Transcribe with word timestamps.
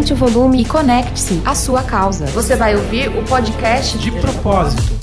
aumente 0.00 0.12
o 0.14 0.16
volume 0.16 0.62
e 0.62 0.64
conecte-se 0.64 1.42
à 1.44 1.54
sua 1.54 1.82
causa. 1.82 2.24
Você 2.26 2.56
vai 2.56 2.74
ouvir 2.74 3.08
o 3.08 3.22
podcast 3.24 3.98
de 3.98 4.10
propósito. 4.10 4.98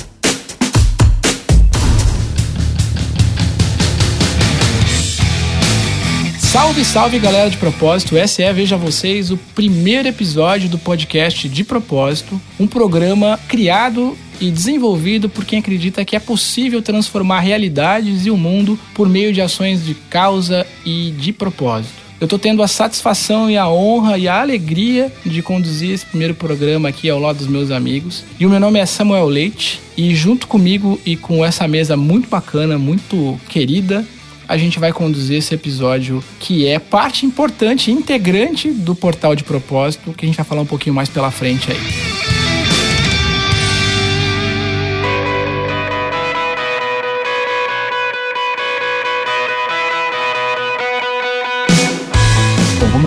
Salve, 6.40 6.84
salve 6.84 7.20
galera 7.20 7.50
de 7.50 7.58
propósito! 7.58 8.18
Esse 8.18 8.42
é, 8.42 8.52
veja 8.52 8.76
vocês, 8.76 9.30
o 9.30 9.38
primeiro 9.38 10.08
episódio 10.08 10.68
do 10.68 10.80
podcast 10.80 11.48
de 11.48 11.64
propósito, 11.64 12.42
um 12.60 12.66
programa 12.66 13.40
criado 13.48 14.18
e 14.42 14.50
desenvolvido 14.50 15.30
por 15.30 15.46
quem 15.46 15.60
acredita 15.60 16.04
que 16.04 16.16
é 16.16 16.20
possível 16.20 16.82
transformar 16.82 17.42
realidades 17.42 18.26
e 18.26 18.32
o 18.32 18.38
mundo 18.38 18.80
por 18.96 19.08
meio 19.08 19.32
de 19.32 19.42
ações 19.42 19.86
de 19.86 19.94
causa 19.94 20.66
e 20.84 21.12
de 21.12 21.32
propósito. 21.32 22.07
Eu 22.20 22.26
estou 22.26 22.40
tendo 22.40 22.64
a 22.64 22.68
satisfação 22.68 23.50
e 23.50 23.56
a 23.56 23.70
honra 23.70 24.18
e 24.18 24.28
a 24.28 24.42
alegria 24.42 25.12
de 25.24 25.44
conduzir 25.44 25.92
esse 25.92 26.06
primeiro 26.06 26.34
programa 26.34 26.90
aqui 26.90 27.08
ao 27.10 27.20
lado 27.20 27.38
dos 27.38 27.48
meus 27.48 27.70
amigos. 27.70 28.24
E 28.40 28.46
o 28.46 28.50
meu 28.50 28.60
nome 28.60 28.80
é 28.80 28.86
Samuel 28.88 29.28
Leite 29.28 29.80
e 29.96 30.16
junto 30.16 30.48
comigo 30.48 31.00
e 31.06 31.16
com 31.16 31.46
essa 31.46 31.68
mesa 31.68 31.96
muito 31.96 32.28
bacana, 32.28 32.78
muito 32.78 33.40
querida, 33.48 34.04
a 34.48 34.58
gente 34.58 34.80
vai 34.80 34.92
conduzir 34.92 35.38
esse 35.38 35.54
episódio 35.54 36.24
que 36.40 36.66
é 36.66 36.80
parte 36.80 37.26
importante, 37.26 37.92
integrante 37.92 38.72
do 38.72 38.96
portal 38.96 39.36
de 39.36 39.44
propósito, 39.44 40.14
que 40.14 40.26
a 40.26 40.28
gente 40.28 40.38
vai 40.38 40.46
falar 40.46 40.62
um 40.62 40.66
pouquinho 40.66 40.96
mais 40.96 41.10
pela 41.10 41.30
frente 41.30 41.72
aí. 41.72 42.37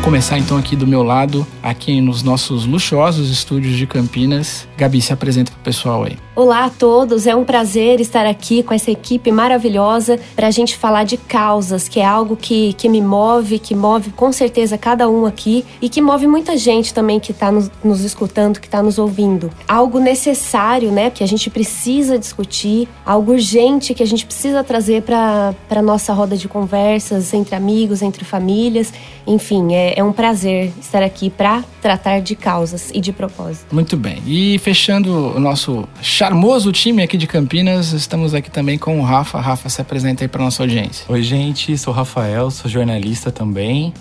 Vamos 0.00 0.12
começar 0.12 0.38
então 0.38 0.56
aqui 0.56 0.74
do 0.74 0.86
meu 0.86 1.02
lado, 1.02 1.46
aqui 1.62 2.00
nos 2.00 2.22
nossos 2.22 2.64
luxuosos 2.64 3.30
estúdios 3.30 3.76
de 3.76 3.86
Campinas. 3.86 4.66
Gabi, 4.74 5.02
se 5.02 5.12
apresenta 5.12 5.52
pro 5.52 5.60
pessoal 5.60 6.04
aí. 6.04 6.16
Olá 6.40 6.64
a 6.64 6.70
todos, 6.70 7.26
é 7.26 7.36
um 7.36 7.44
prazer 7.44 8.00
estar 8.00 8.24
aqui 8.24 8.62
com 8.62 8.72
essa 8.72 8.90
equipe 8.90 9.30
maravilhosa 9.30 10.18
para 10.34 10.46
a 10.46 10.50
gente 10.50 10.74
falar 10.74 11.04
de 11.04 11.18
causas, 11.18 11.86
que 11.86 12.00
é 12.00 12.04
algo 12.06 12.34
que, 12.34 12.72
que 12.78 12.88
me 12.88 13.02
move, 13.02 13.58
que 13.58 13.74
move 13.74 14.10
com 14.12 14.32
certeza 14.32 14.78
cada 14.78 15.06
um 15.06 15.26
aqui 15.26 15.66
e 15.82 15.88
que 15.90 16.00
move 16.00 16.26
muita 16.26 16.56
gente 16.56 16.94
também 16.94 17.20
que 17.20 17.32
está 17.32 17.52
nos, 17.52 17.70
nos 17.84 18.00
escutando, 18.00 18.58
que 18.58 18.66
está 18.66 18.82
nos 18.82 18.98
ouvindo. 18.98 19.50
Algo 19.68 19.98
necessário, 19.98 20.90
né, 20.90 21.10
que 21.10 21.22
a 21.22 21.26
gente 21.28 21.50
precisa 21.50 22.18
discutir, 22.18 22.88
algo 23.04 23.32
urgente 23.32 23.92
que 23.92 24.02
a 24.02 24.06
gente 24.06 24.24
precisa 24.24 24.64
trazer 24.64 25.02
para 25.02 25.54
a 25.68 25.82
nossa 25.82 26.14
roda 26.14 26.38
de 26.38 26.48
conversas 26.48 27.34
entre 27.34 27.54
amigos, 27.54 28.00
entre 28.00 28.24
famílias, 28.24 28.94
enfim, 29.26 29.74
é, 29.74 29.92
é 29.94 30.02
um 30.02 30.10
prazer 30.10 30.72
estar 30.80 31.02
aqui 31.02 31.28
para 31.28 31.62
tratar 31.82 32.22
de 32.22 32.34
causas 32.34 32.90
e 32.94 33.00
de 33.00 33.12
propósito. 33.12 33.74
Muito 33.74 33.94
bem, 33.94 34.22
e 34.26 34.58
fechando 34.58 35.36
o 35.36 35.38
nosso 35.38 35.86
chat 36.00 36.29
charmoso 36.30 36.70
time 36.70 37.02
aqui 37.02 37.16
de 37.16 37.26
Campinas. 37.26 37.92
Estamos 37.92 38.34
aqui 38.34 38.48
também 38.48 38.78
com 38.78 39.00
o 39.00 39.02
Rafa. 39.02 39.40
Rafa, 39.40 39.68
se 39.68 39.80
apresenta 39.80 40.22
aí 40.22 40.28
para 40.28 40.44
nossa 40.44 40.62
audiência. 40.62 41.04
Oi, 41.08 41.24
gente. 41.24 41.76
Sou 41.76 41.92
Rafael, 41.92 42.52
sou 42.52 42.70
jornalista 42.70 43.32
também. 43.32 43.92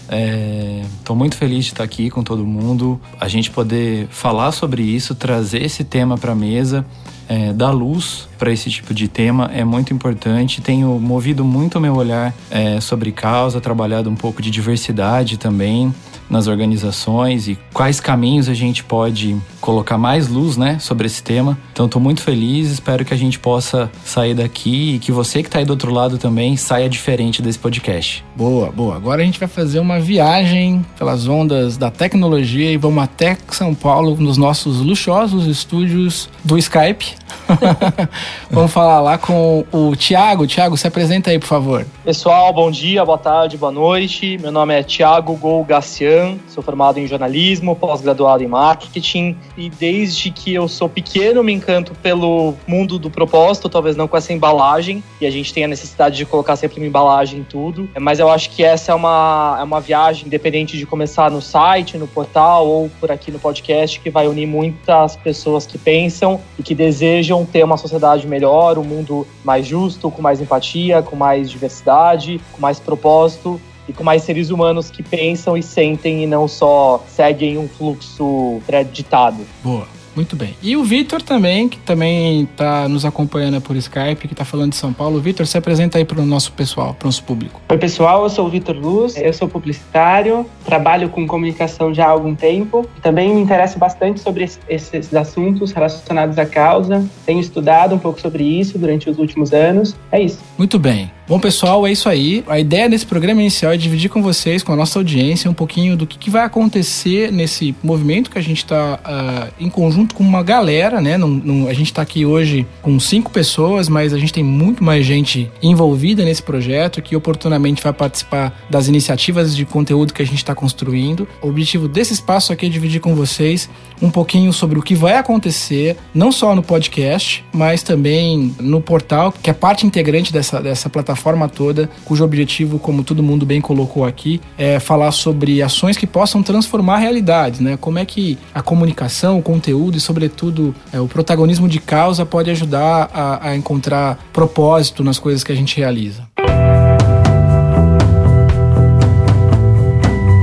Estou 0.99 1.15
é... 1.15 1.17
muito 1.17 1.35
feliz 1.35 1.65
de 1.65 1.71
estar 1.71 1.83
aqui 1.83 2.11
com 2.11 2.21
todo 2.21 2.45
mundo. 2.45 3.01
A 3.19 3.27
gente 3.27 3.49
poder 3.49 4.07
falar 4.11 4.51
sobre 4.51 4.83
isso, 4.83 5.15
trazer 5.15 5.63
esse 5.63 5.83
tema 5.83 6.19
para 6.19 6.33
a 6.33 6.35
mesa. 6.35 6.85
É, 7.27 7.53
dar 7.53 7.69
luz 7.69 8.27
para 8.39 8.51
esse 8.51 8.71
tipo 8.71 8.91
de 8.91 9.07
tema 9.07 9.49
é 9.53 9.63
muito 9.63 9.91
importante. 9.91 10.61
Tenho 10.61 10.99
movido 10.99 11.43
muito 11.43 11.79
o 11.79 11.81
meu 11.81 11.95
olhar 11.95 12.33
é, 12.51 12.79
sobre 12.79 13.11
causa, 13.11 13.59
trabalhado 13.59 14.09
um 14.09 14.15
pouco 14.15 14.39
de 14.39 14.51
diversidade 14.51 15.37
também 15.37 15.93
nas 16.29 16.47
organizações 16.47 17.47
e 17.47 17.57
quais 17.73 17.99
caminhos 17.99 18.47
a 18.47 18.53
gente 18.53 18.83
pode 18.83 19.35
colocar 19.59 19.97
mais 19.97 20.27
luz, 20.27 20.57
né, 20.57 20.77
sobre 20.79 21.07
esse 21.07 21.23
tema. 21.23 21.57
Então 21.79 21.85
estou 21.85 22.01
muito 22.01 22.21
feliz, 22.21 22.69
espero 22.71 23.05
que 23.05 23.13
a 23.13 23.17
gente 23.17 23.39
possa 23.39 23.89
sair 24.03 24.33
daqui 24.33 24.95
e 24.95 24.99
que 24.99 25.13
você 25.13 25.41
que 25.41 25.47
está 25.47 25.59
aí 25.59 25.65
do 25.65 25.69
outro 25.69 25.93
lado 25.93 26.17
também 26.17 26.57
saia 26.57 26.89
diferente 26.89 27.41
desse 27.41 27.57
podcast. 27.57 28.21
Boa, 28.35 28.69
boa. 28.69 28.97
Agora 28.97 29.21
a 29.21 29.25
gente 29.25 29.39
vai 29.39 29.47
fazer 29.47 29.79
uma 29.79 29.97
viagem 29.97 30.85
pelas 30.97 31.25
ondas 31.25 31.77
da 31.77 31.89
tecnologia 31.89 32.69
e 32.69 32.75
vamos 32.75 33.01
até 33.01 33.37
São 33.51 33.73
Paulo 33.73 34.17
nos 34.19 34.35
nossos 34.35 34.81
luxuosos 34.81 35.47
estúdios 35.47 36.29
do 36.43 36.57
Skype. 36.57 37.15
vamos 38.51 38.71
falar 38.73 38.99
lá 38.99 39.17
com 39.17 39.65
o 39.71 39.95
Tiago. 39.95 40.45
Tiago, 40.45 40.75
se 40.75 40.85
apresenta 40.85 41.31
aí, 41.31 41.39
por 41.39 41.47
favor. 41.47 41.85
Pessoal, 42.03 42.51
bom 42.51 42.69
dia, 42.69 43.05
boa 43.05 43.17
tarde, 43.17 43.57
boa 43.57 43.71
noite. 43.71 44.37
Meu 44.37 44.51
nome 44.51 44.77
é 44.77 44.83
Tiago 44.83 45.33
Golgacian, 45.35 46.37
sou 46.49 46.61
formado 46.61 46.99
em 46.99 47.07
jornalismo, 47.07 47.73
pós-graduado 47.75 48.43
em 48.43 48.47
marketing 48.47 49.37
e 49.57 49.69
desde 49.69 50.29
que 50.29 50.53
eu 50.53 50.67
sou 50.67 50.89
pequeno 50.89 51.43
me 51.43 51.53
encanto 51.69 51.93
pelo 52.01 52.55
mundo 52.67 52.97
do 52.97 53.11
propósito, 53.11 53.69
talvez 53.69 53.95
não 53.95 54.07
com 54.07 54.17
essa 54.17 54.33
embalagem, 54.33 55.03
e 55.21 55.27
a 55.27 55.29
gente 55.29 55.53
tem 55.53 55.63
a 55.63 55.67
necessidade 55.67 56.17
de 56.17 56.25
colocar 56.25 56.55
sempre 56.55 56.79
uma 56.79 56.87
embalagem 56.87 57.41
em 57.41 57.43
tudo, 57.43 57.87
mas 57.99 58.19
eu 58.19 58.27
acho 58.29 58.49
que 58.49 58.63
essa 58.63 58.91
é 58.91 58.95
uma, 58.95 59.57
é 59.59 59.63
uma 59.63 59.79
viagem, 59.79 60.25
independente 60.25 60.77
de 60.77 60.85
começar 60.85 61.29
no 61.29 61.41
site, 61.41 61.97
no 61.97 62.07
portal 62.07 62.67
ou 62.67 62.89
por 62.99 63.11
aqui 63.11 63.31
no 63.31 63.37
podcast, 63.37 63.99
que 63.99 64.09
vai 64.09 64.27
unir 64.27 64.47
muitas 64.47 65.15
pessoas 65.15 65.67
que 65.67 65.77
pensam 65.77 66.41
e 66.57 66.63
que 66.63 66.73
desejam 66.73 67.45
ter 67.45 67.63
uma 67.63 67.77
sociedade 67.77 68.25
melhor, 68.25 68.79
um 68.79 68.83
mundo 68.83 69.27
mais 69.43 69.67
justo, 69.67 70.09
com 70.09 70.21
mais 70.21 70.41
empatia, 70.41 71.03
com 71.03 71.15
mais 71.15 71.49
diversidade 71.51 72.41
com 72.51 72.61
mais 72.61 72.79
propósito 72.79 73.59
e 73.87 73.93
com 73.93 74.03
mais 74.03 74.23
seres 74.23 74.49
humanos 74.49 74.89
que 74.89 75.03
pensam 75.03 75.57
e 75.57 75.63
sentem 75.63 76.23
e 76.23 76.27
não 76.27 76.47
só 76.47 77.03
seguem 77.07 77.57
um 77.57 77.67
fluxo 77.67 78.61
pré-ditado. 78.65 79.45
Boa. 79.63 79.98
Muito 80.15 80.35
bem. 80.35 80.55
E 80.61 80.75
o 80.75 80.83
Vitor 80.83 81.21
também, 81.21 81.69
que 81.69 81.77
também 81.79 82.43
está 82.43 82.87
nos 82.87 83.05
acompanhando 83.05 83.61
por 83.61 83.75
Skype, 83.75 84.27
que 84.27 84.33
está 84.33 84.45
falando 84.45 84.71
de 84.71 84.77
São 84.77 84.91
Paulo. 84.91 85.19
Vitor, 85.19 85.45
se 85.45 85.57
apresenta 85.57 85.97
aí 85.97 86.05
para 86.05 86.19
o 86.19 86.25
nosso 86.25 86.51
pessoal, 86.53 86.93
para 86.93 87.05
o 87.05 87.07
nosso 87.07 87.23
público. 87.23 87.61
Oi, 87.69 87.77
pessoal, 87.77 88.23
eu 88.23 88.29
sou 88.29 88.47
o 88.47 88.49
Vitor 88.49 88.75
Luz, 88.75 89.15
eu 89.17 89.33
sou 89.33 89.47
publicitário, 89.47 90.45
trabalho 90.65 91.09
com 91.09 91.25
comunicação 91.27 91.93
já 91.93 92.05
há 92.05 92.09
algum 92.09 92.35
tempo. 92.35 92.87
Também 93.01 93.33
me 93.33 93.41
interesso 93.41 93.77
bastante 93.77 94.19
sobre 94.19 94.49
esses 94.67 95.13
assuntos 95.13 95.71
relacionados 95.71 96.37
à 96.37 96.45
causa. 96.45 97.05
Tenho 97.25 97.39
estudado 97.39 97.95
um 97.95 97.99
pouco 97.99 98.19
sobre 98.19 98.43
isso 98.43 98.77
durante 98.77 99.09
os 99.09 99.17
últimos 99.17 99.53
anos. 99.53 99.95
É 100.11 100.21
isso. 100.21 100.39
Muito 100.57 100.79
bem. 100.79 101.11
Bom, 101.29 101.39
pessoal, 101.39 101.85
é 101.85 101.91
isso 101.91 102.09
aí. 102.09 102.43
A 102.47 102.59
ideia 102.59 102.89
desse 102.89 103.05
programa 103.05 103.39
inicial 103.39 103.71
é 103.71 103.77
dividir 103.77 104.09
com 104.09 104.19
vocês, 104.19 104.63
com 104.63 104.73
a 104.73 104.75
nossa 104.75 104.97
audiência, 104.97 105.47
um 105.47 105.53
pouquinho 105.53 105.95
do 105.95 106.07
que, 106.07 106.17
que 106.17 106.27
vai 106.27 106.43
acontecer 106.43 107.31
nesse 107.31 107.75
movimento 107.83 108.31
que 108.31 108.39
a 108.39 108.41
gente 108.41 108.63
está 108.63 108.95
uh, 108.95 108.99
ah, 109.03 109.47
em 109.59 109.69
conjunto 109.69 109.98
com 110.07 110.23
uma 110.23 110.43
galera, 110.43 111.01
né? 111.01 111.17
Não, 111.17 111.27
não, 111.27 111.67
a 111.67 111.73
gente 111.73 111.87
está 111.87 112.01
aqui 112.01 112.25
hoje 112.25 112.65
com 112.81 112.99
cinco 112.99 113.31
pessoas, 113.31 113.89
mas 113.89 114.13
a 114.13 114.17
gente 114.17 114.33
tem 114.33 114.43
muito 114.43 114.83
mais 114.83 115.05
gente 115.05 115.49
envolvida 115.61 116.23
nesse 116.23 116.41
projeto 116.41 117.01
que 117.01 117.15
oportunamente 117.15 117.83
vai 117.83 117.93
participar 117.93 118.57
das 118.69 118.87
iniciativas 118.87 119.55
de 119.55 119.65
conteúdo 119.65 120.13
que 120.13 120.21
a 120.21 120.25
gente 120.25 120.37
está 120.37 120.55
construindo. 120.55 121.27
O 121.41 121.49
objetivo 121.49 121.87
desse 121.87 122.13
espaço 122.13 122.51
aqui 122.53 122.65
é 122.65 122.69
dividir 122.69 122.99
com 122.99 123.15
vocês 123.15 123.69
um 124.01 124.09
pouquinho 124.09 124.53
sobre 124.53 124.79
o 124.79 124.81
que 124.81 124.95
vai 124.95 125.17
acontecer, 125.17 125.97
não 126.13 126.31
só 126.31 126.55
no 126.55 126.63
podcast, 126.63 127.43
mas 127.53 127.83
também 127.83 128.55
no 128.59 128.81
portal, 128.81 129.31
que 129.31 129.49
é 129.49 129.53
parte 129.53 129.85
integrante 129.85 130.31
dessa, 130.31 130.61
dessa 130.61 130.89
plataforma 130.89 131.49
toda, 131.49 131.89
cujo 132.05 132.23
objetivo, 132.23 132.79
como 132.79 133.03
todo 133.03 133.21
mundo 133.21 133.45
bem 133.45 133.59
colocou 133.59 134.05
aqui, 134.05 134.39
é 134.57 134.79
falar 134.79 135.11
sobre 135.11 135.61
ações 135.61 135.97
que 135.97 136.07
possam 136.07 136.41
transformar 136.41 136.97
realidades, 136.97 137.59
né? 137.59 137.77
Como 137.77 137.99
é 137.99 138.05
que 138.05 138.37
a 138.53 138.61
comunicação, 138.61 139.37
o 139.37 139.41
conteúdo 139.41 139.88
e, 139.97 140.01
sobretudo, 140.01 140.75
é, 140.91 140.99
o 140.99 141.07
protagonismo 141.07 141.67
de 141.67 141.79
causa 141.79 142.25
pode 142.25 142.49
ajudar 142.51 143.09
a, 143.13 143.49
a 143.49 143.55
encontrar 143.55 144.17
propósito 144.31 145.03
nas 145.03 145.19
coisas 145.19 145.43
que 145.43 145.51
a 145.51 145.55
gente 145.55 145.77
realiza. 145.77 146.28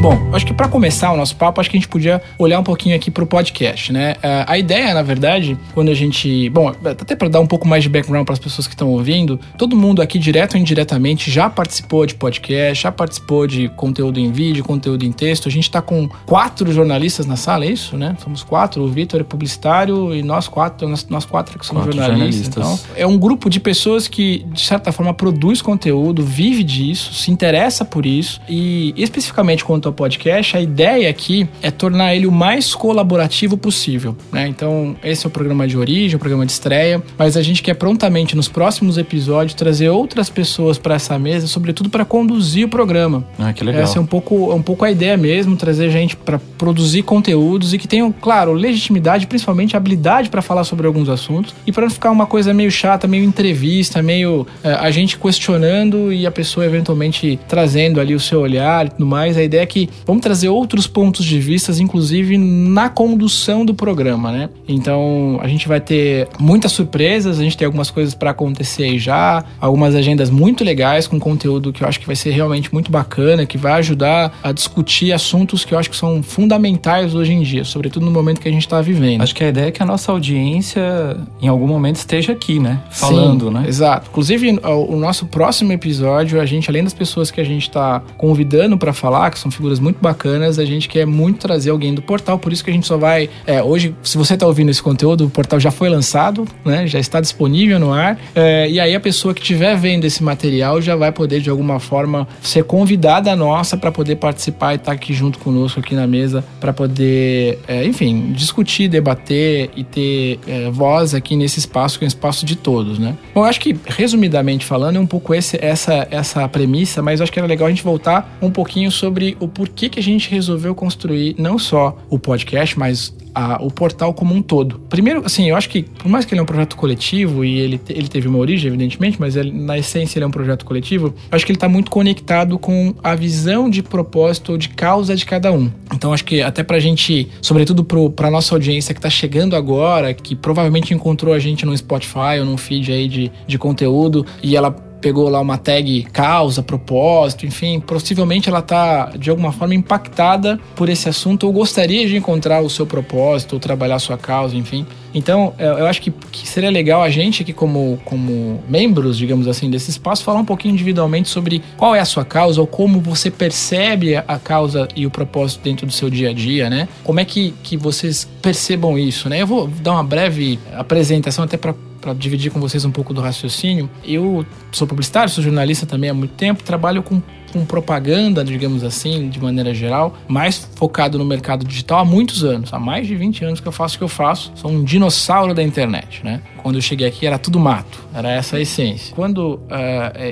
Bom, 0.00 0.30
acho 0.32 0.46
que 0.46 0.52
para 0.52 0.68
começar 0.68 1.10
o 1.12 1.16
nosso 1.16 1.34
papo, 1.34 1.60
acho 1.60 1.70
que 1.70 1.76
a 1.76 1.80
gente 1.80 1.88
podia 1.88 2.22
olhar 2.38 2.60
um 2.60 2.62
pouquinho 2.62 2.94
aqui 2.94 3.10
para 3.10 3.24
o 3.24 3.26
podcast, 3.26 3.92
né? 3.92 4.14
É, 4.22 4.44
a 4.46 4.58
ideia, 4.58 4.94
na 4.94 5.02
verdade, 5.02 5.58
quando 5.74 5.90
a 5.90 5.94
gente. 5.94 6.48
Bom, 6.50 6.68
até 6.68 7.16
para 7.16 7.28
dar 7.28 7.40
um 7.40 7.46
pouco 7.46 7.66
mais 7.66 7.82
de 7.82 7.88
background 7.88 8.24
para 8.24 8.34
as 8.34 8.38
pessoas 8.38 8.66
que 8.66 8.74
estão 8.74 8.88
ouvindo, 8.90 9.40
todo 9.58 9.74
mundo 9.74 10.02
aqui, 10.02 10.18
direto 10.18 10.54
ou 10.54 10.60
indiretamente, 10.60 11.30
já 11.30 11.50
participou 11.50 12.06
de 12.06 12.14
podcast, 12.14 12.82
já 12.82 12.92
participou 12.92 13.46
de 13.46 13.68
conteúdo 13.70 14.20
em 14.20 14.30
vídeo, 14.30 14.62
conteúdo 14.62 15.04
em 15.04 15.10
texto. 15.10 15.48
A 15.48 15.50
gente 15.50 15.64
está 15.64 15.82
com 15.82 16.08
quatro 16.24 16.70
jornalistas 16.70 17.26
na 17.26 17.36
sala, 17.36 17.64
é 17.64 17.70
isso, 17.70 17.96
né? 17.96 18.16
Somos 18.22 18.42
quatro. 18.44 18.84
O 18.84 18.88
Vitor 18.88 19.20
é 19.20 19.24
publicitário 19.24 20.14
e 20.14 20.22
nós 20.22 20.46
quatro, 20.46 20.86
nós, 20.88 21.06
nós 21.08 21.24
quatro 21.24 21.58
que 21.58 21.66
somos 21.66 21.84
quatro 21.84 21.98
jornalistas. 21.98 22.54
jornalistas. 22.54 22.84
Então, 22.84 23.00
é 23.02 23.06
um 23.06 23.18
grupo 23.18 23.50
de 23.50 23.58
pessoas 23.58 24.06
que, 24.06 24.46
de 24.52 24.60
certa 24.60 24.92
forma, 24.92 25.12
produz 25.12 25.60
conteúdo, 25.60 26.22
vive 26.22 26.62
disso, 26.62 27.12
se 27.14 27.30
interessa 27.30 27.84
por 27.84 28.06
isso 28.06 28.40
e, 28.48 28.94
especificamente 28.96 29.64
quanto 29.64 29.88
ao 29.88 29.95
podcast, 29.96 30.56
a 30.56 30.60
ideia 30.60 31.08
aqui 31.08 31.48
é 31.62 31.70
tornar 31.70 32.14
ele 32.14 32.26
o 32.26 32.32
mais 32.32 32.74
colaborativo 32.74 33.56
possível, 33.56 34.16
né? 34.30 34.46
Então, 34.46 34.94
esse 35.02 35.26
é 35.26 35.28
o 35.28 35.30
programa 35.30 35.66
de 35.66 35.76
origem, 35.76 36.16
o 36.16 36.18
programa 36.18 36.46
de 36.46 36.52
estreia, 36.52 37.02
mas 37.18 37.36
a 37.36 37.42
gente 37.42 37.62
quer 37.62 37.74
prontamente 37.74 38.36
nos 38.36 38.48
próximos 38.48 38.98
episódios 38.98 39.54
trazer 39.54 39.88
outras 39.88 40.28
pessoas 40.28 40.78
para 40.78 40.94
essa 40.94 41.18
mesa, 41.18 41.46
sobretudo 41.46 41.88
para 41.88 42.04
conduzir 42.04 42.66
o 42.66 42.68
programa. 42.68 43.24
Ah, 43.38 43.52
que 43.52 43.64
legal. 43.64 43.82
Essa 43.82 43.98
é 43.98 44.00
um 44.00 44.06
pouco, 44.06 44.52
é 44.52 44.54
um 44.54 44.62
pouco 44.62 44.84
a 44.84 44.90
ideia 44.90 45.16
mesmo, 45.16 45.56
trazer 45.56 45.90
gente 45.90 46.16
para 46.16 46.38
produzir 46.58 47.02
conteúdos 47.02 47.72
e 47.72 47.78
que 47.78 47.88
tenham, 47.88 48.12
claro, 48.12 48.52
legitimidade, 48.52 49.26
principalmente 49.26 49.76
habilidade 49.76 50.28
para 50.28 50.42
falar 50.42 50.64
sobre 50.64 50.86
alguns 50.86 51.08
assuntos 51.08 51.54
e 51.66 51.72
para 51.72 51.84
não 51.84 51.90
ficar 51.90 52.10
uma 52.10 52.26
coisa 52.26 52.52
meio 52.52 52.70
chata, 52.70 53.06
meio 53.06 53.24
entrevista, 53.24 54.02
meio 54.02 54.46
é, 54.62 54.72
a 54.72 54.90
gente 54.90 55.18
questionando 55.18 56.12
e 56.12 56.26
a 56.26 56.30
pessoa 56.30 56.66
eventualmente 56.66 57.38
trazendo 57.48 58.00
ali 58.00 58.14
o 58.14 58.20
seu 58.20 58.40
olhar 58.40 58.86
e 58.86 58.90
tudo 58.90 59.06
mais. 59.06 59.36
A 59.36 59.42
ideia 59.42 59.62
é 59.62 59.66
que 59.66 59.75
vamos 60.06 60.22
trazer 60.22 60.48
outros 60.48 60.86
pontos 60.86 61.24
de 61.24 61.38
vista, 61.38 61.72
inclusive 61.80 62.38
na 62.38 62.88
condução 62.88 63.64
do 63.64 63.74
programa, 63.74 64.32
né? 64.32 64.48
Então 64.68 65.38
a 65.42 65.48
gente 65.48 65.68
vai 65.68 65.80
ter 65.80 66.28
muitas 66.38 66.72
surpresas, 66.72 67.38
a 67.38 67.42
gente 67.42 67.56
tem 67.56 67.66
algumas 67.66 67.90
coisas 67.90 68.14
para 68.14 68.30
acontecer 68.30 68.84
aí 68.84 68.98
já, 68.98 69.44
algumas 69.60 69.94
agendas 69.94 70.30
muito 70.30 70.64
legais 70.64 71.06
com 71.06 71.18
conteúdo 71.18 71.72
que 71.72 71.82
eu 71.82 71.88
acho 71.88 72.00
que 72.00 72.06
vai 72.06 72.16
ser 72.16 72.30
realmente 72.30 72.72
muito 72.72 72.90
bacana, 72.90 73.44
que 73.44 73.58
vai 73.58 73.72
ajudar 73.74 74.32
a 74.42 74.52
discutir 74.52 75.12
assuntos 75.12 75.64
que 75.64 75.74
eu 75.74 75.78
acho 75.78 75.90
que 75.90 75.96
são 75.96 76.22
fundamentais 76.22 77.14
hoje 77.14 77.32
em 77.32 77.42
dia, 77.42 77.64
sobretudo 77.64 78.06
no 78.06 78.12
momento 78.12 78.40
que 78.40 78.48
a 78.48 78.52
gente 78.52 78.66
está 78.66 78.80
vivendo. 78.80 79.22
Acho 79.22 79.34
que 79.34 79.44
a 79.44 79.48
ideia 79.48 79.66
é 79.66 79.70
que 79.70 79.82
a 79.82 79.86
nossa 79.86 80.12
audiência 80.12 81.16
em 81.40 81.48
algum 81.48 81.66
momento 81.66 81.96
esteja 81.96 82.32
aqui, 82.32 82.58
né? 82.58 82.80
Falando, 82.90 83.48
Sim, 83.48 83.54
né? 83.54 83.64
Exato. 83.66 84.08
Inclusive, 84.10 84.60
o, 84.62 84.94
o 84.94 84.96
nosso 84.96 85.26
próximo 85.26 85.72
episódio, 85.72 86.40
a 86.40 86.46
gente, 86.46 86.70
além 86.70 86.84
das 86.84 86.94
pessoas 86.94 87.30
que 87.30 87.40
a 87.40 87.44
gente 87.44 87.62
está 87.62 88.00
convidando 88.16 88.78
para 88.78 88.92
falar, 88.92 89.30
que 89.30 89.38
são 89.38 89.50
figuras 89.50 89.65
muito 89.80 89.98
bacanas, 90.00 90.58
a 90.58 90.64
gente 90.64 90.88
quer 90.88 91.06
muito 91.06 91.38
trazer 91.38 91.70
alguém 91.70 91.94
do 91.94 92.02
portal, 92.02 92.38
por 92.38 92.52
isso 92.52 92.64
que 92.64 92.70
a 92.70 92.72
gente 92.72 92.86
só 92.86 92.96
vai. 92.96 93.28
É, 93.46 93.62
hoje, 93.62 93.94
se 94.02 94.16
você 94.16 94.34
está 94.34 94.46
ouvindo 94.46 94.70
esse 94.70 94.82
conteúdo, 94.82 95.26
o 95.26 95.30
portal 95.30 95.58
já 95.58 95.70
foi 95.70 95.88
lançado, 95.88 96.46
né? 96.64 96.86
Já 96.86 96.98
está 96.98 97.20
disponível 97.20 97.78
no 97.78 97.92
ar. 97.92 98.18
É, 98.34 98.68
e 98.68 98.80
aí 98.80 98.94
a 98.94 99.00
pessoa 99.00 99.34
que 99.34 99.40
estiver 99.40 99.76
vendo 99.76 100.04
esse 100.04 100.22
material 100.22 100.80
já 100.80 100.96
vai 100.96 101.12
poder, 101.12 101.40
de 101.40 101.50
alguma 101.50 101.78
forma, 101.78 102.26
ser 102.42 102.64
convidada 102.64 103.34
nossa 103.34 103.76
para 103.76 103.90
poder 103.90 104.16
participar 104.16 104.72
e 104.72 104.76
estar 104.76 104.86
tá 104.86 104.92
aqui 104.92 105.12
junto 105.12 105.38
conosco 105.38 105.80
aqui 105.80 105.94
na 105.94 106.06
mesa 106.06 106.44
para 106.60 106.72
poder, 106.72 107.58
é, 107.66 107.84
enfim, 107.84 108.32
discutir, 108.32 108.88
debater 108.88 109.70
e 109.76 109.84
ter 109.84 110.38
é, 110.46 110.70
voz 110.70 111.14
aqui 111.14 111.36
nesse 111.36 111.58
espaço, 111.58 111.98
que 111.98 112.04
é 112.04 112.06
um 112.06 112.08
espaço 112.08 112.44
de 112.44 112.56
todos, 112.56 112.98
né? 112.98 113.16
Bom, 113.34 113.40
eu 113.40 113.44
acho 113.44 113.60
que, 113.60 113.76
resumidamente 113.86 114.64
falando, 114.64 114.96
é 114.96 115.00
um 115.00 115.06
pouco 115.06 115.34
esse, 115.34 115.58
essa, 115.60 116.06
essa 116.10 116.48
premissa, 116.48 117.02
mas 117.02 117.20
eu 117.20 117.24
acho 117.24 117.32
que 117.32 117.38
era 117.38 117.48
legal 117.48 117.66
a 117.66 117.70
gente 117.70 117.82
voltar 117.82 118.36
um 118.40 118.50
pouquinho 118.50 118.90
sobre 118.90 119.36
o 119.40 119.48
porquê 119.56 119.88
que 119.88 119.98
a 119.98 120.02
gente 120.02 120.30
resolveu 120.30 120.74
construir 120.74 121.34
não 121.38 121.58
só 121.58 121.96
o 122.10 122.18
podcast, 122.18 122.78
mas 122.78 123.16
a, 123.34 123.62
o 123.62 123.70
portal 123.70 124.12
como 124.12 124.34
um 124.34 124.42
todo. 124.42 124.78
Primeiro, 124.90 125.22
assim, 125.24 125.48
eu 125.48 125.56
acho 125.56 125.70
que, 125.70 125.82
por 125.82 126.08
mais 126.08 126.26
que 126.26 126.34
ele 126.34 126.40
é 126.40 126.42
um 126.42 126.46
projeto 126.46 126.76
coletivo 126.76 127.42
e 127.42 127.58
ele, 127.58 127.80
ele 127.88 128.06
teve 128.06 128.28
uma 128.28 128.36
origem, 128.36 128.68
evidentemente, 128.68 129.18
mas 129.18 129.34
ele, 129.34 129.50
na 129.50 129.78
essência 129.78 130.18
ele 130.18 130.24
é 130.24 130.26
um 130.26 130.30
projeto 130.30 130.66
coletivo, 130.66 131.14
acho 131.32 131.46
que 131.46 131.52
ele 131.52 131.56
está 131.56 131.70
muito 131.70 131.90
conectado 131.90 132.58
com 132.58 132.94
a 133.02 133.14
visão 133.14 133.70
de 133.70 133.82
propósito 133.82 134.52
ou 134.52 134.58
de 134.58 134.68
causa 134.68 135.16
de 135.16 135.24
cada 135.24 135.50
um. 135.50 135.70
Então, 135.94 136.12
acho 136.12 136.24
que 136.24 136.42
até 136.42 136.62
pra 136.62 136.78
gente, 136.78 137.26
sobretudo 137.40 137.82
para 137.82 138.30
nossa 138.30 138.54
audiência 138.54 138.92
que 138.92 138.98
está 138.98 139.10
chegando 139.10 139.56
agora, 139.56 140.12
que 140.12 140.36
provavelmente 140.36 140.92
encontrou 140.92 141.32
a 141.32 141.38
gente 141.38 141.64
no 141.64 141.74
Spotify 141.74 142.40
ou 142.40 142.44
num 142.44 142.58
feed 142.58 142.92
aí 142.92 143.08
de, 143.08 143.32
de 143.46 143.58
conteúdo 143.58 144.26
e 144.42 144.54
ela 144.54 144.85
pegou 145.00 145.28
lá 145.28 145.40
uma 145.40 145.58
tag 145.58 146.04
causa, 146.12 146.62
propósito, 146.62 147.46
enfim, 147.46 147.80
possivelmente 147.80 148.48
ela 148.48 148.60
está 148.60 149.12
de 149.16 149.30
alguma 149.30 149.52
forma 149.52 149.74
impactada 149.74 150.58
por 150.74 150.88
esse 150.88 151.08
assunto 151.08 151.46
ou 151.46 151.52
gostaria 151.52 152.06
de 152.06 152.16
encontrar 152.16 152.60
o 152.60 152.70
seu 152.70 152.86
propósito 152.86 153.54
ou 153.54 153.60
trabalhar 153.60 153.96
a 153.96 153.98
sua 153.98 154.18
causa, 154.18 154.56
enfim. 154.56 154.86
Então, 155.14 155.54
eu 155.58 155.86
acho 155.86 156.02
que, 156.02 156.10
que, 156.10 156.46
seria 156.46 156.70
legal 156.70 157.02
a 157.02 157.08
gente 157.08 157.42
aqui 157.42 157.52
como, 157.52 157.98
como 158.04 158.62
membros, 158.68 159.16
digamos 159.16 159.48
assim, 159.48 159.70
desse 159.70 159.90
espaço, 159.90 160.22
falar 160.22 160.40
um 160.40 160.44
pouquinho 160.44 160.74
individualmente 160.74 161.30
sobre 161.30 161.62
qual 161.78 161.94
é 161.94 162.00
a 162.00 162.04
sua 162.04 162.22
causa 162.22 162.60
ou 162.60 162.66
como 162.66 163.00
você 163.00 163.30
percebe 163.30 164.16
a 164.16 164.38
causa 164.38 164.86
e 164.94 165.06
o 165.06 165.10
propósito 165.10 165.62
dentro 165.62 165.86
do 165.86 165.92
seu 165.92 166.10
dia 166.10 166.30
a 166.30 166.32
dia, 166.34 166.68
né? 166.68 166.86
Como 167.02 167.18
é 167.18 167.24
que, 167.24 167.54
que 167.62 167.78
vocês 167.78 168.28
percebam 168.42 168.98
isso, 168.98 169.28
né? 169.30 169.40
Eu 169.40 169.46
vou 169.46 169.68
dar 169.68 169.92
uma 169.92 170.04
breve 170.04 170.58
apresentação 170.74 171.44
até 171.44 171.56
para 171.56 171.74
para 172.00 172.12
dividir 172.12 172.50
com 172.50 172.60
vocês 172.60 172.84
um 172.84 172.90
pouco 172.90 173.12
do 173.12 173.20
raciocínio. 173.20 173.88
Eu 174.04 174.44
sou 174.72 174.86
publicitário, 174.86 175.30
sou 175.30 175.42
jornalista 175.42 175.86
também 175.86 176.10
há 176.10 176.14
muito 176.14 176.34
tempo, 176.34 176.62
trabalho 176.62 177.02
com 177.02 177.20
com 177.56 177.64
propaganda, 177.64 178.44
digamos 178.44 178.84
assim, 178.84 179.30
de 179.30 179.40
maneira 179.40 179.72
geral, 179.72 180.14
mais 180.28 180.68
focado 180.76 181.18
no 181.18 181.24
mercado 181.24 181.64
digital 181.64 182.00
há 182.00 182.04
muitos 182.04 182.44
anos. 182.44 182.72
Há 182.72 182.78
mais 182.78 183.06
de 183.06 183.16
20 183.16 183.44
anos 183.46 183.60
que 183.60 183.66
eu 183.66 183.72
faço 183.72 183.94
o 183.94 183.98
que 183.98 184.04
eu 184.04 184.08
faço. 184.08 184.52
Sou 184.54 184.70
um 184.70 184.84
dinossauro 184.84 185.54
da 185.54 185.62
internet, 185.62 186.22
né? 186.22 186.42
Quando 186.62 186.76
eu 186.76 186.82
cheguei 186.82 187.06
aqui 187.06 187.26
era 187.26 187.38
tudo 187.38 187.58
mato, 187.58 188.04
era 188.12 188.30
essa 188.30 188.56
a 188.56 188.60
essência. 188.60 189.14
Quando 189.14 189.54
uh, 189.54 189.60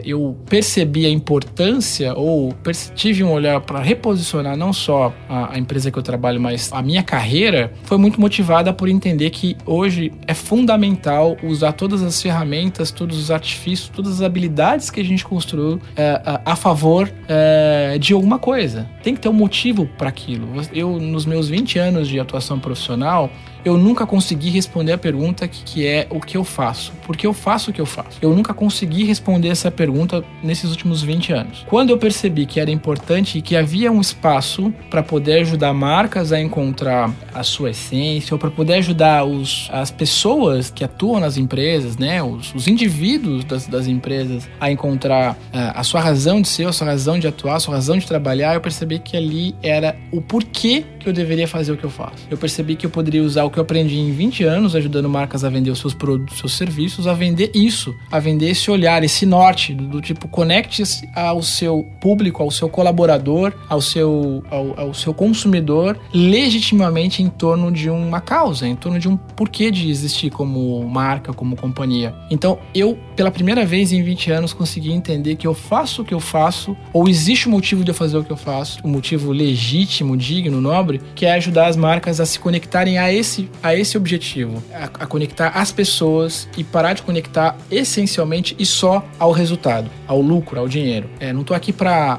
eu 0.04 0.36
percebi 0.46 1.06
a 1.06 1.08
importância 1.08 2.12
ou 2.14 2.52
tive 2.94 3.22
um 3.22 3.30
olhar 3.30 3.60
para 3.60 3.80
reposicionar 3.80 4.56
não 4.56 4.72
só 4.72 5.14
a, 5.28 5.54
a 5.54 5.58
empresa 5.58 5.90
que 5.90 5.98
eu 5.98 6.02
trabalho, 6.02 6.40
mas 6.40 6.70
a 6.72 6.82
minha 6.82 7.02
carreira, 7.02 7.72
foi 7.84 7.96
muito 7.98 8.20
motivada 8.20 8.72
por 8.72 8.88
entender 8.88 9.30
que 9.30 9.56
hoje 9.64 10.12
é 10.26 10.34
fundamental 10.34 11.36
usar 11.42 11.72
todas 11.72 12.02
as 12.02 12.20
ferramentas, 12.20 12.90
todos 12.90 13.16
os 13.16 13.30
artifícios, 13.30 13.88
todas 13.88 14.14
as 14.14 14.22
habilidades 14.22 14.90
que 14.90 15.00
a 15.00 15.04
gente 15.04 15.24
construiu 15.24 15.74
uh, 15.76 16.40
a 16.44 16.56
favor 16.56 17.08
é, 17.28 17.96
de 17.98 18.12
alguma 18.12 18.38
coisa. 18.38 18.88
Tem 19.02 19.14
que 19.14 19.20
ter 19.20 19.28
um 19.28 19.34
motivo 19.34 19.86
para 19.98 20.08
aquilo. 20.08 20.48
Eu, 20.72 20.98
nos 20.98 21.26
meus 21.26 21.48
20 21.48 21.78
anos 21.78 22.08
de 22.08 22.18
atuação 22.18 22.58
profissional, 22.58 23.30
eu 23.64 23.78
nunca 23.78 24.06
consegui 24.06 24.50
responder 24.50 24.92
a 24.92 24.98
pergunta 24.98 25.48
que, 25.48 25.62
que 25.64 25.86
é 25.86 26.06
o 26.10 26.20
que 26.20 26.36
eu 26.36 26.44
faço. 26.44 26.92
Por 27.06 27.16
que 27.16 27.26
eu 27.26 27.32
faço 27.32 27.70
o 27.70 27.72
que 27.72 27.80
eu 27.80 27.86
faço? 27.86 28.18
Eu 28.20 28.34
nunca 28.34 28.52
consegui 28.52 29.04
responder 29.04 29.48
essa 29.48 29.70
pergunta 29.70 30.22
nesses 30.42 30.70
últimos 30.70 31.02
20 31.02 31.32
anos. 31.32 31.66
Quando 31.66 31.90
eu 31.90 31.98
percebi 31.98 32.44
que 32.44 32.60
era 32.60 32.70
importante 32.70 33.38
e 33.38 33.42
que 33.42 33.56
havia 33.56 33.90
um 33.90 34.00
espaço 34.00 34.72
para 34.90 35.02
poder 35.02 35.40
ajudar 35.40 35.72
marcas 35.72 36.30
a 36.32 36.40
encontrar 36.40 37.10
a 37.32 37.42
sua 37.42 37.70
essência, 37.70 38.34
ou 38.34 38.38
para 38.38 38.50
poder 38.50 38.74
ajudar 38.74 39.24
os, 39.24 39.68
as 39.72 39.90
pessoas 39.90 40.70
que 40.70 40.84
atuam 40.84 41.18
nas 41.18 41.38
empresas, 41.38 41.96
né, 41.96 42.22
os, 42.22 42.54
os 42.54 42.68
indivíduos 42.68 43.44
das, 43.44 43.66
das, 43.66 43.86
empresas 43.86 44.48
a 44.60 44.70
encontrar 44.70 45.32
uh, 45.32 45.36
a 45.74 45.82
sua 45.82 46.00
razão 46.00 46.42
de 46.42 46.48
ser, 46.48 46.66
a 46.66 46.72
sua 46.72 46.88
razão 46.94 47.18
de 47.18 47.26
atuar, 47.26 47.58
sua 47.58 47.74
razão 47.74 47.98
de 47.98 48.06
trabalhar, 48.06 48.54
eu 48.54 48.60
percebi 48.60 48.98
que 48.98 49.16
ali 49.16 49.54
era 49.62 49.96
o 50.12 50.22
porquê 50.22 50.84
que 51.04 51.10
eu 51.10 51.12
deveria 51.12 51.46
fazer 51.46 51.70
o 51.70 51.76
que 51.76 51.84
eu 51.84 51.90
faço. 51.90 52.26
Eu 52.30 52.36
percebi 52.36 52.74
que 52.74 52.86
eu 52.86 52.90
poderia 52.90 53.22
usar 53.22 53.44
o 53.44 53.50
que 53.50 53.58
eu 53.58 53.62
aprendi 53.62 53.98
em 53.98 54.10
20 54.10 54.42
anos, 54.42 54.74
ajudando 54.74 55.08
marcas 55.08 55.44
a 55.44 55.50
vender 55.50 55.70
os 55.70 55.78
seus 55.78 55.94
produtos, 55.94 56.38
seus 56.38 56.54
serviços, 56.54 57.06
a 57.06 57.12
vender 57.12 57.50
isso, 57.54 57.94
a 58.10 58.18
vender 58.18 58.50
esse 58.50 58.70
olhar, 58.70 59.04
esse 59.04 59.26
norte, 59.26 59.74
do, 59.74 59.86
do 59.86 60.00
tipo, 60.00 60.26
conecte-se 60.26 61.08
ao 61.14 61.42
seu 61.42 61.86
público, 62.00 62.42
ao 62.42 62.50
seu 62.50 62.68
colaborador, 62.68 63.52
ao 63.68 63.80
seu, 63.80 64.42
ao, 64.50 64.80
ao 64.80 64.94
seu 64.94 65.12
consumidor, 65.12 65.98
legitimamente 66.12 67.22
em 67.22 67.28
torno 67.28 67.70
de 67.70 67.90
uma 67.90 68.20
causa, 68.20 68.66
em 68.66 68.74
torno 68.74 68.98
de 68.98 69.08
um 69.08 69.16
porquê 69.16 69.70
de 69.70 69.90
existir 69.90 70.30
como 70.30 70.82
marca, 70.88 71.32
como 71.32 71.54
companhia. 71.54 72.14
Então, 72.30 72.58
eu, 72.74 72.98
pela 73.14 73.30
primeira 73.30 73.66
vez 73.66 73.92
em 73.92 74.02
20 74.02 74.30
anos, 74.32 74.52
consegui 74.52 74.92
entender 74.92 75.36
que 75.36 75.46
eu 75.46 75.54
faço 75.54 76.02
o 76.02 76.04
que 76.04 76.14
eu 76.14 76.20
faço, 76.20 76.76
ou 76.92 77.08
existe 77.08 77.48
um 77.48 77.52
motivo 77.52 77.84
de 77.84 77.90
eu 77.90 77.94
fazer 77.94 78.16
o 78.16 78.24
que 78.24 78.32
eu 78.32 78.36
faço, 78.36 78.78
um 78.84 78.88
motivo 78.88 79.32
legítimo, 79.32 80.16
digno, 80.16 80.60
nobre, 80.60 80.93
que 81.14 81.26
é 81.26 81.32
ajudar 81.34 81.66
as 81.66 81.76
marcas 81.76 82.20
a 82.20 82.26
se 82.26 82.38
conectarem 82.38 82.98
a 82.98 83.12
esse 83.12 83.48
a 83.62 83.74
esse 83.74 83.96
objetivo, 83.96 84.62
a, 84.72 84.84
a, 84.84 85.06
conectar 85.06 85.48
as 85.48 85.72
pessoas 85.72 86.48
e 86.56 86.64
parar 86.64 86.92
de 86.92 87.02
conectar 87.02 87.56
essencialmente 87.70 88.54
e 88.58 88.66
só 88.66 89.04
ao 89.18 89.32
resultado, 89.32 89.90
ao 90.06 90.20
lucro, 90.20 90.58
ao 90.58 90.68
dinheiro. 90.68 91.08
É, 91.20 91.32
não 91.32 91.42
estou 91.42 91.56
aqui 91.56 91.72
para 91.72 92.18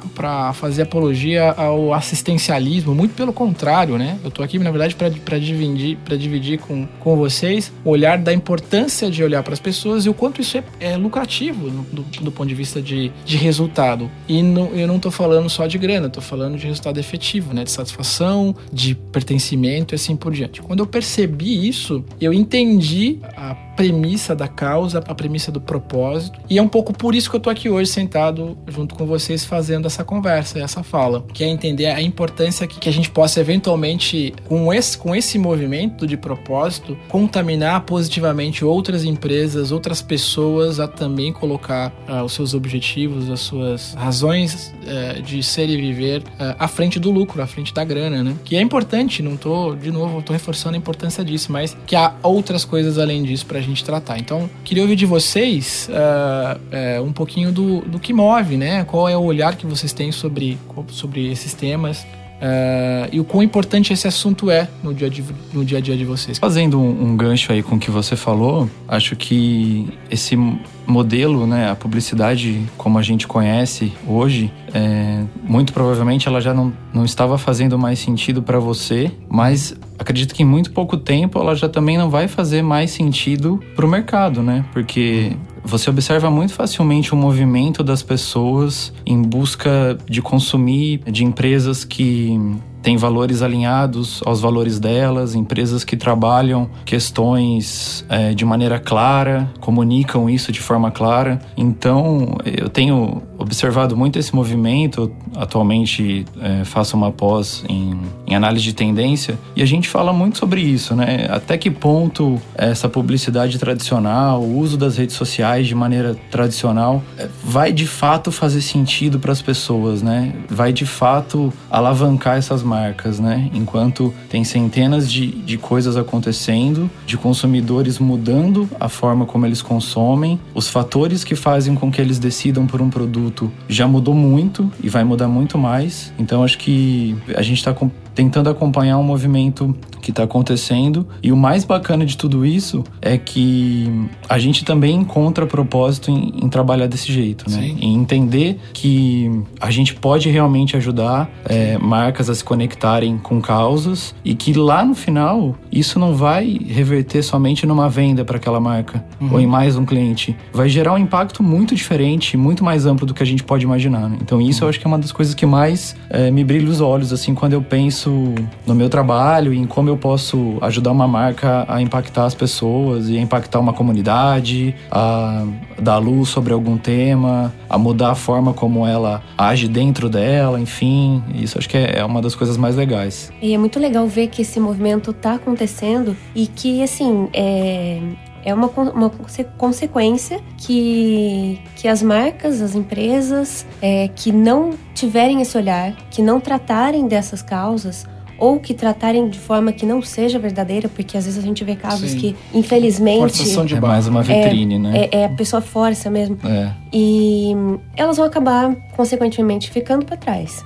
fazer 0.54 0.84
apologia 0.84 1.52
ao 1.52 1.94
assistencialismo, 1.94 2.94
muito 2.94 3.16
pelo 3.16 3.34
contrário, 3.34 3.98
né? 3.98 4.18
Eu 4.24 4.30
estou 4.30 4.44
aqui, 4.44 4.58
na 4.60 4.72
verdade, 4.72 4.96
para 4.96 5.40
dividir, 5.40 5.98
pra 6.04 6.16
dividir 6.16 6.60
com, 6.60 6.88
com 7.00 7.16
vocês 7.16 7.72
o 7.84 7.90
olhar 7.90 8.18
da 8.18 8.34
importância 8.34 9.10
de 9.10 9.24
olhar 9.24 9.44
para 9.44 9.54
as 9.54 9.60
pessoas 9.60 10.06
e 10.06 10.10
o 10.10 10.14
quanto 10.14 10.42
isso 10.42 10.58
é, 10.58 10.64
é 10.80 10.98
lucrativo 10.98 11.70
do, 11.70 12.02
do, 12.04 12.32
ponto 12.32 12.48
de 12.48 12.56
vista 12.56 12.82
de, 12.82 13.12
de 13.26 13.38
resultado. 13.38 14.10
E 14.28 14.42
não, 14.42 14.68
eu 14.68 14.88
não 14.88 14.98
estou 14.98 15.12
falando 15.12 15.50
só 15.50 15.68
de 15.68 15.78
grana, 15.78 16.08
estou 16.08 16.24
falando 16.24 16.58
de 16.58 16.66
resultado 16.66 17.00
efetivo, 17.00 17.54
né? 17.54 17.64
De 17.64 17.72
satisfação, 17.72 18.56
de 18.72 18.96
pertencimento 18.96 19.94
e 19.94 19.96
assim 19.96 20.16
por 20.16 20.34
diante. 20.34 20.62
Quando 20.62 20.80
eu 20.80 20.88
percebi 20.88 21.68
isso, 21.68 22.04
eu 22.20 22.34
entendi 22.34 23.20
a 23.36 23.56
premissa 23.76 24.36
da 24.36 24.48
causa, 24.48 25.00
a 25.00 25.16
premissa 25.16 25.52
do 25.52 25.60
propósito. 25.60 26.40
E 26.50 26.58
é 26.58 26.62
um 26.62 26.68
pouco 26.68 26.94
por 26.94 27.14
isso 27.14 27.30
que 27.30 27.36
eu 27.36 27.40
tô 27.40 27.50
aqui 27.50 27.70
hoje 27.70 27.92
sentado 27.92 28.58
junto 28.68 28.96
com 28.96 29.06
vocês 29.06 29.44
fazendo 29.44 29.86
essa 29.86 30.04
conversa, 30.04 30.60
essa 30.60 30.84
fala, 30.84 31.26
que 31.34 31.44
é 31.44 31.48
entender 31.48 31.88
a 31.88 32.02
importância 32.02 32.68
que, 32.68 32.80
que 32.80 32.90
a 32.90 32.94
gente 32.94 33.10
possa 33.10 33.40
eventualmente 33.40 34.34
com 34.46 34.74
esse 34.74 34.98
com 34.98 35.16
esse 35.16 35.38
movimento 35.38 36.08
de 36.08 36.16
propósito 36.16 36.98
contaminar 37.10 37.82
positivamente 37.82 38.64
outras 38.64 39.04
empresas, 39.04 39.72
outras 39.72 40.02
pessoas 40.02 40.80
a 40.80 40.88
também 40.88 41.34
colocar 41.34 41.92
uh, 42.08 42.24
os 42.24 42.34
seus 42.34 42.54
objetivos, 42.54 43.30
as 43.30 43.42
suas 43.42 43.94
razões 43.94 44.74
uh, 44.84 45.22
de 45.22 45.42
ser 45.44 45.70
e 45.70 45.78
viver 45.78 46.22
uh, 46.22 46.56
à 46.58 46.68
frente 46.68 47.00
do 47.00 47.12
lucro, 47.12 47.42
à 47.42 47.48
frente 47.48 47.74
da 47.74 47.84
grana, 47.84 48.24
né? 48.24 48.36
Que 48.44 48.56
é 48.56 48.62
importante, 48.62 49.22
não 49.22 49.36
tô 49.36 49.76
de 49.76 49.92
novo, 49.92 50.22
tô 50.22 50.34
reforçando 50.34 50.76
a 50.76 50.78
importância 50.78 51.24
disso, 51.24 51.52
mas 51.52 51.76
que 51.86 51.96
há 51.96 52.14
outras 52.24 52.64
coisas 52.64 52.98
além 52.98 53.24
disso 53.24 53.46
pra 53.46 53.62
gente 53.68 53.84
tratar. 53.84 54.18
Então, 54.18 54.50
queria 54.64 54.84
ouvir 54.84 54.96
de 54.96 55.06
vocês 55.06 55.90
uh, 55.90 57.02
uh, 57.02 57.04
um 57.04 57.12
pouquinho 57.12 57.52
do, 57.52 57.82
do 57.82 58.00
que 58.00 58.14
move, 58.14 58.58
né? 58.58 58.84
Qual 58.86 59.08
é 59.08 59.18
o 59.18 59.24
olhar 59.24 59.56
que 59.56 59.66
vocês 59.66 59.94
têm 59.94 60.12
sobre, 60.12 60.58
sobre 60.90 61.32
esses 61.32 61.54
temas. 61.54 62.06
Uh, 62.36 63.10
e 63.12 63.20
o 63.20 63.24
quão 63.24 63.42
importante 63.42 63.94
esse 63.94 64.08
assunto 64.08 64.52
é 64.52 64.68
no 64.84 64.94
dia, 64.94 65.10
de, 65.10 65.24
no 65.54 65.64
dia 65.64 65.78
a 65.78 65.82
dia 65.82 65.96
de 65.96 66.06
vocês. 66.06 66.38
Fazendo 66.38 66.80
um, 66.80 67.12
um 67.12 67.18
gancho 67.18 67.52
aí 67.52 67.64
com 67.64 67.76
o 67.76 67.80
que 67.80 67.90
você 67.90 68.16
falou, 68.16 68.70
acho 68.88 69.16
que 69.16 69.88
esse 70.10 70.38
modelo, 70.86 71.48
né, 71.48 71.70
a 71.70 71.76
publicidade 71.76 72.62
como 72.78 73.00
a 73.00 73.02
gente 73.02 73.28
conhece 73.28 73.94
hoje, 74.08 74.52
é, 74.74 75.24
muito 75.44 75.74
provavelmente 75.74 76.28
ela 76.28 76.42
já 76.42 76.54
não, 76.54 76.74
não 76.94 77.06
estava 77.06 77.38
fazendo 77.38 77.80
mais 77.80 78.00
sentido 78.00 78.42
para 78.42 78.60
você, 78.60 79.12
mas 79.30 79.76
acredito 79.98 80.36
que 80.36 80.44
em 80.44 80.46
muito 80.46 80.72
pouco 80.72 80.98
tempo 80.98 81.40
ela 81.40 81.56
já 81.56 81.70
também 81.70 81.98
não 81.98 82.10
vai 82.10 82.28
fazer 82.28 82.62
mais 82.62 82.92
sentido 82.92 83.64
para 83.76 83.86
o 83.86 83.90
mercado, 83.90 84.44
né? 84.44 84.66
Porque 84.74 85.32
você 85.66 85.90
observa 85.90 86.30
muito 86.30 86.54
facilmente 86.54 87.14
o 87.14 87.18
movimento 87.18 87.84
das 87.84 88.04
pessoas 88.04 88.94
em 89.06 89.22
busca 89.22 89.98
de 90.08 90.22
consumir 90.22 91.00
de 91.12 91.26
empresas 91.26 91.84
que 91.84 92.40
têm 92.86 92.98
valores 92.98 93.42
alinhados 93.42 94.22
aos 94.24 94.40
valores 94.40 94.80
delas, 94.80 95.34
empresas 95.34 95.84
que 95.84 95.98
trabalham 95.98 96.70
questões 96.86 98.06
é, 98.08 98.32
de 98.36 98.46
maneira 98.46 98.80
clara, 98.80 99.52
comunicam 99.60 100.30
isso 100.30 100.52
de 100.52 100.62
forma 100.62 100.92
clara. 100.92 101.40
Então, 101.58 102.38
eu 102.46 102.70
tenho 102.70 103.24
observado 103.46 103.96
muito 103.96 104.20
esse 104.20 104.34
movimento. 104.36 105.12
Atualmente, 105.36 106.26
é, 106.42 106.64
faço 106.66 106.98
uma 106.98 107.12
pós 107.12 107.64
em, 107.70 107.98
em 108.28 108.36
análise 108.36 108.66
de 108.66 108.74
tendência 108.74 109.38
e 109.56 109.62
a 109.62 109.66
gente 109.66 109.88
fala 109.88 110.12
muito 110.12 110.38
sobre 110.38 110.62
isso, 110.62 110.96
né? 110.96 111.28
Até 111.30 111.58
que 111.58 111.72
ponto 111.72 112.42
essa 112.56 112.90
publicidade 112.90 113.58
tradicional, 113.58 114.42
o 114.42 114.58
uso 114.58 114.78
das 114.78 114.98
redes 114.98 115.16
sociais 115.16 115.68
de 115.68 115.76
maneira 115.76 116.16
tradicional, 116.30 117.04
é, 117.18 117.28
vai 117.44 117.72
de 117.72 117.88
fato 117.88 118.32
fazer 118.32 118.62
sentido 118.62 119.20
para 119.20 119.32
as 119.32 119.42
pessoas, 119.42 120.02
né? 120.02 120.34
Vai 120.50 120.74
de 120.74 120.86
fato 120.86 121.54
alavancar 121.70 122.38
essas 122.38 122.64
marcas 122.64 123.20
né? 123.20 123.50
Enquanto 123.54 124.14
tem 124.30 124.44
centenas 124.44 125.12
de, 125.12 125.28
de 125.28 125.58
coisas 125.58 125.98
acontecendo, 125.98 126.90
de 127.06 127.18
consumidores 127.18 128.00
mudando 128.00 128.70
a 128.80 128.90
forma 128.90 129.26
como 129.26 129.46
eles 129.46 129.62
consomem, 129.62 130.40
os 130.54 130.70
fatores 130.70 131.24
que 131.24 131.36
fazem 131.36 131.76
com 131.76 131.92
que 131.92 132.02
eles 132.02 132.20
decidam 132.20 132.66
por 132.66 132.82
um 132.82 132.90
produto 132.90 133.35
já 133.68 133.88
mudou 133.88 134.14
muito 134.14 134.72
e 134.84 134.90
vai 134.90 135.04
mudar 135.04 135.28
muito 135.28 135.58
mais. 135.58 136.14
Então 136.18 136.44
acho 136.44 136.58
que 136.58 137.16
a 137.36 137.42
gente 137.42 137.58
está 137.58 137.76
tentando 138.14 138.50
acompanhar 138.50 138.98
um 138.98 139.04
movimento 139.04 139.76
que 140.06 140.12
está 140.12 140.22
acontecendo. 140.22 141.08
E 141.24 141.32
o 141.32 141.36
mais 141.36 141.66
bacana 141.66 142.06
de 142.06 142.16
tudo 142.16 142.46
isso 142.46 142.84
é 143.02 143.18
que 143.18 143.92
a 144.30 144.38
gente 144.38 144.64
também 144.64 144.96
encontra 144.96 145.48
propósito 145.48 146.12
em, 146.12 146.32
em 146.44 146.48
trabalhar 146.48 146.86
desse 146.86 147.12
jeito, 147.12 147.50
né? 147.50 147.58
Sim. 147.58 147.78
Em 147.82 147.96
entender 147.96 148.60
que 148.72 149.32
a 149.60 149.72
gente 149.72 149.96
pode 149.96 150.30
realmente 150.30 150.78
ajudar 150.78 151.28
é, 151.44 151.80
marcas 151.80 152.30
a 152.30 152.36
se 152.36 152.44
conectarem 152.44 153.18
com 153.18 153.42
causas 153.42 154.14
e 154.24 154.36
que 154.36 154.54
lá 154.54 154.86
no 154.86 154.94
final 154.94 155.56
isso 155.72 155.98
não 155.98 156.14
vai 156.14 156.60
reverter 156.68 157.24
somente 157.24 157.66
numa 157.66 157.90
venda 157.90 158.24
para 158.24 158.38
aquela 158.38 158.60
marca 158.60 159.04
uhum. 159.20 159.34
ou 159.34 159.40
em 159.40 159.48
mais 159.48 159.76
um 159.76 159.86
cliente. 159.86 160.38
Vai 160.54 160.70
gerar 160.70 160.94
um 160.94 161.00
impacto 161.00 161.42
muito 161.42 161.74
diferente, 161.74 162.38
muito 162.38 162.64
mais 162.64 162.86
amplo 162.86 163.08
do 163.08 163.14
que 163.14 163.24
a 163.24 163.26
gente 163.26 163.44
pode 163.44 163.66
imaginar. 163.66 164.08
Né? 164.08 164.20
Então 164.22 164.40
isso 164.40 164.60
uhum. 164.62 164.68
eu 164.68 164.70
acho 164.70 164.80
que 164.80 164.86
é 164.86 164.88
uma 164.88 165.00
das 165.00 165.12
coisas 165.12 165.34
que 165.34 165.48
mais 165.48 165.96
é, 166.12 166.30
me 166.30 166.44
brilha 166.44 166.70
os 166.70 166.80
olhos 166.80 167.12
assim 167.12 167.34
quando 167.34 167.54
eu 167.54 167.62
penso 167.64 168.36
no 168.68 168.76
meu 168.76 168.88
trabalho 168.88 169.52
e 169.52 169.58
em 169.58 169.66
como 169.66 169.90
eu 169.90 169.95
posso 169.98 170.58
ajudar 170.62 170.92
uma 170.92 171.08
marca 171.08 171.66
a 171.68 171.82
impactar 171.82 172.26
as 172.26 172.36
pessoas 172.36 173.10
e 173.10 173.18
a 173.18 173.22
impactar 173.22 173.60
uma 173.60 173.74
comunidade, 173.74 174.76
a 174.92 175.46
dar 175.80 175.98
luz 175.98 176.30
sobre 176.30 176.54
algum 176.54 176.78
tema, 176.78 177.54
a 177.70 177.78
mudar 177.78 178.12
a 178.12 178.16
forma 178.16 178.54
como 178.54 178.86
ela 178.86 179.22
age 179.38 179.68
dentro 179.68 180.10
dela, 180.10 180.60
enfim. 180.60 181.24
Isso 181.34 181.58
acho 181.58 181.70
que 181.70 181.78
é, 181.78 182.00
é 182.00 182.06
uma 182.06 182.22
das 182.22 182.36
coisas 182.36 182.58
mais 182.58 182.76
legais. 182.76 183.32
E 183.42 183.54
é 183.54 183.58
muito 183.58 183.80
legal 183.80 184.08
ver 184.08 184.28
que 184.28 184.42
esse 184.42 184.60
movimento 184.60 185.12
está 185.12 185.36
acontecendo 185.36 186.16
e 186.34 186.48
que, 186.48 186.82
assim, 186.82 187.30
é, 187.34 188.00
é 188.46 188.54
uma, 188.54 188.68
uma 188.68 189.10
consequência 189.58 190.40
que, 190.58 191.60
que 191.76 191.88
as 191.88 192.02
marcas, 192.04 192.62
as 192.62 192.76
empresas 192.76 193.66
é, 193.82 194.08
que 194.10 194.32
não 194.32 194.72
tiverem 194.94 195.42
esse 195.42 195.58
olhar, 195.58 195.94
que 196.12 196.22
não 196.22 196.40
tratarem 196.40 197.08
dessas 197.08 197.42
causas, 197.42 198.06
ou 198.38 198.60
que 198.60 198.74
tratarem 198.74 199.30
de 199.30 199.40
forma 199.40 199.72
que 199.72 199.86
não 199.86 200.02
seja 200.02 200.38
verdadeira, 200.38 200.90
porque 200.90 201.18
às 201.18 201.26
vezes 201.26 201.42
a 201.42 201.46
gente 201.46 201.64
vê 201.64 201.76
casos 201.76 202.12
Sim. 202.12 202.20
que, 202.20 202.36
infelizmente. 202.54 203.44
De 203.66 203.76
é 203.76 203.80
mais 203.80 204.08
uma 204.08 204.22
vitrine, 204.22 204.76
é, 204.76 204.80
né? 204.80 205.10
É, 205.12 205.22
é, 205.22 205.26
a 205.26 205.30
pessoa 205.30 205.62
força 205.62 206.10
mesmo. 206.10 206.38
É. 206.44 206.72
E 206.92 207.54
elas 207.96 208.18
vão 208.18 208.26
acabar, 208.26 208.76
consequentemente, 208.96 209.70
ficando 209.70 210.06
para 210.06 210.18
trás. 210.18 210.64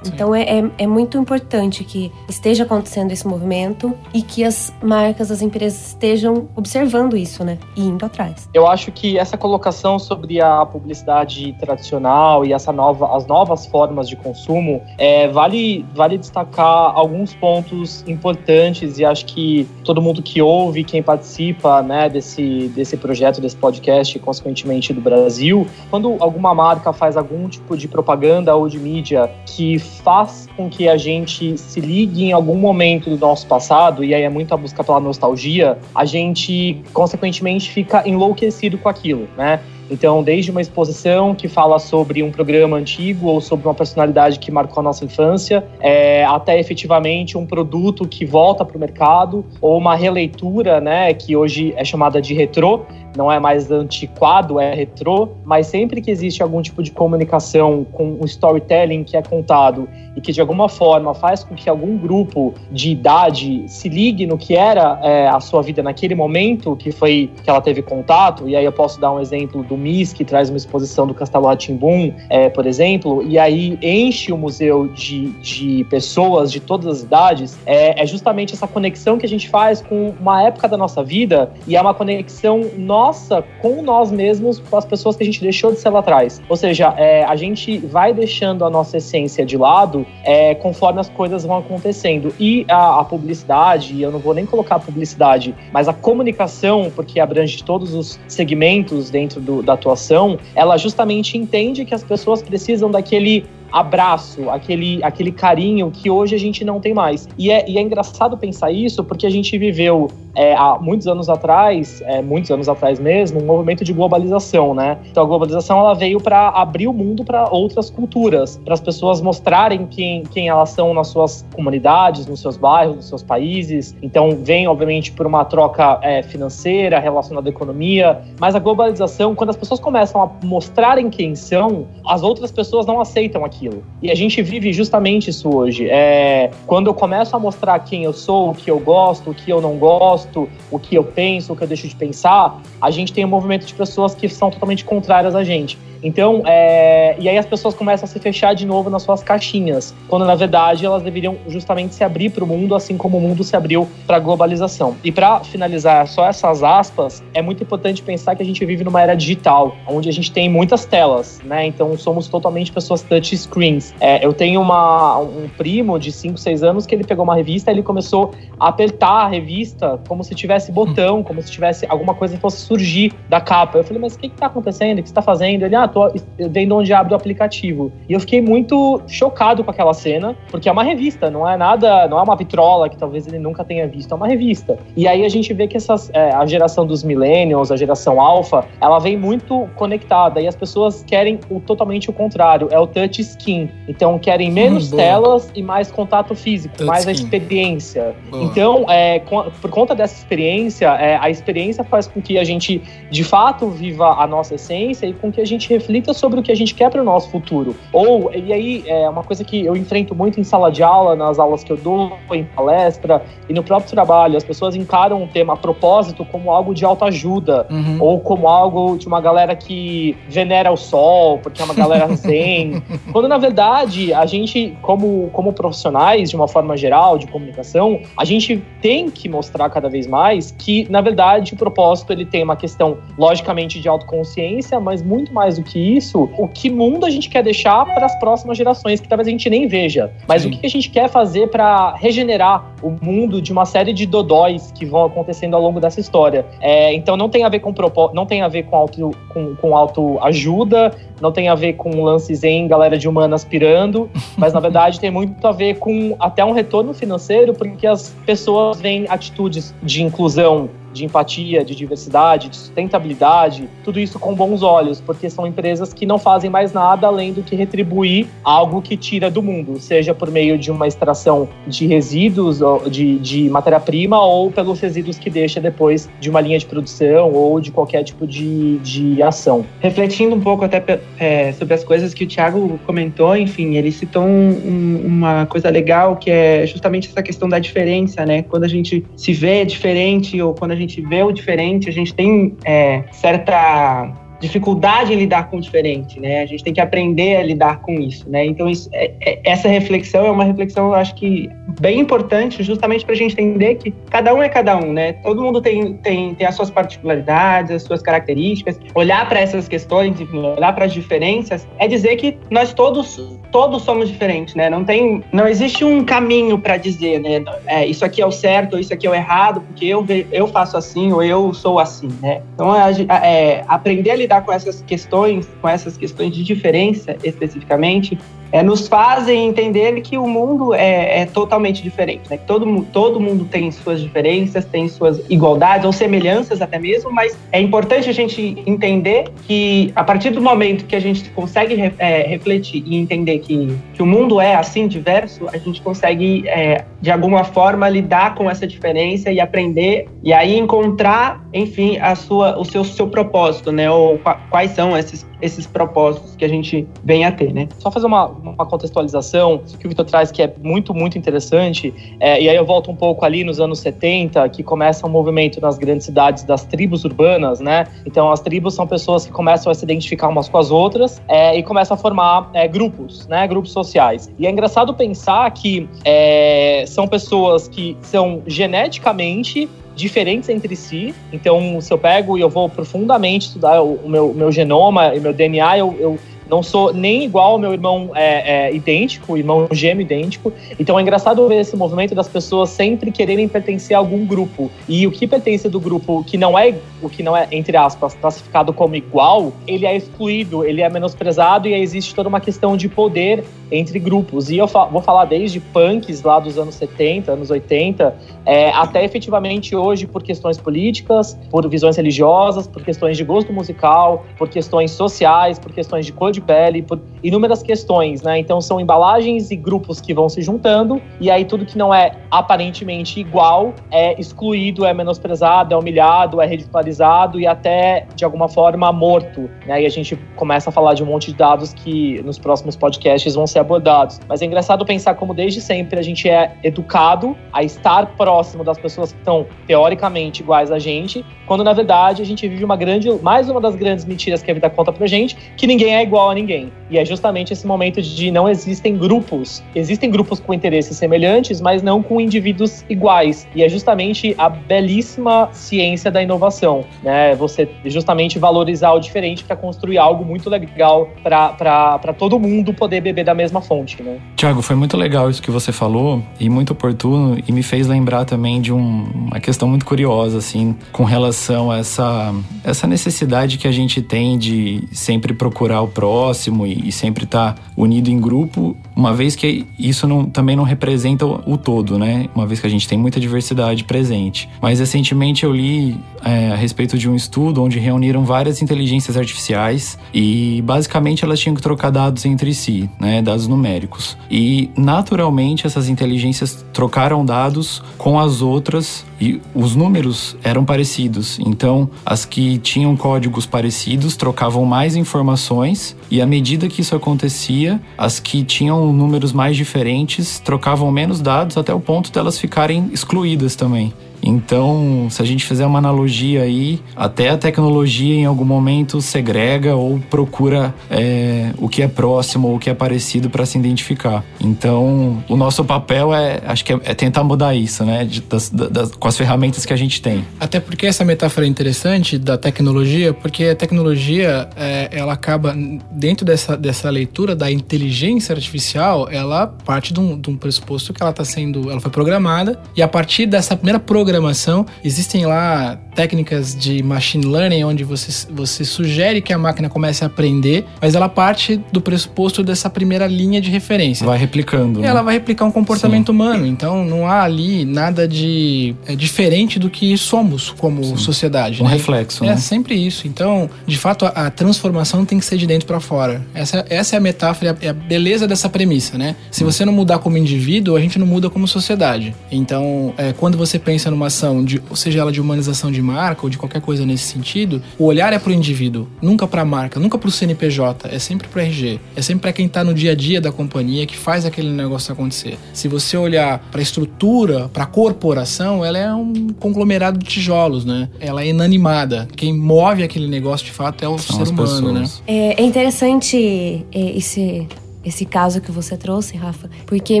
Então 0.14 0.34
é, 0.34 0.42
é, 0.42 0.70
é, 0.78 0.86
muito 0.86 1.18
importante 1.18 1.84
que 1.84 2.12
esteja 2.28 2.64
acontecendo 2.64 3.12
esse 3.12 3.26
movimento 3.26 3.94
e 4.12 4.22
que 4.22 4.44
as 4.44 4.72
marcas, 4.82 5.30
as 5.30 5.42
empresas 5.42 5.88
estejam 5.88 6.48
observando 6.54 7.16
isso, 7.16 7.44
né? 7.44 7.58
E 7.76 7.82
indo 7.82 8.04
atrás. 8.04 8.48
Eu 8.52 8.66
acho 8.66 8.90
que 8.92 9.18
essa 9.18 9.36
colocação 9.36 9.98
sobre 9.98 10.40
a 10.40 10.64
publicidade 10.66 11.52
tradicional 11.60 12.44
e 12.44 12.52
essa 12.52 12.72
nova, 12.72 13.16
as 13.16 13.26
novas 13.26 13.66
formas 13.66 14.08
de 14.08 14.16
consumo, 14.16 14.82
é, 14.98 15.28
vale, 15.28 15.84
vale 15.94 16.18
destacar 16.18 16.92
alguns 16.94 17.34
pontos 17.34 18.04
importantes 18.06 18.98
e 18.98 19.04
acho 19.04 19.26
que 19.26 19.68
todo 19.84 20.00
mundo 20.00 20.22
que 20.22 20.40
ouve, 20.40 20.84
quem 20.84 21.02
participa 21.02 21.82
né, 21.82 22.08
desse, 22.08 22.68
desse 22.68 22.96
projeto, 22.96 23.40
desse 23.40 23.56
podcast, 23.56 24.18
consequentemente 24.18 24.92
do 24.92 25.00
Brasil, 25.00 25.66
quando 25.90 26.16
alguma 26.20 26.54
marca 26.54 26.92
faz 26.92 27.16
algum 27.16 27.48
tipo 27.48 27.76
de 27.76 27.88
propaganda 27.88 28.54
ou 28.54 28.68
de 28.68 28.78
mídia 28.78 29.30
que 29.46 29.78
faz 30.02 30.48
com 30.56 30.68
que 30.68 30.88
a 30.88 30.96
gente 30.96 31.56
se 31.58 31.80
ligue 31.80 32.24
em 32.24 32.32
algum 32.32 32.56
momento 32.56 33.10
do 33.10 33.18
nosso 33.18 33.46
passado, 33.46 34.04
e 34.04 34.14
aí 34.14 34.22
é 34.22 34.28
muito 34.28 34.52
a 34.54 34.56
busca 34.56 34.82
pela 34.82 35.00
nostalgia, 35.00 35.78
a 35.94 36.04
gente, 36.04 36.80
consequentemente, 36.92 37.70
fica 37.70 38.08
enlouquecido 38.08 38.78
com 38.78 38.88
aquilo, 38.88 39.28
né? 39.36 39.60
Então, 39.90 40.22
desde 40.22 40.50
uma 40.50 40.60
exposição 40.60 41.34
que 41.34 41.48
fala 41.48 41.78
sobre 41.78 42.22
um 42.22 42.30
programa 42.30 42.76
antigo 42.76 43.28
ou 43.28 43.40
sobre 43.40 43.68
uma 43.68 43.74
personalidade 43.74 44.38
que 44.38 44.50
marcou 44.50 44.80
a 44.80 44.82
nossa 44.82 45.04
infância, 45.04 45.64
é, 45.80 46.24
até 46.24 46.58
efetivamente 46.58 47.38
um 47.38 47.46
produto 47.46 48.06
que 48.06 48.24
volta 48.24 48.64
para 48.64 48.76
o 48.76 48.80
mercado, 48.80 49.44
ou 49.60 49.78
uma 49.78 49.94
releitura, 49.94 50.80
né, 50.80 51.14
que 51.14 51.36
hoje 51.36 51.72
é 51.76 51.84
chamada 51.84 52.20
de 52.20 52.34
retrô, 52.34 52.84
não 53.16 53.32
é 53.32 53.40
mais 53.40 53.70
antiquado, 53.70 54.60
é 54.60 54.74
retrô, 54.74 55.30
mas 55.44 55.66
sempre 55.66 56.00
que 56.00 56.10
existe 56.10 56.42
algum 56.42 56.60
tipo 56.60 56.82
de 56.82 56.90
comunicação 56.90 57.84
com 57.90 58.18
um 58.20 58.24
storytelling 58.24 59.02
que 59.04 59.16
é 59.16 59.22
contado 59.22 59.88
e 60.14 60.20
que 60.20 60.32
de 60.32 60.40
alguma 60.40 60.68
forma 60.68 61.14
faz 61.14 61.42
com 61.42 61.54
que 61.54 61.68
algum 61.68 61.96
grupo 61.96 62.54
de 62.70 62.90
idade 62.90 63.64
se 63.68 63.88
ligue 63.88 64.26
no 64.26 64.36
que 64.38 64.54
era 64.54 64.98
é, 65.02 65.28
a 65.28 65.40
sua 65.40 65.62
vida 65.62 65.82
naquele 65.82 66.14
momento 66.14 66.76
que 66.76 66.92
foi 66.92 67.30
que 67.42 67.48
ela 67.48 67.60
teve 67.60 67.82
contato, 67.82 68.48
e 68.48 68.56
aí 68.56 68.64
eu 68.64 68.72
posso 68.72 69.00
dar 69.00 69.12
um 69.12 69.20
exemplo 69.20 69.62
do 69.62 69.76
MIS, 69.76 70.12
que 70.12 70.24
traz 70.24 70.48
uma 70.50 70.56
exposição 70.56 71.06
do 71.06 71.14
Castelo 71.14 71.46
Ratimbum, 71.46 72.12
é, 72.28 72.48
por 72.48 72.66
exemplo, 72.66 73.22
e 73.22 73.38
aí 73.38 73.78
enche 73.82 74.32
o 74.32 74.36
museu 74.36 74.88
de, 74.88 75.30
de 75.40 75.84
pessoas 75.90 76.50
de 76.52 76.60
todas 76.60 76.86
as 76.86 77.02
idades, 77.02 77.58
é, 77.66 78.02
é 78.02 78.06
justamente 78.06 78.54
essa 78.54 78.66
conexão 78.66 79.18
que 79.18 79.26
a 79.26 79.28
gente 79.28 79.48
faz 79.48 79.80
com 79.80 80.14
uma 80.20 80.42
época 80.42 80.68
da 80.68 80.76
nossa 80.76 81.02
vida 81.02 81.52
e 81.66 81.76
é 81.76 81.80
uma 81.80 81.94
conexão 81.94 82.70
nova 82.76 83.05
nossa 83.06 83.44
com 83.60 83.82
nós 83.82 84.10
mesmos, 84.10 84.58
com 84.58 84.76
as 84.76 84.84
pessoas 84.84 85.16
que 85.16 85.22
a 85.22 85.26
gente 85.26 85.40
deixou 85.40 85.72
de 85.72 85.78
ser 85.78 85.90
lá 85.90 86.00
atrás. 86.00 86.42
Ou 86.48 86.56
seja, 86.56 86.92
é, 86.96 87.24
a 87.24 87.36
gente 87.36 87.78
vai 87.78 88.12
deixando 88.12 88.64
a 88.64 88.70
nossa 88.70 88.96
essência 88.96 89.46
de 89.46 89.56
lado 89.56 90.04
é, 90.24 90.54
conforme 90.56 91.00
as 91.00 91.08
coisas 91.08 91.44
vão 91.44 91.58
acontecendo. 91.58 92.34
E 92.38 92.64
a, 92.68 93.00
a 93.00 93.04
publicidade, 93.04 94.00
eu 94.00 94.10
não 94.10 94.18
vou 94.18 94.34
nem 94.34 94.44
colocar 94.44 94.78
publicidade, 94.80 95.54
mas 95.72 95.88
a 95.88 95.92
comunicação, 95.92 96.90
porque 96.94 97.20
abrange 97.20 97.62
todos 97.62 97.94
os 97.94 98.18
segmentos 98.26 99.08
dentro 99.10 99.40
do, 99.40 99.62
da 99.62 99.74
atuação, 99.74 100.38
ela 100.54 100.76
justamente 100.76 101.38
entende 101.38 101.84
que 101.84 101.94
as 101.94 102.02
pessoas 102.02 102.42
precisam 102.42 102.90
daquele 102.90 103.46
abraço, 103.72 104.48
aquele, 104.50 105.02
aquele 105.02 105.32
carinho 105.32 105.90
que 105.90 106.10
hoje 106.10 106.34
a 106.34 106.38
gente 106.38 106.64
não 106.64 106.80
tem 106.80 106.94
mais. 106.94 107.28
E 107.38 107.50
é, 107.50 107.68
e 107.68 107.78
é 107.78 107.80
engraçado 107.80 108.36
pensar 108.36 108.70
isso 108.70 109.04
porque 109.04 109.26
a 109.26 109.30
gente 109.30 109.56
viveu 109.58 110.08
é, 110.36 110.54
há 110.54 110.78
muitos 110.78 111.06
anos 111.08 111.28
atrás, 111.28 112.02
é, 112.02 112.20
muitos 112.20 112.50
anos 112.50 112.68
atrás 112.68 113.00
mesmo, 113.00 113.40
um 113.40 113.46
movimento 113.46 113.82
de 113.82 113.92
globalização, 113.92 114.74
né? 114.74 114.98
Então 115.10 115.24
a 115.24 115.26
globalização 115.26 115.78
ela 115.78 115.94
veio 115.94 116.20
para 116.20 116.50
abrir 116.50 116.86
o 116.86 116.92
mundo 116.92 117.24
para 117.24 117.48
outras 117.48 117.88
culturas, 117.88 118.60
para 118.62 118.74
as 118.74 118.80
pessoas 118.80 119.20
mostrarem 119.20 119.86
quem, 119.86 120.22
quem 120.24 120.48
elas 120.48 120.70
são 120.70 120.92
nas 120.92 121.08
suas 121.08 121.44
comunidades, 121.54 122.26
nos 122.26 122.40
seus 122.40 122.56
bairros, 122.56 122.96
nos 122.96 123.08
seus 123.08 123.22
países. 123.22 123.96
Então 124.02 124.30
vem, 124.42 124.68
obviamente, 124.68 125.10
por 125.12 125.26
uma 125.26 125.44
troca 125.44 125.98
é, 126.02 126.22
financeira 126.22 126.98
relacionada 126.98 127.48
à 127.48 127.50
economia, 127.50 128.20
mas 128.38 128.54
a 128.54 128.58
globalização, 128.58 129.34
quando 129.34 129.50
as 129.50 129.56
pessoas 129.56 129.80
começam 129.80 130.22
a 130.22 130.30
mostrarem 130.44 131.08
quem 131.08 131.34
são, 131.34 131.86
as 132.06 132.22
outras 132.22 132.52
pessoas 132.52 132.84
não 132.84 133.00
aceitam 133.00 133.44
aquilo. 133.44 133.55
E 134.02 134.10
a 134.10 134.14
gente 134.14 134.42
vive 134.42 134.72
justamente 134.72 135.30
isso 135.30 135.54
hoje. 135.54 135.88
É, 135.88 136.50
quando 136.66 136.88
eu 136.88 136.94
começo 136.94 137.34
a 137.34 137.38
mostrar 137.38 137.78
quem 137.80 138.04
eu 138.04 138.12
sou, 138.12 138.50
o 138.50 138.54
que 138.54 138.70
eu 138.70 138.78
gosto, 138.78 139.30
o 139.30 139.34
que 139.34 139.50
eu 139.50 139.60
não 139.60 139.76
gosto, 139.76 139.96
gosto, 139.96 140.48
o 140.70 140.78
que 140.78 140.94
eu 140.94 141.04
penso, 141.04 141.52
o 141.52 141.56
que 141.56 141.62
eu 141.62 141.68
deixo 141.68 141.88
de 141.88 141.94
pensar, 141.94 142.60
a 142.80 142.90
gente 142.90 143.12
tem 143.12 143.24
um 143.24 143.28
movimento 143.28 143.66
de 143.66 143.74
pessoas 143.74 144.14
que 144.14 144.28
são 144.28 144.50
totalmente 144.50 144.84
contrárias 144.84 145.34
a 145.34 145.44
gente. 145.44 145.78
Então, 146.02 146.42
é... 146.44 147.16
e 147.18 147.28
aí 147.28 147.38
as 147.38 147.46
pessoas 147.46 147.74
começam 147.74 148.04
a 148.04 148.08
se 148.08 148.18
fechar 148.20 148.54
de 148.54 148.66
novo 148.66 148.90
nas 148.90 149.02
suas 149.02 149.22
caixinhas, 149.22 149.94
quando 150.08 150.24
na 150.24 150.34
verdade 150.34 150.84
elas 150.84 151.02
deveriam 151.02 151.36
justamente 151.48 151.94
se 151.94 152.04
abrir 152.04 152.30
para 152.30 152.44
o 152.44 152.46
mundo, 152.46 152.74
assim 152.74 152.96
como 152.96 153.16
o 153.16 153.20
mundo 153.20 153.42
se 153.42 153.56
abriu 153.56 153.88
para 154.06 154.16
a 154.16 154.20
globalização. 154.20 154.96
E 155.02 155.10
para 155.10 155.40
finalizar 155.40 156.06
só 156.06 156.26
essas 156.26 156.62
aspas, 156.62 157.22
é 157.32 157.40
muito 157.40 157.62
importante 157.62 158.02
pensar 158.02 158.36
que 158.36 158.42
a 158.42 158.46
gente 158.46 158.64
vive 158.64 158.84
numa 158.84 159.00
era 159.00 159.14
digital, 159.14 159.74
onde 159.86 160.08
a 160.08 160.12
gente 160.12 160.30
tem 160.30 160.48
muitas 160.48 160.84
telas, 160.84 161.40
né? 161.44 161.66
Então 161.66 161.96
somos 161.96 162.28
totalmente 162.28 162.70
pessoas 162.70 163.02
touch 163.02 163.34
screens. 163.46 163.94
É, 164.00 164.24
eu 164.24 164.32
tenho 164.32 164.60
uma, 164.60 165.18
um 165.18 165.48
primo 165.56 165.98
de 165.98 166.12
5, 166.12 166.38
6 166.38 166.62
anos 166.62 166.86
que 166.86 166.94
ele 166.94 167.04
pegou 167.04 167.24
uma 167.24 167.34
revista 167.34 167.70
e 167.70 167.74
ele 167.74 167.82
começou 167.82 168.32
a 168.58 168.68
apertar 168.68 169.24
a 169.24 169.28
revista 169.28 170.00
como 170.06 170.22
se 170.22 170.34
tivesse 170.34 170.72
botão, 170.72 171.22
como 171.22 171.40
se 171.42 171.50
tivesse 171.50 171.86
alguma 171.88 172.14
coisa 172.14 172.34
que 172.34 172.40
fosse 172.40 172.58
surgir 172.58 173.12
da 173.28 173.40
capa. 173.40 173.78
Eu 173.78 173.84
falei, 173.84 174.00
mas 174.00 174.14
o 174.14 174.18
que 174.18 174.26
está 174.26 174.46
acontecendo? 174.46 174.98
O 174.98 175.02
que 175.02 175.08
você 175.08 175.12
está 175.12 175.22
fazendo? 175.22 175.64
Ele, 175.64 175.74
ah, 175.74 175.88
tô 175.88 176.12
vendo 176.50 176.76
onde 176.76 176.92
abre 176.92 177.12
o 177.12 177.16
aplicativo. 177.16 177.92
E 178.08 178.12
eu 178.12 178.20
fiquei 178.20 178.40
muito 178.40 179.00
chocado 179.06 179.62
com 179.64 179.70
aquela 179.70 179.94
cena, 179.94 180.36
porque 180.50 180.68
é 180.68 180.72
uma 180.72 180.82
revista, 180.82 181.30
não 181.30 181.48
é 181.48 181.56
nada, 181.56 182.06
não 182.08 182.18
é 182.18 182.22
uma 182.22 182.36
vitrola 182.36 182.88
que 182.88 182.96
talvez 182.96 183.26
ele 183.26 183.38
nunca 183.38 183.64
tenha 183.64 183.86
visto, 183.86 184.12
é 184.12 184.14
uma 184.14 184.26
revista. 184.26 184.78
E 184.96 185.06
aí 185.06 185.24
a 185.24 185.28
gente 185.28 185.52
vê 185.54 185.66
que 185.66 185.76
essas, 185.76 186.10
é, 186.12 186.34
a 186.34 186.44
geração 186.46 186.86
dos 186.86 187.02
millennials, 187.02 187.70
a 187.70 187.76
geração 187.76 188.20
alfa, 188.20 188.64
ela 188.80 188.98
vem 188.98 189.16
muito 189.16 189.68
conectada 189.74 190.40
e 190.40 190.46
as 190.46 190.56
pessoas 190.56 191.02
querem 191.04 191.38
o 191.50 191.60
totalmente 191.60 192.10
o 192.10 192.12
contrário, 192.12 192.68
é 192.70 192.78
o 192.78 192.86
touch 192.86 193.20
skin. 193.36 193.70
Então 193.88 194.18
querem 194.18 194.50
menos 194.50 194.92
hum, 194.92 194.96
telas 194.96 195.50
e 195.54 195.62
mais 195.62 195.90
contato 195.90 196.34
físico, 196.34 196.76
touch 196.76 196.86
mais 196.86 197.06
skin. 197.06 197.10
a 197.10 197.14
experiência. 197.14 198.16
Boa. 198.30 198.44
Então, 198.44 198.86
é, 198.90 199.20
por 199.20 199.70
conta 199.70 199.94
dessa 199.94 200.14
experiência, 200.14 200.86
é, 200.86 201.16
a 201.16 201.30
experiência 201.30 201.84
faz 201.84 202.06
com 202.06 202.20
que 202.20 202.38
a 202.38 202.44
gente 202.44 202.82
de 203.10 203.24
fato 203.24 203.68
viva 203.68 204.14
a 204.20 204.26
nossa 204.26 204.54
essência 204.54 205.06
e 205.06 205.12
com 205.12 205.30
que 205.30 205.40
a 205.40 205.44
gente 205.44 205.68
reflita 205.68 206.12
sobre 206.12 206.40
o 206.40 206.42
que 206.42 206.52
a 206.52 206.54
gente 206.54 206.74
quer 206.74 206.90
para 206.90 207.00
o 207.00 207.04
nosso 207.04 207.30
futuro. 207.30 207.76
Ou, 207.92 208.32
e 208.34 208.52
aí, 208.52 208.84
é 208.86 209.08
uma 209.08 209.22
coisa 209.22 209.44
que 209.44 209.64
eu 209.64 209.76
enfrento 209.76 210.14
muito 210.14 210.40
em 210.40 210.44
sala 210.44 210.70
de 210.70 210.82
aula, 210.82 211.14
nas 211.14 211.38
aulas 211.38 211.62
que 211.62 211.72
eu 211.72 211.76
dou, 211.76 212.16
em 212.32 212.44
palestra 212.44 213.22
e 213.48 213.52
no 213.52 213.62
próprio 213.62 213.90
trabalho, 213.90 214.36
as 214.36 214.44
pessoas 214.44 214.74
encaram 214.74 215.22
o 215.22 215.28
tema 215.28 215.56
propósito 215.56 216.24
como 216.24 216.50
algo 216.50 216.74
de 216.74 216.84
autoajuda, 216.84 217.66
uhum. 217.70 217.98
ou 218.00 218.20
como 218.20 218.48
algo 218.48 218.96
de 218.96 219.06
uma 219.06 219.20
galera 219.20 219.54
que 219.54 220.16
venera 220.28 220.70
o 220.70 220.76
sol, 220.76 221.38
porque 221.38 221.60
é 221.60 221.64
uma 221.64 221.74
galera 221.74 222.14
zen. 222.14 222.82
Quando, 223.12 223.25
na 223.28 223.38
verdade, 223.38 224.12
a 224.12 224.26
gente, 224.26 224.76
como, 224.82 225.28
como 225.32 225.52
profissionais, 225.52 226.30
de 226.30 226.36
uma 226.36 226.48
forma 226.48 226.76
geral, 226.76 227.18
de 227.18 227.26
comunicação, 227.26 228.00
a 228.16 228.24
gente 228.24 228.62
tem 228.80 229.10
que 229.10 229.28
mostrar 229.28 229.68
cada 229.70 229.88
vez 229.88 230.06
mais 230.06 230.50
que, 230.50 230.86
na 230.90 231.00
verdade, 231.00 231.54
o 231.54 231.56
propósito 231.56 232.12
ele 232.12 232.24
tem 232.24 232.42
uma 232.42 232.56
questão, 232.56 232.98
logicamente, 233.18 233.80
de 233.80 233.88
autoconsciência, 233.88 234.78
mas 234.80 235.02
muito 235.02 235.32
mais 235.32 235.56
do 235.56 235.62
que 235.62 235.78
isso, 235.78 236.30
o 236.38 236.48
que 236.48 236.70
mundo 236.70 237.06
a 237.06 237.10
gente 237.10 237.28
quer 237.28 237.42
deixar 237.42 237.84
para 237.84 238.06
as 238.06 238.18
próximas 238.18 238.56
gerações, 238.56 239.00
que 239.00 239.08
talvez 239.08 239.28
a 239.28 239.30
gente 239.30 239.48
nem 239.48 239.66
veja. 239.66 240.12
Mas 240.26 240.42
Sim. 240.42 240.48
o 240.48 240.58
que 240.58 240.66
a 240.66 240.70
gente 240.70 240.90
quer 240.90 241.08
fazer 241.08 241.48
para 241.48 241.94
regenerar 241.94 242.74
o 242.82 242.90
mundo 242.90 243.40
de 243.40 243.52
uma 243.52 243.64
série 243.64 243.92
de 243.92 244.06
dodóis 244.06 244.72
que 244.72 244.84
vão 244.84 245.04
acontecendo 245.04 245.54
ao 245.54 245.62
longo 245.62 245.80
dessa 245.80 246.00
história. 246.00 246.46
É, 246.60 246.92
então 246.94 247.16
não 247.16 247.28
tem 247.28 247.44
a 247.44 247.48
ver 247.48 247.60
com 247.60 247.74
não 248.12 248.26
tem 248.26 248.42
a 248.42 248.48
ver 248.48 248.64
com 248.64 248.76
auto 248.76 249.10
com, 249.28 249.54
com 249.56 249.76
autoajuda, 249.76 250.92
não 251.20 251.32
tem 251.32 251.48
a 251.48 251.54
ver 251.54 251.74
com 251.74 252.02
lances 252.02 252.42
em 252.42 252.66
galera 252.66 252.96
de 252.96 253.08
humanas 253.16 253.44
pirando, 253.44 254.10
mas 254.36 254.52
na 254.52 254.60
verdade 254.60 255.00
tem 255.00 255.10
muito 255.10 255.46
a 255.46 255.52
ver 255.52 255.78
com 255.78 256.14
até 256.20 256.44
um 256.44 256.52
retorno 256.52 256.92
financeiro, 256.92 257.54
porque 257.54 257.86
as 257.86 258.14
pessoas 258.26 258.78
veem 258.78 259.06
atitudes 259.08 259.74
de 259.82 260.02
inclusão 260.02 260.68
de 260.92 261.04
empatia, 261.04 261.64
de 261.64 261.74
diversidade, 261.74 262.48
de 262.48 262.56
sustentabilidade, 262.56 263.68
tudo 263.84 264.00
isso 264.00 264.18
com 264.18 264.34
bons 264.34 264.62
olhos, 264.62 265.00
porque 265.00 265.28
são 265.28 265.46
empresas 265.46 265.92
que 265.92 266.06
não 266.06 266.18
fazem 266.18 266.50
mais 266.50 266.72
nada 266.72 267.06
além 267.06 267.32
do 267.32 267.42
que 267.42 267.54
retribuir 267.54 268.26
algo 268.42 268.80
que 268.80 268.96
tira 268.96 269.30
do 269.30 269.42
mundo, 269.42 269.78
seja 269.78 270.14
por 270.14 270.30
meio 270.30 270.58
de 270.58 270.70
uma 270.70 270.86
extração 270.86 271.48
de 271.66 271.86
resíduos, 271.86 272.60
de, 272.90 273.18
de 273.18 273.50
matéria-prima, 273.50 274.20
ou 274.24 274.50
pelos 274.50 274.80
resíduos 274.80 275.18
que 275.18 275.30
deixa 275.30 275.60
depois 275.60 276.08
de 276.20 276.30
uma 276.30 276.40
linha 276.40 276.58
de 276.58 276.66
produção 276.66 277.32
ou 277.32 277.60
de 277.60 277.70
qualquer 277.70 278.02
tipo 278.02 278.26
de, 278.26 278.78
de 278.78 279.22
ação. 279.22 279.64
Refletindo 279.80 280.34
um 280.34 280.40
pouco 280.40 280.64
até 280.64 281.00
é, 281.18 281.52
sobre 281.52 281.74
as 281.74 281.84
coisas 281.84 282.14
que 282.14 282.24
o 282.24 282.26
Thiago 282.26 282.78
comentou, 282.86 283.36
enfim, 283.36 283.74
ele 283.74 283.92
citou 283.92 284.22
um, 284.22 284.50
um, 284.50 285.02
uma 285.06 285.46
coisa 285.46 285.68
legal 285.70 286.16
que 286.16 286.30
é 286.30 286.66
justamente 286.66 287.08
essa 287.08 287.22
questão 287.22 287.48
da 287.48 287.58
diferença, 287.58 288.24
né? 288.24 288.42
Quando 288.42 288.64
a 288.64 288.68
gente 288.68 289.04
se 289.16 289.32
vê 289.32 289.64
diferente 289.64 290.40
ou 290.40 290.54
quando 290.54 290.72
a 290.72 290.76
gente 290.76 290.85
gente 290.86 291.00
vê 291.00 291.22
o 291.22 291.32
diferente, 291.32 291.88
a 291.88 291.92
gente 291.92 292.14
tem 292.14 292.56
é, 292.64 293.04
certa 293.12 294.25
dificuldade 294.40 295.12
em 295.12 295.16
lidar 295.16 295.50
com 295.50 295.56
o 295.56 295.60
diferente, 295.60 296.20
né? 296.20 296.42
A 296.42 296.46
gente 296.46 296.62
tem 296.62 296.72
que 296.72 296.80
aprender 296.80 297.36
a 297.36 297.42
lidar 297.42 297.80
com 297.80 297.94
isso, 297.94 298.28
né? 298.28 298.44
Então 298.44 298.68
isso, 298.68 298.88
é, 298.92 299.12
é, 299.20 299.40
essa 299.44 299.68
reflexão 299.68 300.26
é 300.26 300.30
uma 300.30 300.44
reflexão, 300.44 300.88
eu 300.88 300.94
acho 300.94 301.14
que 301.14 301.48
bem 301.80 302.00
importante, 302.00 302.62
justamente 302.62 303.04
para 303.04 303.14
a 303.14 303.16
gente 303.16 303.32
entender 303.32 303.76
que 303.76 303.92
cada 304.10 304.34
um 304.34 304.42
é 304.42 304.48
cada 304.48 304.76
um, 304.76 304.92
né? 304.92 305.14
Todo 305.14 305.42
mundo 305.42 305.60
tem, 305.60 305.94
tem, 305.94 306.34
tem 306.34 306.46
as 306.46 306.54
suas 306.54 306.70
particularidades, 306.70 307.70
as 307.70 307.82
suas 307.82 308.02
características. 308.02 308.78
Olhar 308.94 309.28
para 309.28 309.40
essas 309.40 309.68
questões, 309.68 310.16
olhar 310.32 310.74
para 310.74 310.84
as 310.84 310.92
diferenças, 310.92 311.66
é 311.78 311.88
dizer 311.88 312.16
que 312.16 312.36
nós 312.50 312.72
todos 312.72 313.20
todos 313.50 313.82
somos 313.82 314.08
diferentes, 314.08 314.54
né? 314.54 314.68
Não 314.68 314.84
tem, 314.84 315.22
não 315.32 315.48
existe 315.48 315.84
um 315.84 316.04
caminho 316.04 316.58
para 316.58 316.76
dizer, 316.76 317.20
né? 317.20 317.42
É, 317.66 317.86
isso 317.86 318.04
aqui 318.04 318.20
é 318.20 318.26
o 318.26 318.30
certo, 318.30 318.74
ou 318.74 318.78
isso 318.78 318.92
aqui 318.92 319.06
é 319.06 319.10
o 319.10 319.14
errado, 319.14 319.60
porque 319.62 319.86
eu 319.86 320.04
eu 320.30 320.46
faço 320.46 320.76
assim 320.76 321.12
ou 321.12 321.22
eu 321.22 321.54
sou 321.54 321.78
assim, 321.78 322.08
né? 322.20 322.42
Então 322.54 322.74
é, 322.74 323.64
aprender 323.66 324.10
a 324.10 324.16
lidar 324.16 324.25
com 324.42 324.52
essas 324.52 324.82
questões, 324.82 325.48
com 325.60 325.68
essas 325.68 325.96
questões 325.96 326.32
de 326.34 326.42
diferença 326.42 327.16
especificamente, 327.22 328.18
é, 328.52 328.62
nos 328.62 328.86
fazem 328.88 329.48
entender 329.48 330.00
que 330.00 330.16
o 330.16 330.26
mundo 330.26 330.72
é, 330.72 331.22
é 331.22 331.26
totalmente 331.26 331.82
diferente, 331.82 332.22
né? 332.30 332.38
Todo, 332.46 332.86
todo 332.92 333.20
mundo 333.20 333.44
tem 333.44 333.70
suas 333.70 334.00
diferenças, 334.00 334.64
tem 334.64 334.88
suas 334.88 335.22
igualdades 335.28 335.84
ou 335.84 335.92
semelhanças 335.92 336.62
até 336.62 336.78
mesmo, 336.78 337.10
mas 337.10 337.36
é 337.52 337.60
importante 337.60 338.08
a 338.08 338.12
gente 338.12 338.56
entender 338.66 339.28
que 339.46 339.92
a 339.94 340.04
partir 340.04 340.30
do 340.30 340.40
momento 340.40 340.84
que 340.84 340.94
a 340.94 341.00
gente 341.00 341.28
consegue 341.30 341.92
é, 341.98 342.22
refletir 342.22 342.82
e 342.86 342.96
entender 342.96 343.40
que, 343.40 343.76
que 343.94 344.02
o 344.02 344.06
mundo 344.06 344.40
é 344.40 344.54
assim 344.54 344.86
diverso, 344.86 345.48
a 345.52 345.58
gente 345.58 345.82
consegue 345.82 346.48
é, 346.48 346.84
de 347.00 347.10
alguma 347.10 347.44
forma 347.44 347.88
lidar 347.88 348.34
com 348.34 348.48
essa 348.48 348.66
diferença 348.66 349.30
e 349.30 349.40
aprender 349.40 350.08
e 350.22 350.32
aí 350.32 350.56
encontrar, 350.58 351.44
enfim, 351.52 351.98
a 351.98 352.14
sua, 352.14 352.58
o 352.58 352.64
seu, 352.64 352.84
seu 352.84 353.08
propósito, 353.08 353.72
né? 353.72 353.90
Ou 353.90 354.15
quais 354.50 354.72
são 354.72 354.96
esses, 354.96 355.26
esses 355.40 355.66
propósitos 355.66 356.36
que 356.36 356.44
a 356.44 356.48
gente 356.48 356.86
vem 357.04 357.24
a 357.24 357.32
ter, 357.32 357.52
né? 357.52 357.68
Só 357.78 357.90
fazer 357.90 358.06
uma 358.06 358.26
uma 358.56 358.66
contextualização 358.66 359.60
que 359.78 359.86
o 359.86 359.88
Vitor 359.88 360.04
traz 360.04 360.30
que 360.30 360.42
é 360.42 360.52
muito, 360.62 360.94
muito 360.94 361.18
interessante. 361.18 361.92
É, 362.18 362.40
e 362.40 362.48
aí 362.48 362.56
eu 362.56 362.64
volto 362.64 362.90
um 362.90 362.96
pouco 362.96 363.24
ali 363.24 363.44
nos 363.44 363.60
anos 363.60 363.80
70, 363.80 364.48
que 364.48 364.62
começa 364.62 365.06
um 365.06 365.10
movimento 365.10 365.60
nas 365.60 365.78
grandes 365.78 366.06
cidades 366.06 366.44
das 366.44 366.64
tribos 366.64 367.04
urbanas, 367.04 367.60
né? 367.60 367.86
Então 368.04 368.30
as 368.30 368.40
tribos 368.40 368.74
são 368.74 368.86
pessoas 368.86 369.26
que 369.26 369.32
começam 369.32 369.70
a 369.70 369.74
se 369.74 369.84
identificar 369.84 370.28
umas 370.28 370.48
com 370.48 370.58
as 370.58 370.70
outras 370.70 371.20
é, 371.28 371.56
e 371.56 371.62
começam 371.62 371.94
a 371.94 371.98
formar 371.98 372.50
é, 372.54 372.66
grupos, 372.66 373.26
né? 373.26 373.46
Grupos 373.46 373.72
sociais. 373.72 374.30
E 374.38 374.46
é 374.46 374.50
engraçado 374.50 374.94
pensar 374.94 375.50
que 375.50 375.88
é, 376.04 376.84
são 376.86 377.06
pessoas 377.06 377.68
que 377.68 377.96
são 378.00 378.42
geneticamente 378.46 379.68
diferentes 379.96 380.48
entre 380.48 380.76
si. 380.76 381.14
Então, 381.32 381.80
se 381.80 381.92
eu 381.92 381.98
pego 381.98 382.36
e 382.38 382.40
eu 382.40 382.50
vou 382.50 382.68
profundamente 382.68 383.48
estudar 383.48 383.82
o, 383.82 384.08
meu, 384.08 384.32
meu 384.34 384.52
genoma 384.52 385.14
e 385.14 385.18
meu 385.18 385.32
DNA, 385.32 385.78
eu, 385.78 385.96
eu 385.98 386.18
não 386.48 386.62
sou 386.62 386.92
nem 386.92 387.24
igual 387.24 387.52
ao 387.52 387.58
meu 387.58 387.72
irmão 387.72 388.10
é, 388.14 388.68
é, 388.68 388.74
idêntico, 388.74 389.36
irmão 389.36 389.66
gêmeo 389.72 390.02
idêntico. 390.02 390.52
Então 390.78 390.98
é 390.98 391.02
engraçado 391.02 391.46
ver 391.48 391.60
esse 391.60 391.76
movimento 391.76 392.14
das 392.14 392.28
pessoas 392.28 392.70
sempre 392.70 393.10
quererem 393.10 393.48
pertencer 393.48 393.96
a 393.96 393.98
algum 393.98 394.24
grupo. 394.24 394.70
E 394.88 395.06
o 395.06 395.10
que 395.10 395.26
pertence 395.26 395.68
do 395.68 395.80
grupo 395.80 396.22
que 396.24 396.36
não 396.36 396.58
é 396.58 396.74
o 397.02 397.08
que 397.08 397.22
não 397.22 397.36
é, 397.36 397.48
entre 397.50 397.76
aspas, 397.76 398.14
classificado 398.14 398.72
como 398.72 398.94
igual, 398.94 399.52
ele 399.66 399.86
é 399.86 399.96
excluído, 399.96 400.64
ele 400.64 400.80
é 400.82 400.88
menosprezado 400.88 401.68
e 401.68 401.74
existe 401.74 402.14
toda 402.14 402.28
uma 402.28 402.40
questão 402.40 402.76
de 402.76 402.88
poder 402.88 403.44
entre 403.70 403.98
grupos. 403.98 404.50
E 404.50 404.58
eu 404.58 404.68
fa 404.68 404.84
vou 404.86 405.02
falar 405.02 405.24
desde 405.24 405.60
punks 405.60 406.22
lá 406.22 406.38
dos 406.38 406.58
anos 406.58 406.74
70, 406.76 407.32
anos 407.32 407.50
80, 407.50 408.14
é, 408.44 408.70
até 408.70 409.04
efetivamente 409.04 409.74
hoje 409.74 410.06
por 410.06 410.22
questões 410.22 410.56
políticas, 410.58 411.38
por 411.50 411.68
visões 411.68 411.96
religiosas, 411.96 412.66
por 412.66 412.82
questões 412.82 413.16
de 413.16 413.24
gosto 413.24 413.52
musical, 413.52 414.24
por 414.38 414.48
questões 414.48 414.90
sociais, 414.92 415.58
por 415.58 415.72
questões 415.72 416.06
de 416.06 416.12
cor 416.12 416.30
de 416.30 416.40
pele, 416.40 416.82
por 416.82 417.00
inúmeras 417.22 417.62
questões, 417.62 418.22
né? 418.22 418.38
Então 418.38 418.60
são 418.60 418.80
embalagens 418.80 419.50
e 419.50 419.56
grupos 419.56 420.00
que 420.00 420.14
vão 420.14 420.28
se 420.28 420.42
juntando 420.42 421.02
e 421.20 421.30
aí 421.30 421.44
tudo 421.44 421.66
que 421.66 421.76
não 421.76 421.92
é 421.92 422.12
aparentemente 422.30 423.18
igual 423.18 423.74
é 423.90 424.18
excluído, 424.20 424.84
é 424.84 424.94
menosprezado, 424.94 425.74
é 425.74 425.76
humilhado, 425.76 426.40
é 426.40 426.46
ridicularizado 426.46 427.40
e 427.40 427.46
até 427.46 428.06
de 428.14 428.24
alguma 428.24 428.48
forma 428.48 428.92
morto, 428.92 429.50
né? 429.66 429.82
E 429.82 429.86
a 429.86 429.90
gente 429.90 430.16
começa 430.36 430.70
a 430.70 430.72
falar 430.72 430.94
de 430.94 431.02
um 431.02 431.06
monte 431.06 431.32
de 431.32 431.36
dados 431.36 431.72
que 431.74 432.22
nos 432.22 432.38
próximos 432.38 432.76
podcasts 432.76 433.34
vão 433.34 433.46
ser 433.46 433.55
abordados. 433.58 434.20
Mas 434.28 434.42
é 434.42 434.46
engraçado 434.46 434.84
pensar 434.84 435.14
como 435.14 435.34
desde 435.34 435.60
sempre 435.60 435.98
a 435.98 436.02
gente 436.02 436.28
é 436.28 436.54
educado 436.62 437.36
a 437.52 437.62
estar 437.62 438.06
próximo 438.16 438.64
das 438.64 438.78
pessoas 438.78 439.12
que 439.12 439.18
estão 439.18 439.46
teoricamente 439.66 440.42
iguais 440.42 440.70
a 440.70 440.78
gente, 440.78 441.24
quando 441.46 441.62
na 441.62 441.72
verdade 441.72 442.22
a 442.22 442.24
gente 442.24 442.46
vive 442.48 442.64
uma 442.64 442.76
grande, 442.76 443.10
mais 443.22 443.48
uma 443.48 443.60
das 443.60 443.76
grandes 443.76 444.04
mentiras 444.04 444.42
que 444.42 444.50
a 444.50 444.54
vida 444.54 444.68
conta 444.68 444.92
pra 444.92 445.06
gente, 445.06 445.36
que 445.56 445.66
ninguém 445.66 445.96
é 445.96 446.02
igual 446.02 446.30
a 446.30 446.34
ninguém. 446.34 446.72
E 446.90 446.98
é 446.98 447.04
justamente 447.04 447.52
esse 447.52 447.66
momento 447.66 448.00
de 448.00 448.30
não 448.30 448.48
existem 448.48 448.96
grupos. 448.96 449.62
Existem 449.74 450.10
grupos 450.10 450.38
com 450.38 450.54
interesses 450.54 450.96
semelhantes, 450.96 451.60
mas 451.60 451.82
não 451.82 452.02
com 452.02 452.20
indivíduos 452.20 452.84
iguais. 452.88 453.46
E 453.54 453.62
é 453.62 453.68
justamente 453.68 454.34
a 454.38 454.48
belíssima 454.48 455.48
ciência 455.52 456.10
da 456.10 456.22
inovação, 456.22 456.84
né? 457.02 457.34
Você 457.34 457.68
justamente 457.84 458.38
valorizar 458.38 458.92
o 458.92 459.00
diferente 459.00 459.44
para 459.44 459.56
construir 459.56 459.98
algo 459.98 460.24
muito 460.24 460.48
legal 460.48 461.08
para 461.22 462.12
todo 462.16 462.38
mundo 462.38 462.72
poder 462.72 463.00
beber 463.00 463.24
da 463.24 463.34
mesma 463.46 463.60
fonte, 463.60 464.02
né? 464.02 464.18
Tiago, 464.34 464.60
foi 464.60 464.76
muito 464.76 464.96
legal 464.96 465.30
isso 465.30 465.40
que 465.40 465.50
você 465.50 465.72
falou 465.72 466.22
e 466.38 466.48
muito 466.48 466.72
oportuno 466.72 467.38
e 467.46 467.52
me 467.52 467.62
fez 467.62 467.86
lembrar 467.86 468.24
também 468.24 468.60
de 468.60 468.72
um, 468.72 469.04
uma 469.14 469.40
questão 469.40 469.68
muito 469.68 469.86
curiosa, 469.86 470.38
assim, 470.38 470.74
com 470.92 471.04
relação 471.04 471.70
a 471.70 471.78
essa, 471.78 472.34
essa 472.64 472.86
necessidade 472.86 473.58
que 473.58 473.68
a 473.68 473.72
gente 473.72 474.02
tem 474.02 474.36
de 474.38 474.84
sempre 474.92 475.32
procurar 475.32 475.80
o 475.82 475.88
próximo 475.88 476.66
e, 476.66 476.88
e 476.88 476.92
sempre 476.92 477.24
estar 477.24 477.54
tá 477.54 477.62
unido 477.76 478.08
em 478.08 478.20
grupo, 478.20 478.76
uma 478.94 479.14
vez 479.14 479.36
que 479.36 479.66
isso 479.78 480.08
não, 480.08 480.24
também 480.24 480.56
não 480.56 480.64
representa 480.64 481.26
o, 481.26 481.52
o, 481.52 481.56
todo, 481.56 481.98
né? 481.98 482.28
Uma 482.34 482.46
vez 482.46 482.60
que 482.60 482.66
a 482.66 482.70
gente 482.70 482.88
tem 482.88 482.98
muita 482.98 483.20
diversidade 483.20 483.84
presente. 483.84 484.48
Mas 484.60 484.80
recentemente 484.80 485.44
eu 485.44 485.52
li 485.52 485.98
é, 486.24 486.52
a 486.52 486.56
respeito 486.56 486.98
de 486.98 487.08
um 487.08 487.14
estudo 487.14 487.62
onde 487.62 487.78
reuniram 487.78 488.24
várias 488.24 488.62
inteligências 488.62 489.16
artificiais 489.16 489.98
e 490.12 490.62
basicamente 490.62 491.24
elas 491.24 491.38
tinham 491.38 491.54
que 491.54 491.62
trocar 491.62 491.90
dados 491.90 492.24
entre 492.24 492.52
si, 492.54 492.88
né? 492.98 493.20
Numéricos. 493.48 494.16
E 494.30 494.70
naturalmente 494.76 495.66
essas 495.66 495.88
inteligências 495.88 496.64
trocaram 496.72 497.24
dados 497.24 497.82
com 497.98 498.20
as 498.20 498.40
outras 498.40 499.04
e 499.20 499.40
os 499.52 499.74
números 499.74 500.36
eram 500.44 500.64
parecidos. 500.64 501.38
Então, 501.40 501.90
as 502.04 502.24
que 502.24 502.58
tinham 502.58 502.96
códigos 502.96 503.46
parecidos 503.46 504.14
trocavam 504.14 504.64
mais 504.64 504.94
informações 504.94 505.96
e 506.08 506.20
à 506.20 506.26
medida 506.26 506.68
que 506.68 506.82
isso 506.82 506.94
acontecia, 506.94 507.80
as 507.98 508.20
que 508.20 508.44
tinham 508.44 508.92
números 508.92 509.32
mais 509.32 509.56
diferentes 509.56 510.38
trocavam 510.38 510.90
menos 510.92 511.20
dados 511.20 511.56
até 511.56 511.74
o 511.74 511.80
ponto 511.80 512.12
delas 512.12 512.38
ficarem 512.38 512.90
excluídas 512.92 513.56
também. 513.56 513.92
Então, 514.26 515.06
se 515.08 515.22
a 515.22 515.24
gente 515.24 515.44
fizer 515.44 515.64
uma 515.64 515.78
analogia 515.78 516.42
aí, 516.42 516.80
até 516.96 517.28
a 517.28 517.38
tecnologia 517.38 518.14
em 518.16 518.24
algum 518.24 518.44
momento 518.44 519.00
segrega 519.00 519.76
ou 519.76 520.00
procura 520.10 520.74
é, 520.90 521.52
o 521.58 521.68
que 521.68 521.80
é 521.80 521.86
próximo 521.86 522.48
ou 522.48 522.56
o 522.56 522.58
que 522.58 522.68
é 522.68 522.74
parecido 522.74 523.30
para 523.30 523.46
se 523.46 523.56
identificar. 523.56 524.24
Então, 524.40 525.22
o 525.28 525.36
nosso 525.36 525.64
papel 525.64 526.12
é, 526.12 526.40
acho 526.44 526.64
que 526.64 526.72
é, 526.72 526.80
é 526.84 526.94
tentar 526.94 527.22
mudar 527.22 527.54
isso, 527.54 527.84
né? 527.84 528.04
De, 528.04 528.20
das, 528.20 528.50
das, 528.50 528.90
com 528.96 529.06
as 529.06 529.16
ferramentas 529.16 529.64
que 529.64 529.72
a 529.72 529.76
gente 529.76 530.02
tem. 530.02 530.24
Até 530.40 530.58
porque 530.58 530.86
essa 530.86 531.04
metáfora 531.04 531.46
é 531.46 531.48
interessante 531.48 532.18
da 532.18 532.36
tecnologia, 532.36 533.14
porque 533.14 533.44
a 533.44 533.54
tecnologia, 533.54 534.48
é, 534.56 534.88
ela 534.90 535.12
acaba, 535.12 535.54
dentro 535.92 536.26
dessa, 536.26 536.56
dessa 536.56 536.90
leitura 536.90 537.36
da 537.36 537.48
inteligência 537.50 538.34
artificial, 538.34 539.08
ela 539.08 539.46
parte 539.46 539.92
de 539.92 540.00
um, 540.00 540.20
de 540.20 540.30
um 540.30 540.36
pressuposto 540.36 540.92
que 540.92 541.00
ela 541.00 541.12
está 541.12 541.24
sendo, 541.24 541.70
ela 541.70 541.80
foi 541.80 541.92
programada, 541.92 542.58
e 542.76 542.82
a 542.82 542.88
partir 542.88 543.26
dessa 543.26 543.54
primeira 543.54 543.78
programação, 543.78 544.15
programação. 544.16 544.66
Existem 544.82 545.26
lá 545.26 545.78
técnicas 545.94 546.54
de 546.54 546.82
machine 546.82 547.24
learning 547.24 547.64
onde 547.64 547.84
você, 547.84 548.26
você 548.30 548.64
sugere 548.64 549.22
que 549.22 549.32
a 549.32 549.38
máquina 549.38 549.68
comece 549.68 550.04
a 550.04 550.06
aprender, 550.06 550.66
mas 550.80 550.94
ela 550.94 551.08
parte 551.08 551.60
do 551.72 551.80
pressuposto 551.80 552.42
dessa 552.42 552.68
primeira 552.68 553.06
linha 553.06 553.40
de 553.40 553.50
referência. 553.50 554.04
Vai 554.04 554.18
replicando. 554.18 554.80
E 554.80 554.82
né? 554.82 554.88
ela 554.88 555.02
vai 555.02 555.14
replicar 555.14 555.46
um 555.46 555.50
comportamento 555.50 556.08
Sim. 556.08 556.12
humano. 556.12 556.46
Então 556.46 556.84
não 556.84 557.06
há 557.06 557.22
ali 557.22 557.64
nada 557.64 558.06
de 558.06 558.74
é, 558.86 558.94
diferente 558.94 559.58
do 559.58 559.70
que 559.70 559.96
somos 559.96 560.50
como 560.50 560.84
Sim. 560.84 560.96
sociedade. 560.96 561.62
Um 561.62 561.66
né? 561.66 561.72
reflexo. 561.72 562.24
É 562.24 562.28
né? 562.28 562.36
sempre 562.36 562.74
isso. 562.74 563.08
Então, 563.08 563.48
de 563.66 563.78
fato, 563.78 564.04
a, 564.04 564.08
a, 564.08 564.30
transformação 564.30 565.04
tem 565.04 565.18
que 565.18 565.24
ser 565.24 565.38
de 565.38 565.46
dentro 565.46 565.66
para 565.66 565.80
fora. 565.80 566.24
Essa, 566.34 566.64
essa 566.68 566.96
é 566.96 566.98
a 566.98 567.00
metáfora, 567.00 567.56
é 567.60 567.68
a 567.68 567.72
beleza 567.72 568.28
dessa 568.28 568.48
premissa, 568.48 568.98
né? 568.98 569.16
Se 569.30 569.42
hum. 569.42 569.50
você 569.50 569.64
não 569.64 569.72
mudar 569.72 569.98
como 569.98 570.18
indivíduo, 570.18 570.76
a 570.76 570.80
gente 570.80 570.98
não 570.98 571.06
muda 571.06 571.30
como 571.30 571.48
sociedade. 571.48 572.14
Então, 572.30 572.92
é, 572.98 573.14
quando 573.14 573.38
você 573.38 573.58
pensa 573.58 573.90
numa 573.90 574.05
ação, 574.06 574.44
de, 574.44 574.60
seja 574.74 575.00
ela 575.00 575.12
de 575.12 575.20
humanização 575.20 575.70
de 575.70 575.82
marca 575.82 576.22
ou 576.24 576.30
de 576.30 576.38
qualquer 576.38 576.60
coisa 576.60 576.84
nesse 576.84 577.04
sentido, 577.04 577.62
o 577.78 577.84
olhar 577.84 578.12
é 578.12 578.18
para 578.18 578.30
o 578.30 578.32
indivíduo, 578.32 578.88
nunca 579.00 579.26
para 579.26 579.42
a 579.42 579.44
marca, 579.44 579.78
nunca 579.80 579.98
para 579.98 580.08
o 580.08 580.12
CNPJ, 580.12 580.88
é 580.88 580.98
sempre 580.98 581.28
para 581.28 581.42
RG, 581.42 581.80
é 581.94 582.02
sempre 582.02 582.22
para 582.22 582.32
quem 582.32 582.46
está 582.46 582.64
no 582.64 582.74
dia 582.74 582.92
a 582.92 582.94
dia 582.94 583.20
da 583.20 583.32
companhia 583.32 583.86
que 583.86 583.96
faz 583.96 584.24
aquele 584.24 584.50
negócio 584.50 584.92
acontecer. 584.92 585.38
Se 585.52 585.68
você 585.68 585.96
olhar 585.96 586.38
para 586.50 586.60
a 586.60 586.62
estrutura, 586.62 587.48
para 587.48 587.64
a 587.64 587.66
corporação, 587.66 588.64
ela 588.64 588.78
é 588.78 588.92
um 588.92 589.28
conglomerado 589.38 589.98
de 589.98 590.06
tijolos, 590.06 590.64
né? 590.64 590.88
Ela 591.00 591.22
é 591.22 591.28
inanimada. 591.28 592.08
Quem 592.16 592.32
move 592.32 592.82
aquele 592.82 593.08
negócio 593.08 593.46
de 593.46 593.52
fato 593.52 593.84
é 593.84 593.88
o 593.88 593.98
São 593.98 594.24
ser 594.24 594.32
humano, 594.32 594.72
né? 594.72 594.80
pessoas. 594.80 595.02
né? 595.06 595.14
É, 595.14 595.42
é 595.42 595.44
interessante 595.44 596.66
é, 596.72 596.96
esse 596.96 597.46
esse 597.86 598.04
caso 598.04 598.40
que 598.40 598.50
você 598.50 598.76
trouxe, 598.76 599.16
Rafa, 599.16 599.48
porque 599.64 600.00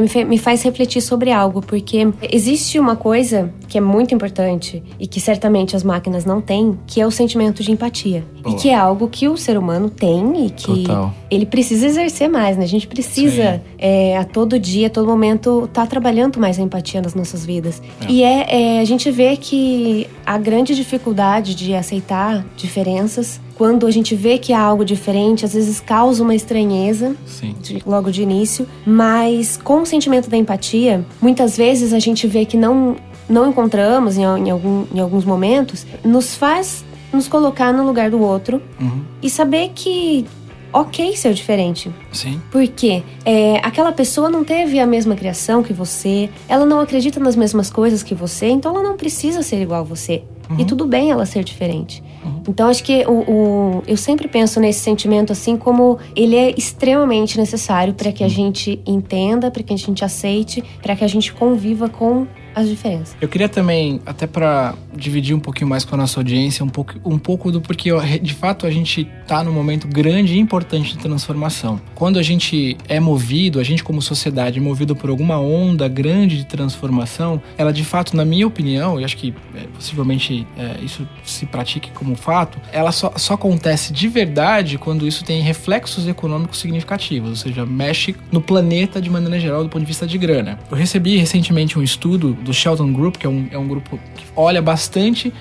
me, 0.00 0.24
me 0.24 0.38
faz 0.38 0.62
refletir 0.64 1.00
sobre 1.00 1.30
algo, 1.30 1.62
porque 1.62 2.08
existe 2.20 2.80
uma 2.80 2.96
coisa 2.96 3.52
que 3.68 3.78
é 3.78 3.80
muito 3.80 4.12
importante 4.12 4.82
e 4.98 5.06
que 5.06 5.20
certamente 5.20 5.76
as 5.76 5.84
máquinas 5.84 6.24
não 6.24 6.40
têm, 6.40 6.76
que 6.84 7.00
é 7.00 7.06
o 7.06 7.12
sentimento 7.12 7.62
de 7.62 7.70
empatia. 7.70 8.24
Boa. 8.42 8.56
E 8.56 8.58
que 8.58 8.70
é 8.70 8.74
algo 8.74 9.08
que 9.08 9.28
o 9.28 9.36
ser 9.36 9.56
humano 9.56 9.88
tem 9.88 10.46
e 10.46 10.50
que 10.50 10.82
Total. 10.82 11.14
ele 11.30 11.46
precisa 11.46 11.86
exercer 11.86 12.28
mais, 12.28 12.56
né? 12.56 12.64
A 12.64 12.68
gente 12.68 12.88
precisa 12.88 13.62
é, 13.78 14.16
a 14.16 14.24
todo 14.24 14.58
dia, 14.58 14.88
a 14.88 14.90
todo 14.90 15.06
momento, 15.06 15.66
estar 15.66 15.82
tá 15.82 15.86
trabalhando 15.86 16.40
mais 16.40 16.58
a 16.58 16.62
empatia 16.62 17.00
nas 17.00 17.14
nossas 17.14 17.46
vidas. 17.46 17.80
É. 18.00 18.10
E 18.10 18.22
é, 18.24 18.46
é, 18.48 18.80
a 18.80 18.84
gente 18.84 19.10
vê 19.12 19.36
que 19.36 20.08
a 20.24 20.36
grande 20.38 20.74
dificuldade 20.74 21.54
de 21.54 21.72
aceitar 21.74 22.44
diferenças 22.56 23.40
quando 23.56 23.86
a 23.86 23.90
gente 23.90 24.14
vê 24.14 24.38
que 24.38 24.52
há 24.52 24.60
algo 24.60 24.84
diferente, 24.84 25.44
às 25.44 25.54
vezes 25.54 25.80
causa 25.80 26.22
uma 26.22 26.34
estranheza 26.34 27.16
de, 27.60 27.82
logo 27.86 28.10
de 28.10 28.22
início, 28.22 28.66
mas 28.86 29.56
com 29.56 29.82
o 29.82 29.86
sentimento 29.86 30.28
da 30.28 30.36
empatia, 30.36 31.04
muitas 31.20 31.56
vezes 31.56 31.92
a 31.92 31.98
gente 31.98 32.26
vê 32.26 32.44
que 32.44 32.56
não, 32.56 32.96
não 33.28 33.48
encontramos 33.48 34.18
em, 34.18 34.22
em, 34.22 34.50
algum, 34.50 34.84
em 34.94 35.00
alguns 35.00 35.24
momentos, 35.24 35.86
nos 36.04 36.34
faz 36.34 36.84
nos 37.12 37.28
colocar 37.28 37.72
no 37.72 37.86
lugar 37.86 38.10
do 38.10 38.20
outro 38.20 38.60
uhum. 38.80 39.02
e 39.22 39.30
saber 39.30 39.70
que 39.74 40.26
ok 40.72 41.16
ser 41.16 41.32
diferente. 41.32 41.90
Sim. 42.12 42.40
Porque 42.50 43.02
é, 43.24 43.56
aquela 43.62 43.92
pessoa 43.92 44.28
não 44.28 44.44
teve 44.44 44.78
a 44.78 44.86
mesma 44.86 45.14
criação 45.14 45.62
que 45.62 45.72
você, 45.72 46.28
ela 46.48 46.66
não 46.66 46.80
acredita 46.80 47.18
nas 47.18 47.34
mesmas 47.34 47.70
coisas 47.70 48.02
que 48.02 48.14
você, 48.14 48.48
então 48.48 48.72
ela 48.74 48.82
não 48.82 48.96
precisa 48.96 49.42
ser 49.42 49.62
igual 49.62 49.80
a 49.80 49.84
você. 49.84 50.22
Uhum. 50.50 50.60
E 50.60 50.64
tudo 50.64 50.86
bem 50.86 51.10
ela 51.10 51.26
ser 51.26 51.44
diferente. 51.44 52.02
Uhum. 52.24 52.42
Então 52.48 52.68
acho 52.68 52.82
que 52.82 53.04
o, 53.06 53.30
o, 53.30 53.82
eu 53.86 53.96
sempre 53.96 54.28
penso 54.28 54.60
nesse 54.60 54.80
sentimento 54.80 55.32
assim 55.32 55.56
como 55.56 55.98
ele 56.14 56.36
é 56.36 56.50
extremamente 56.56 57.38
necessário 57.38 57.94
para 57.94 58.12
que 58.12 58.22
a 58.24 58.28
gente 58.28 58.80
entenda, 58.86 59.50
para 59.50 59.62
que 59.62 59.72
a 59.72 59.76
gente 59.76 60.04
aceite, 60.04 60.62
para 60.82 60.94
que 60.96 61.04
a 61.04 61.08
gente 61.08 61.32
conviva 61.32 61.88
com 61.88 62.26
as 62.54 62.68
diferenças. 62.68 63.14
Eu 63.20 63.28
queria 63.28 63.50
também, 63.50 64.00
até 64.06 64.26
para 64.26 64.74
dividir 64.96 65.34
um 65.34 65.40
pouquinho 65.40 65.68
mais 65.68 65.84
com 65.84 65.94
a 65.94 65.98
nossa 65.98 66.20
audiência 66.20 66.64
um 66.64 66.68
pouco, 66.68 66.94
um 67.04 67.18
pouco 67.18 67.52
do 67.52 67.60
porque 67.60 67.90
de 68.20 68.34
fato 68.34 68.66
a 68.66 68.70
gente 68.70 69.08
está 69.22 69.42
num 69.42 69.52
momento 69.52 69.86
grande 69.86 70.34
e 70.34 70.38
importante 70.38 70.92
de 70.92 70.98
transformação. 70.98 71.80
Quando 71.94 72.18
a 72.18 72.22
gente 72.22 72.76
é 72.88 72.98
movido, 73.00 73.60
a 73.60 73.64
gente 73.64 73.82
como 73.82 74.00
sociedade 74.00 74.58
é 74.58 74.62
movido 74.62 74.94
por 74.94 75.10
alguma 75.10 75.38
onda 75.38 75.88
grande 75.88 76.38
de 76.38 76.46
transformação, 76.46 77.40
ela 77.56 77.72
de 77.72 77.84
fato, 77.84 78.16
na 78.16 78.24
minha 78.24 78.46
opinião, 78.46 79.00
e 79.00 79.04
acho 79.04 79.16
que 79.16 79.34
é, 79.54 79.60
possivelmente 79.74 80.46
é, 80.58 80.76
isso 80.82 81.06
se 81.24 81.46
pratique 81.46 81.90
como 81.92 82.16
fato, 82.16 82.58
ela 82.72 82.92
só, 82.92 83.12
só 83.16 83.34
acontece 83.34 83.92
de 83.92 84.08
verdade 84.08 84.78
quando 84.78 85.06
isso 85.06 85.24
tem 85.24 85.42
reflexos 85.42 86.08
econômicos 86.08 86.58
significativos, 86.58 87.30
ou 87.30 87.36
seja, 87.36 87.66
mexe 87.66 88.14
no 88.30 88.40
planeta 88.40 89.00
de 89.00 89.10
maneira 89.10 89.38
geral 89.38 89.62
do 89.62 89.68
ponto 89.68 89.82
de 89.82 89.86
vista 89.86 90.06
de 90.06 90.18
grana. 90.18 90.58
Eu 90.70 90.76
recebi 90.76 91.16
recentemente 91.16 91.78
um 91.78 91.82
estudo 91.82 92.32
do 92.32 92.52
Sheldon 92.52 92.92
Group, 92.92 93.16
que 93.16 93.26
é 93.26 93.30
um, 93.30 93.48
é 93.50 93.58
um 93.58 93.66
grupo 93.66 93.98
que 94.16 94.24
olha 94.34 94.62
bastante 94.62 94.85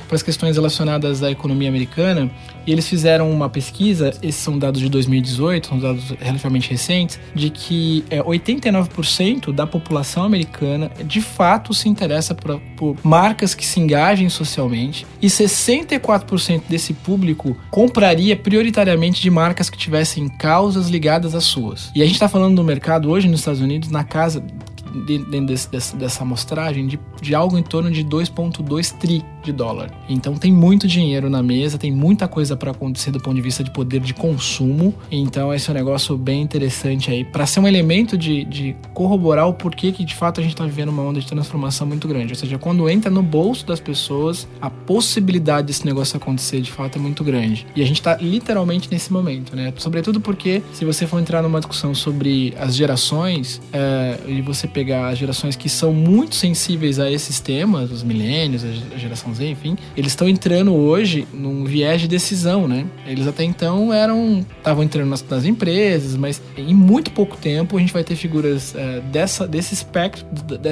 para 0.08 0.16
as 0.16 0.24
questões 0.24 0.56
relacionadas 0.56 1.24
à 1.24 1.32
economia 1.32 1.70
americana, 1.70 2.30
e 2.66 2.72
eles 2.72 2.88
fizeram 2.88 3.32
uma 3.32 3.50
pesquisa, 3.50 4.12
esses 4.22 4.42
são 4.42 4.58
dados 4.58 4.82
de 4.82 4.90
2018, 4.90 5.68
são 5.68 5.80
dados 5.80 6.14
relativamente 6.20 6.70
recentes, 6.70 7.20
de 7.34 7.50
que 7.50 8.04
é, 8.10 8.22
89% 8.22 9.54
da 9.54 9.68
população 9.68 10.24
americana 10.24 10.92
de 11.06 11.22
fato 11.22 11.74
se 11.74 11.88
interessa 11.88 12.34
por, 12.34 12.60
por 12.76 12.98
marcas 13.04 13.54
que 13.54 13.66
se 13.66 13.80
engajem 13.80 14.30
socialmente 14.30 15.06
e 15.22 15.28
64% 15.28 16.64
desse 16.68 16.94
público 16.94 17.58
compraria 17.70 18.36
prioritariamente 18.36 19.22
de 19.22 19.30
marcas 19.30 19.70
que 19.70 19.78
tivessem 19.78 20.28
causas 20.28 20.88
ligadas 20.88 21.36
às 21.36 21.44
suas. 21.44 21.92
E 21.96 22.02
a 22.02 22.06
gente 22.06 22.16
está 22.16 22.28
falando 22.28 22.56
do 22.56 22.64
mercado 22.64 23.10
hoje 23.10 23.28
nos 23.28 23.42
Estados 23.42 23.62
Unidos 23.62 23.90
na 23.90 24.04
casa 24.04 24.44
dentro 25.04 25.46
dessa, 25.48 25.96
dessa 25.98 26.24
amostragem 26.24 26.88
de, 26.88 27.00
de 27.22 27.36
algo 27.36 27.58
em 27.58 27.64
torno 27.64 27.92
de 27.92 28.04
2,2 28.04 28.98
tri 28.98 29.24
de 29.46 29.54
dólar. 29.54 29.92
Então 30.10 30.36
tem 30.36 30.52
muito 30.52 30.88
dinheiro 30.88 31.30
na 31.30 31.42
mesa, 31.42 31.78
tem 31.78 31.92
muita 31.92 32.28
coisa 32.28 32.56
para 32.56 32.72
acontecer 32.72 33.12
do 33.12 33.20
ponto 33.20 33.36
de 33.36 33.42
vista 33.42 33.64
de 33.64 33.72
poder 33.72 34.00
de 34.00 34.14
consumo. 34.14 34.94
Então 35.10 35.54
esse 35.54 35.70
é 35.70 35.72
um 35.72 35.76
negócio 35.76 36.18
bem 36.18 36.42
interessante 36.42 37.12
aí 37.12 37.24
para 37.24 37.46
ser 37.46 37.60
um 37.60 37.68
elemento 37.68 38.18
de, 38.18 38.44
de 38.46 38.76
corroborar 38.94 39.48
o 39.48 39.54
porquê 39.54 39.92
que 39.92 40.04
de 40.04 40.16
fato 40.16 40.40
a 40.40 40.44
gente 40.44 40.54
está 40.54 40.66
vivendo 40.66 40.90
uma 40.90 41.04
onda 41.04 41.20
de 41.20 41.28
transformação 41.28 41.88
muito 41.88 42.08
grande. 42.08 42.34
Ou 42.34 42.36
seja, 42.36 42.58
quando 42.58 42.90
entra 42.90 43.10
no 43.12 43.22
bolso 43.22 43.66
das 43.66 43.80
pessoas, 43.80 44.48
a 44.62 44.70
possibilidade 44.70 45.68
desse 45.68 45.86
negócio 45.86 46.18
acontecer 46.18 46.62
de 46.62 46.72
fato 46.72 46.98
é 46.98 47.02
muito 47.02 47.24
grande. 47.24 47.66
E 47.76 47.82
a 47.82 47.86
gente 47.86 47.98
está 48.00 48.18
literalmente 48.18 48.90
nesse 48.92 49.12
momento, 49.12 49.56
né? 49.56 49.74
Sobretudo 49.78 50.20
porque 50.20 50.62
se 50.74 50.86
você 50.86 51.06
for 51.06 51.20
entrar 51.20 51.42
numa 51.42 51.60
discussão 51.60 51.94
sobre 51.94 52.54
as 52.58 52.76
gerações 52.76 53.62
é, 53.72 54.18
e 54.28 54.42
você 54.42 54.68
pegar 54.68 55.10
as 55.10 55.18
gerações 55.18 55.56
que 55.56 55.70
são 55.70 55.94
muito 55.94 56.36
sensíveis 56.36 57.00
a 57.00 57.10
esses 57.12 57.40
temas, 57.40 57.92
os 57.92 58.04
milênios, 58.04 58.64
a 58.64 58.98
geração 58.98 59.32
Enfim, 59.40 59.78
eles 59.96 60.12
estão 60.12 60.28
entrando 60.28 60.74
hoje 60.74 61.28
num 61.34 61.66
viés 61.66 62.02
de 62.02 62.08
decisão, 62.08 62.68
né? 62.68 62.86
Eles 63.06 63.28
até 63.28 63.44
então 63.44 63.94
eram. 63.94 64.46
estavam 64.58 64.84
entrando 64.84 65.10
nas, 65.10 65.24
nas, 65.28 65.46
empresas, 65.46 66.16
mas 66.16 66.42
em 66.58 66.74
muito 66.74 67.12
pouco 67.12 67.38
tempo 67.38 67.78
a 67.78 67.80
gente 67.80 67.94
vai 67.94 68.04
ter 68.04 68.16
figuras 68.16 68.74
é, 68.76 69.00
dessa, 69.02 69.48
desse 69.48 69.74
espectro, 69.74 70.26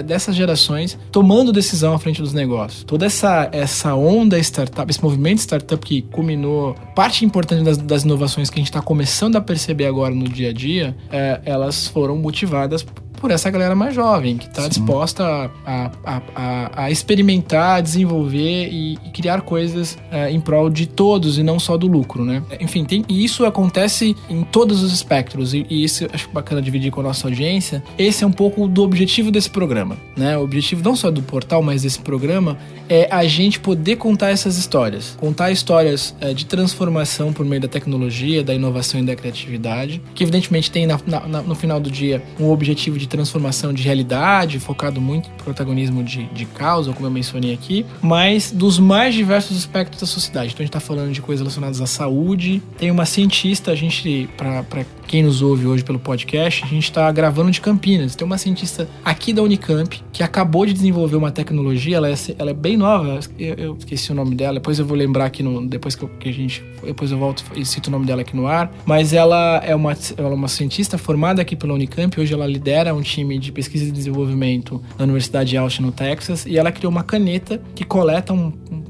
dessas 0.03 0.35
gerações, 0.35 0.97
tomando 1.11 1.51
decisão 1.51 1.93
à 1.93 1.99
frente 1.99 2.21
dos 2.21 2.33
negócios. 2.33 2.83
Toda 2.83 3.05
essa, 3.05 3.49
essa 3.51 3.95
onda 3.95 4.39
startup, 4.39 4.89
esse 4.89 5.03
movimento 5.03 5.39
startup 5.39 5.85
que 5.85 6.01
culminou, 6.03 6.75
parte 6.95 7.25
importante 7.25 7.63
das, 7.63 7.77
das 7.77 8.03
inovações 8.03 8.49
que 8.49 8.55
a 8.55 8.61
gente 8.61 8.69
está 8.69 8.81
começando 8.81 9.35
a 9.35 9.41
perceber 9.41 9.85
agora 9.85 10.13
no 10.13 10.27
dia 10.27 10.49
a 10.49 10.53
dia, 10.53 10.95
é, 11.11 11.41
elas 11.45 11.87
foram 11.87 12.17
motivadas 12.17 12.85
por 13.23 13.31
essa 13.31 13.49
galera 13.49 13.73
mais 13.73 13.95
jovem, 13.95 14.35
que 14.35 14.47
está 14.47 14.67
disposta 14.67 15.49
a, 15.65 15.89
a, 16.03 16.21
a, 16.35 16.83
a, 16.83 16.91
experimentar, 16.91 17.81
desenvolver 17.81 18.67
e, 18.67 18.95
e 18.95 19.09
criar 19.13 19.39
coisas 19.43 19.97
é, 20.11 20.29
em 20.29 20.41
prol 20.41 20.69
de 20.69 20.85
todos 20.85 21.37
e 21.37 21.43
não 21.43 21.57
só 21.57 21.77
do 21.77 21.87
lucro, 21.87 22.25
né? 22.25 22.43
Enfim, 22.59 22.83
tem, 22.83 23.05
e 23.07 23.23
isso 23.23 23.45
acontece 23.45 24.13
em 24.29 24.43
todos 24.43 24.83
os 24.83 24.91
espectros 24.91 25.53
e, 25.53 25.65
e 25.69 25.85
isso 25.85 26.05
acho 26.11 26.29
bacana 26.31 26.61
dividir 26.61 26.91
com 26.91 26.99
a 26.99 27.03
nossa 27.03 27.25
audiência. 27.25 27.81
Esse 27.97 28.25
é 28.25 28.27
um 28.27 28.31
pouco 28.31 28.67
do 28.67 28.83
objetivo 28.83 29.31
desse 29.31 29.49
programa, 29.49 29.95
né? 30.17 30.37
O 30.37 30.43
objetivo 30.43 30.83
não 30.83 30.93
só 30.93 31.09
do 31.09 31.21
portal, 31.21 31.63
mas 31.63 31.83
desse 31.83 31.99
programa 31.99 32.57
é 32.89 33.07
a 33.09 33.25
gente 33.25 33.57
poder 33.57 33.95
contar 33.95 34.31
essas 34.31 34.57
histórias, 34.57 35.15
contar 35.17 35.49
histórias 35.49 36.13
é, 36.19 36.33
de 36.33 36.45
transformação 36.45 37.31
por 37.31 37.45
meio 37.45 37.61
da 37.61 37.69
tecnologia, 37.69 38.43
da 38.43 38.53
inovação 38.53 38.99
e 38.99 39.03
da 39.03 39.15
criatividade, 39.15 40.01
que 40.13 40.23
evidentemente 40.23 40.69
tem 40.69 40.85
na, 40.85 40.99
na, 41.07 41.41
no 41.41 41.55
final 41.55 41.79
do 41.79 41.89
dia 41.89 42.21
um 42.37 42.49
objetivo 42.49 42.99
de 42.99 43.12
transformação 43.13 43.71
de 43.71 43.83
realidade, 43.83 44.59
focado 44.59 44.99
muito 44.99 45.29
em 45.29 45.43
protagonismo 45.43 46.03
de, 46.03 46.25
de 46.25 46.45
causa, 46.45 46.91
como 46.93 47.05
eu 47.05 47.11
mencionei 47.11 47.53
aqui, 47.53 47.85
mas 48.01 48.51
dos 48.51 48.79
mais 48.79 49.13
diversos 49.13 49.55
aspectos 49.55 49.99
da 49.99 50.07
sociedade. 50.07 50.47
Então 50.47 50.63
a 50.63 50.65
gente 50.65 50.75
está 50.75 50.79
falando 50.79 51.11
de 51.11 51.21
coisas 51.21 51.41
relacionadas 51.41 51.79
à 51.79 51.85
saúde. 51.85 52.61
Tem 52.77 52.89
uma 52.89 53.05
cientista, 53.05 53.71
a 53.71 53.75
gente, 53.75 54.27
para 54.35 54.83
quem 55.07 55.23
nos 55.23 55.41
ouve 55.41 55.65
hoje 55.67 55.83
pelo 55.83 55.99
podcast, 55.99 56.63
a 56.63 56.67
gente 56.67 56.83
está 56.83 57.11
gravando 57.11 57.51
de 57.51 57.61
Campinas. 57.61 58.15
Tem 58.15 58.25
uma 58.25 58.37
cientista 58.37 58.87
aqui 59.03 59.33
da 59.33 59.41
Unicamp 59.41 60.01
que 60.11 60.23
acabou 60.23 60.65
de 60.65 60.73
desenvolver 60.73 61.15
uma 61.15 61.31
tecnologia, 61.31 61.97
ela 61.97 62.09
é, 62.09 62.15
ela 62.37 62.51
é 62.51 62.53
bem 62.53 62.77
nova, 62.77 63.19
eu, 63.37 63.55
eu, 63.55 63.77
esqueci 63.77 64.11
o 64.11 64.15
nome 64.15 64.35
dela, 64.35 64.55
depois 64.55 64.79
eu 64.79 64.85
vou 64.85 64.97
lembrar 64.97 65.25
aqui 65.25 65.41
no, 65.41 65.65
depois 65.67 65.95
que, 65.95 66.03
eu, 66.03 66.09
que, 66.19 66.29
a 66.29 66.31
gente, 66.31 66.63
depois 66.83 67.11
eu 67.11 67.17
volto 67.17 67.43
e 67.55 67.65
cito 67.65 67.89
o 67.89 67.91
nome 67.91 68.05
dela 68.05 68.21
aqui 68.21 68.35
no 68.35 68.47
ar, 68.47 68.71
mas 68.85 69.13
ela 69.13 69.61
é 69.65 69.75
uma, 69.75 69.93
ela 70.17 70.29
é 70.29 70.33
uma 70.33 70.47
cientista 70.47 70.97
formada 70.97 71.41
aqui 71.41 71.55
pela 71.55 71.73
Unicamp, 71.73 72.19
hoje 72.19 72.33
ela 72.33 72.45
lidera 72.45 72.93
um 72.93 73.01
time 73.01 73.37
de 73.39 73.51
pesquisa 73.51 73.85
e 73.85 73.91
desenvolvimento 73.91 74.81
na 74.97 75.03
Universidade 75.03 75.49
de 75.49 75.57
Austin, 75.57 75.83
no 75.83 75.91
Texas, 75.91 76.45
e 76.45 76.57
ela 76.57 76.71
criou 76.71 76.91
uma 76.91 77.03
caneta 77.03 77.61
que 77.75 77.83
coleta 77.83 78.33
um, 78.33 78.53
um 78.71 78.82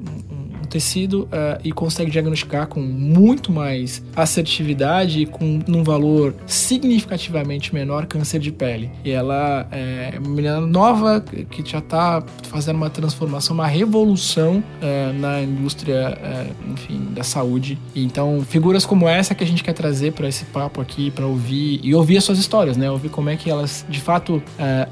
tecido 0.74 1.24
uh, 1.24 1.60
e 1.64 1.72
consegue 1.72 2.10
diagnosticar 2.10 2.66
com 2.66 2.80
muito 2.80 3.52
mais 3.52 4.04
assertividade 4.16 5.22
e 5.22 5.26
com 5.28 5.60
um 5.68 5.84
valor 5.84 6.34
significativamente 6.48 7.74
menor 7.74 8.08
câncer 8.08 8.40
de 8.40 8.52
pele. 8.52 8.90
E 9.06 9.12
ela 9.12 9.68
é 9.72 10.16
uma 10.18 10.30
menina 10.30 10.60
nova 10.60 11.24
que 11.52 11.64
já 11.70 11.78
está 11.78 12.24
fazendo 12.50 12.78
uma 12.78 12.90
transformação, 12.90 13.54
uma 13.54 13.68
revolução 13.68 14.64
uh, 14.82 15.14
na 15.20 15.44
indústria, 15.44 16.18
uh, 16.18 16.72
enfim, 16.74 17.08
da 17.12 17.24
saúde. 17.24 17.78
Então, 17.96 18.44
figuras 18.50 18.84
como 18.84 19.08
essa 19.08 19.36
que 19.36 19.44
a 19.44 19.48
gente 19.48 19.64
quer 19.64 19.74
trazer 19.74 20.14
para 20.14 20.28
esse 20.28 20.46
papo 20.46 20.82
aqui, 20.82 21.12
para 21.12 21.28
ouvir 21.28 21.80
e 21.84 21.94
ouvir 21.94 22.18
as 22.18 22.24
suas 22.24 22.40
histórias, 22.40 22.76
né? 22.76 22.90
Ouvir 22.90 23.10
como 23.10 23.30
é 23.30 23.36
que 23.36 23.50
elas, 23.50 23.86
de 23.88 24.02
fato, 24.02 24.42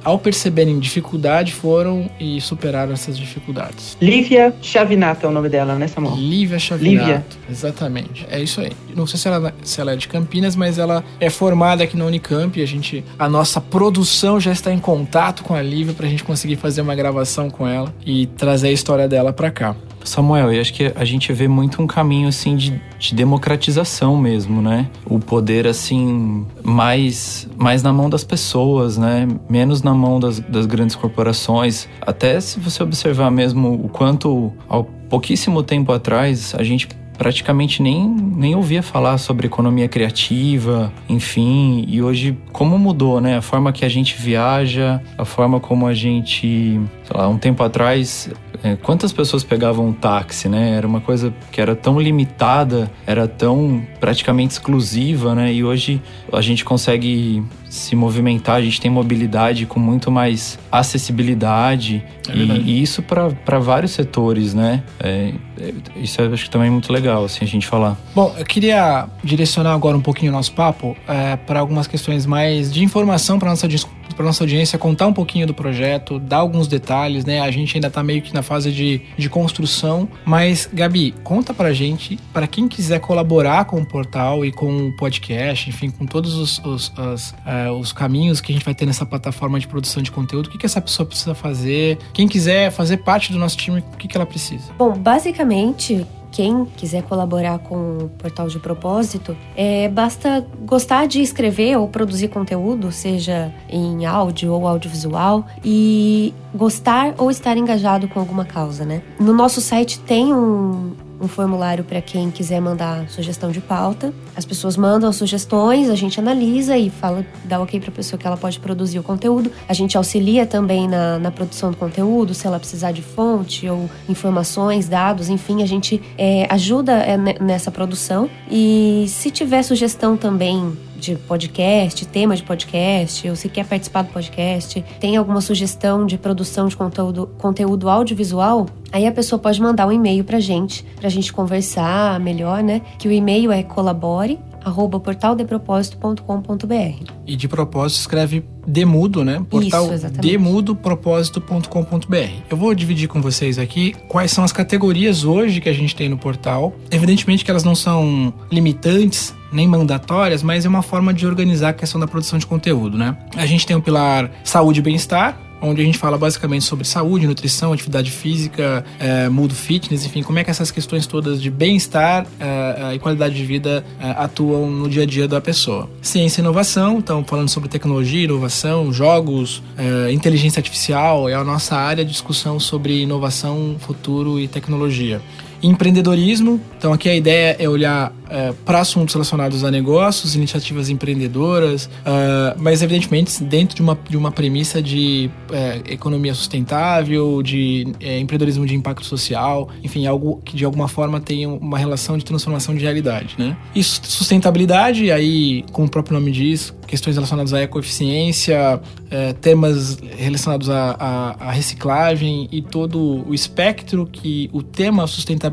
ao 0.04 0.20
perceberem 0.20 0.80
dificuldade, 0.80 1.54
foram 1.54 2.10
e 2.20 2.40
superaram 2.40 2.94
essas 2.94 3.18
dificuldades. 3.18 3.98
Lívia 4.00 4.54
Chavinato 4.62 5.26
é 5.26 5.30
o 5.30 5.32
nome 5.32 5.50
dela 5.50 5.71
dela, 5.72 5.80
né, 5.80 5.88
Samuel? 5.88 6.16
Lívia 6.16 6.60
Xavinato. 6.60 7.08
Lívia. 7.08 7.26
Exatamente. 7.50 8.28
É 8.30 8.40
isso 8.40 8.62
aí. 8.62 8.72
Não 8.96 9.08
sei 9.08 9.20
se 9.20 9.28
ela, 9.28 9.54
se 9.64 9.82
ela 9.82 9.94
é 9.94 9.96
de 9.96 10.08
Campinas, 10.08 10.56
mas 10.56 10.78
ela 10.78 11.04
é 11.20 11.30
formada 11.30 11.84
aqui 11.84 11.98
na 11.98 12.06
Unicamp 12.06 12.60
e 12.60 12.64
a 12.64 12.68
gente, 12.68 13.04
a 13.18 13.30
nossa 13.30 13.62
produção 13.62 14.40
já 14.40 14.52
está 14.52 14.72
em 14.72 14.80
contato 14.80 15.44
com 15.44 15.54
a 15.54 15.62
Lívia 15.62 15.94
pra 15.94 16.08
gente 16.08 16.24
conseguir 16.24 16.56
fazer 16.56 16.82
uma 16.82 16.96
gravação 16.96 17.50
com 17.50 17.68
ela 17.68 17.94
e 18.06 18.28
trazer 18.28 18.70
a 18.70 18.72
história 18.72 19.08
dela 19.08 19.32
pra 19.32 19.50
cá. 19.52 19.76
Samuel, 20.04 20.52
eu 20.54 20.62
acho 20.62 20.74
que 20.74 20.92
a 20.96 21.06
gente 21.06 21.32
vê 21.34 21.48
muito 21.48 21.82
um 21.82 21.88
caminho 21.88 22.28
assim 22.28 22.56
de, 22.56 22.82
de, 22.98 23.16
democratização 23.16 24.18
mesmo, 24.18 24.62
né? 24.62 24.90
O 25.06 25.20
poder 25.20 25.68
assim 25.68 26.46
mais 26.64 27.48
mais 27.58 27.84
na 27.84 27.94
mão 27.94 28.10
das 28.10 28.24
pessoas, 28.24 28.98
né? 28.98 29.28
Menos 29.50 29.82
na 29.82 29.94
mão 29.94 30.20
das, 30.20 30.40
das 30.40 30.66
grandes 30.66 30.96
corporações. 30.96 31.88
Até 32.02 32.40
se 32.40 32.60
você 32.60 32.84
observar 32.84 33.32
mesmo 33.32 33.74
o 33.74 33.90
quanto 33.90 34.52
ao 34.68 34.84
pouquíssimo 34.84 35.62
tempo 35.62 35.92
atrás 35.92 36.54
a 36.58 36.64
gente 36.64 36.88
praticamente 37.22 37.84
nem, 37.84 38.10
nem 38.10 38.56
ouvia 38.56 38.82
falar 38.82 39.20
sobre 39.20 39.46
economia 39.46 39.88
criativa, 39.88 40.92
enfim, 41.08 41.86
e 41.88 42.02
hoje 42.02 42.36
como 42.52 42.80
mudou, 42.80 43.22
né? 43.22 43.38
A 43.38 43.42
forma 43.44 43.72
que 43.72 43.86
a 43.86 43.90
gente 43.90 44.16
viaja, 44.20 45.00
a 45.16 45.24
forma 45.24 45.60
como 45.60 45.86
a 45.86 45.94
gente, 45.94 46.82
sei 47.04 47.16
lá, 47.16 47.28
um 47.28 47.38
tempo 47.38 47.62
atrás, 47.62 48.28
é, 48.64 48.76
quantas 48.76 49.12
pessoas 49.12 49.44
pegavam 49.44 49.88
um 49.88 49.94
táxi, 49.94 50.48
né? 50.48 50.76
Era 50.76 50.88
uma 50.88 51.02
coisa 51.02 51.34
que 51.52 51.60
era 51.60 51.76
tão 51.76 52.00
limitada, 52.00 52.92
era 53.06 53.28
tão 53.28 53.82
praticamente 54.00 54.54
exclusiva, 54.54 55.34
né? 55.34 55.54
E 55.54 55.64
hoje 55.64 56.02
a 56.32 56.42
gente 56.42 56.64
consegue 56.64 57.44
se 57.70 57.96
movimentar, 57.96 58.58
a 58.58 58.62
gente 58.62 58.82
tem 58.82 58.92
mobilidade 58.92 59.66
com 59.66 59.80
muito 59.80 60.12
mais 60.12 60.60
acessibilidade 60.70 62.04
é 62.28 62.36
e, 62.36 62.62
e, 62.62 62.84
isso 62.84 63.02
para 63.02 63.60
vários 63.60 63.92
setores, 63.92 64.54
né? 64.54 64.84
É, 65.00 65.34
é, 65.60 65.74
isso 65.96 66.22
eu 66.22 66.34
acho 66.34 66.44
que 66.44 66.50
também 66.50 66.68
é 66.68 66.72
muito 66.72 66.92
legal, 66.92 67.24
assim, 67.24 67.44
a 67.44 67.48
gente 67.48 67.66
falar. 67.66 67.98
Bom, 68.14 68.36
eu 68.38 68.46
queria 68.46 69.08
direcionar 69.24 69.74
agora 69.74 69.98
um 69.98 70.02
pouquinho 70.02 70.32
o 70.32 70.36
nosso 70.36 70.52
papo 70.52 70.96
é, 71.08 71.36
para 71.38 71.60
algumas 71.60 71.88
questões 71.88 72.26
mais 72.26 72.72
de 72.72 72.84
informação 72.84 73.40
para 73.40 73.50
nossa 73.50 73.68
para 74.14 74.26
nossa 74.26 74.44
audiência, 74.44 74.78
contar 74.78 75.08
um 75.08 75.14
pouquinho 75.14 75.48
do 75.48 75.54
projeto, 75.54 76.20
dar 76.20 76.38
alguns 76.38 76.68
detalhes 76.68 77.22
né? 77.26 77.42
A 77.42 77.52
gente 77.52 77.78
ainda 77.78 77.90
tá 77.90 78.04
meio 78.04 78.22
que 78.22 78.34
na 78.34 78.42
fase 78.42 78.72
de, 78.72 79.02
de 79.18 79.30
construção. 79.30 80.08
Mas, 80.26 80.70
Gabi, 80.72 81.14
conta 81.24 81.54
pra 81.54 81.74
gente, 81.74 82.18
para 82.34 82.48
quem 82.48 82.68
quiser 82.68 83.00
colaborar 83.00 83.66
com 83.66 83.82
o 83.82 83.86
portal 83.86 84.46
e 84.46 84.52
com 84.52 84.88
o 84.88 84.96
podcast, 84.96 85.70
enfim, 85.70 85.90
com 85.90 86.06
todos 86.06 86.36
os, 86.36 86.60
os, 86.60 86.94
os, 86.98 87.32
uh, 87.32 87.72
os 87.80 87.94
caminhos 87.94 88.42
que 88.42 88.52
a 88.52 88.56
gente 88.56 88.66
vai 88.66 88.74
ter 88.74 88.86
nessa 88.86 89.06
plataforma 89.06 89.60
de 89.60 89.68
produção 89.68 90.02
de 90.02 90.12
conteúdo, 90.12 90.48
o 90.48 90.50
que, 90.50 90.58
que 90.58 90.66
essa 90.66 90.82
pessoa 90.82 91.06
precisa 91.06 91.34
fazer? 91.34 91.98
Quem 92.14 92.28
quiser 92.28 92.72
fazer 92.72 92.98
parte 92.98 93.32
do 93.32 93.40
nosso 93.40 93.58
time, 93.58 93.80
o 93.80 93.98
que, 93.98 94.08
que 94.08 94.18
ela 94.18 94.26
precisa? 94.26 94.72
Bom, 94.78 94.94
basicamente, 94.94 96.06
quem 96.32 96.66
quiser 96.78 97.04
colaborar 97.04 97.60
com 97.60 97.98
o 97.98 98.10
portal 98.18 98.48
de 98.48 98.58
propósito, 98.58 99.36
é, 99.56 99.90
basta 99.90 100.46
gostar 100.66 101.06
de 101.08 101.22
escrever 101.22 101.78
ou 101.78 101.88
produzir 101.88 102.30
conteúdo, 102.30 102.92
seja 102.92 103.54
em 103.70 104.06
áudio 104.06 104.54
ou 104.54 104.68
audiovisual, 104.68 105.46
e 105.64 106.34
gostar 106.56 107.14
ou 107.18 107.30
estar 107.30 107.58
engajado 107.58 108.08
com 108.08 108.20
alguma 108.20 108.46
causa, 108.46 108.86
né? 108.86 109.02
No 109.20 109.34
nosso 109.34 109.60
site 109.62 110.00
tem 110.00 110.34
um, 110.34 110.94
um 111.22 111.28
formulário 111.28 111.84
para 111.84 112.02
quem 112.02 112.32
quiser 112.32 112.60
mandar 112.60 113.08
sugestão 113.10 113.52
de 113.52 113.62
pauta. 113.62 114.14
As 114.36 114.44
pessoas 114.44 114.76
mandam 114.76 115.14
sugestões, 115.14 115.90
a 115.90 115.96
gente 115.96 116.20
analisa 116.20 116.76
e 116.78 116.90
fala, 116.90 117.26
dá 117.46 117.62
ok 117.62 117.80
para 117.80 117.90
a 117.90 117.94
pessoa 117.94 118.20
que 118.20 118.26
ela 118.26 118.36
pode 118.36 118.60
produzir 118.60 118.98
o 118.98 119.04
conteúdo. 119.04 119.52
A 119.70 119.74
gente 119.74 119.96
auxilia 119.96 120.46
também 120.46 120.88
na, 120.88 121.20
na 121.20 121.32
produção 121.32 121.70
do 121.70 121.78
conteúdo, 121.78 122.34
se 122.34 122.48
ela 122.48 122.60
precisar 122.60 122.92
de 122.92 123.04
fonte 123.04 123.70
ou 123.70 123.90
informações, 124.10 124.90
dados, 124.90 125.30
enfim, 125.30 125.62
a 125.62 125.66
gente 125.66 126.02
é, 126.18 126.48
ajuda 126.50 126.94
é, 126.94 127.18
nessa 127.18 127.70
produção. 127.70 128.30
E 128.50 129.06
se 129.08 129.30
tiver 129.30 129.62
sugestão 129.64 130.18
também 130.18 130.76
de 131.02 131.16
podcast, 131.16 132.06
tema 132.06 132.36
de 132.36 132.44
podcast, 132.44 133.28
ou 133.28 133.36
se 133.36 133.50
quer 133.50 133.66
participar 133.66 134.04
do 134.04 134.14
podcast, 134.14 134.86
tem 135.00 135.18
alguma 135.18 135.42
sugestão 135.42 136.06
de 136.06 136.18
produção 136.18 136.68
de 136.68 136.78
conteúdo, 136.78 137.28
conteúdo 137.40 137.90
audiovisual, 137.90 138.68
aí 138.92 139.08
a 139.08 139.12
pessoa 139.12 139.40
pode 139.40 139.60
mandar 139.60 139.88
um 139.88 139.92
e-mail 139.92 140.24
pra 140.24 140.40
gente, 140.40 140.86
pra 141.00 141.10
gente 141.10 141.34
conversar 141.34 142.20
melhor, 142.20 142.62
né? 142.62 142.82
Que 143.00 143.08
o 143.08 143.12
e-mail 143.12 143.52
é 143.52 143.64
colabore 143.64 144.40
arroba 144.64 145.00
portaldepropósito.com.br. 145.00 147.12
E 147.26 147.36
de 147.36 147.48
propósito 147.48 148.02
escreve 148.02 148.46
demudo, 148.66 149.24
né? 149.24 149.44
Portal 149.50 149.90
demudopropósito.com.br. 150.20 152.16
Eu 152.50 152.58
vou 152.58 152.74
dividir 152.74 153.08
com 153.08 153.22
vocês 153.22 153.58
aqui 153.60 153.96
quais 154.08 154.32
são 154.32 154.44
as 154.44 154.52
categorias 154.52 155.24
hoje 155.24 155.62
que 155.62 155.70
a 155.70 155.74
gente 155.74 155.96
tem 155.96 156.10
no 156.10 156.18
portal. 156.18 156.74
Evidentemente 156.90 157.46
que 157.46 157.52
elas 157.52 157.64
não 157.64 157.76
são 157.76 158.34
limitantes 158.52 159.36
nem 159.52 159.68
mandatórias, 159.68 160.42
mas 160.42 160.66
é 160.66 160.70
uma 160.70 160.82
forma 160.82 161.14
de 161.14 161.28
organizar 161.28 161.70
a 161.70 161.74
questão 161.74 162.00
da 162.00 162.08
produção 162.08 162.40
de 162.40 162.46
conteúdo, 162.46 162.98
né? 162.98 163.18
A 163.36 163.46
gente 163.46 163.68
tem 163.68 163.76
o 163.76 163.82
pilar 163.82 164.32
saúde 164.44 164.80
e 164.80 164.84
bem-estar, 164.84 165.38
onde 165.62 165.82
a 165.82 165.86
gente 165.86 165.98
fala 165.98 166.18
basicamente 166.18 166.66
sobre 166.66 166.86
saúde, 166.86 167.28
nutrição, 167.28 167.72
atividade 167.72 168.12
física, 168.12 168.84
é, 169.00 169.30
mood 169.30 169.54
fitness, 169.54 170.06
enfim, 170.06 170.24
como 170.24 170.40
é 170.40 170.44
que 170.44 170.50
essas 170.50 170.72
questões 170.72 171.06
todas 171.06 171.42
de 171.42 171.50
bem-estar 171.50 172.26
é, 172.40 172.96
e 172.96 173.00
qualidade 173.00 173.36
de 173.36 173.46
vida 173.46 173.86
é, 174.00 174.12
atuam 174.12 174.70
no 174.70 174.90
dia 174.90 175.04
a 175.04 175.06
dia 175.06 175.28
da 175.28 175.40
pessoa. 175.40 175.90
Ciência 176.02 176.42
e 176.42 176.44
inovação, 176.44 176.98
então 176.98 177.24
falando 177.24 177.50
sobre 177.50 177.70
tecnologia, 177.70 178.24
inovação, 178.24 178.92
jogos, 178.92 179.62
é, 179.78 180.12
inteligência 180.12 180.60
artificial, 180.60 181.30
é 181.30 181.34
a 181.34 181.44
nossa 181.44 181.76
área 181.76 182.04
de 182.04 182.12
discussão 182.12 182.60
sobre 182.60 183.02
inovação, 183.02 183.76
futuro 183.80 184.40
e 184.40 184.48
tecnologia 184.48 185.22
empreendedorismo. 185.62 186.60
Então 186.78 186.92
aqui 186.94 187.10
a 187.10 187.16
ideia 187.16 187.56
é 187.60 187.70
olhar 187.70 188.14
é, 188.32 188.54
para 188.66 188.80
assuntos 188.80 189.14
relacionados 189.14 189.64
a 189.64 189.70
negócios, 189.70 190.36
iniciativas 190.36 190.90
empreendedoras, 190.90 191.86
uh, 191.86 192.58
mas 192.58 192.82
evidentemente 192.82 193.44
dentro 193.44 193.76
de 193.76 193.82
uma, 193.82 193.98
de 194.10 194.16
uma 194.16 194.32
premissa 194.32 194.82
de 194.82 195.30
é, 195.52 195.82
economia 195.94 196.34
sustentável, 196.34 197.44
de 197.44 197.94
é, 198.00 198.20
empreendedorismo 198.20 198.66
de 198.66 198.74
impacto 198.74 199.06
social, 199.06 199.70
enfim, 199.84 200.08
algo 200.08 200.42
que 200.46 200.56
de 200.56 200.64
alguma 200.64 200.88
forma 200.88 201.20
tenha 201.20 201.50
uma 201.50 201.78
relação 201.78 202.18
de 202.18 202.24
transformação 202.24 202.74
de 202.74 202.82
realidade, 202.82 203.36
né? 203.38 203.58
E 203.76 203.84
sustentabilidade, 203.84 205.12
aí, 205.12 205.66
como 205.74 205.88
o 205.88 205.92
próprio 205.92 206.18
nome 206.18 206.32
diz, 206.32 206.74
questões 206.88 207.16
relacionadas 207.16 207.54
à 207.54 207.62
ecoeficiência, 207.62 208.82
é, 209.10 209.34
temas 209.34 209.98
relacionados 210.18 210.70
à, 210.70 211.36
à, 211.40 211.52
reciclagem 211.52 212.48
e 212.52 212.62
todo 212.62 213.26
o 213.28 213.34
espectro 213.34 214.08
que 214.10 214.50
o 214.54 214.64
tema 214.64 215.06
sustentabilidade 215.08 215.51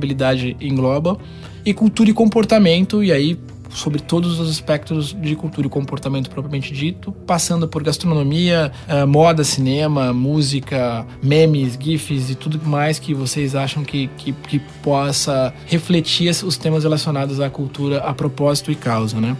engloba, 0.60 1.18
e 1.64 1.74
cultura 1.74 2.10
e 2.10 2.12
comportamento, 2.12 3.02
e 3.02 3.12
aí 3.12 3.38
sobre 3.70 4.00
todos 4.00 4.38
os 4.38 4.48
aspectos 4.48 5.14
de 5.20 5.36
cultura 5.36 5.66
e 5.66 5.70
comportamento 5.70 6.30
propriamente 6.30 6.72
dito, 6.72 7.12
passando 7.12 7.68
por 7.68 7.82
gastronomia, 7.82 8.72
uh, 8.88 9.06
moda, 9.06 9.44
cinema, 9.44 10.12
música, 10.12 11.06
memes, 11.22 11.78
gifs 11.80 12.30
e 12.30 12.34
tudo 12.34 12.60
mais 12.64 12.98
que 12.98 13.14
vocês 13.14 13.54
acham 13.54 13.84
que, 13.84 14.08
que, 14.16 14.32
que 14.32 14.58
possa 14.82 15.52
refletir 15.66 16.30
os 16.44 16.56
temas 16.56 16.84
relacionados 16.84 17.40
à 17.40 17.48
cultura 17.50 17.98
a 17.98 18.12
propósito 18.12 18.70
e 18.72 18.74
causa, 18.74 19.20
né? 19.20 19.36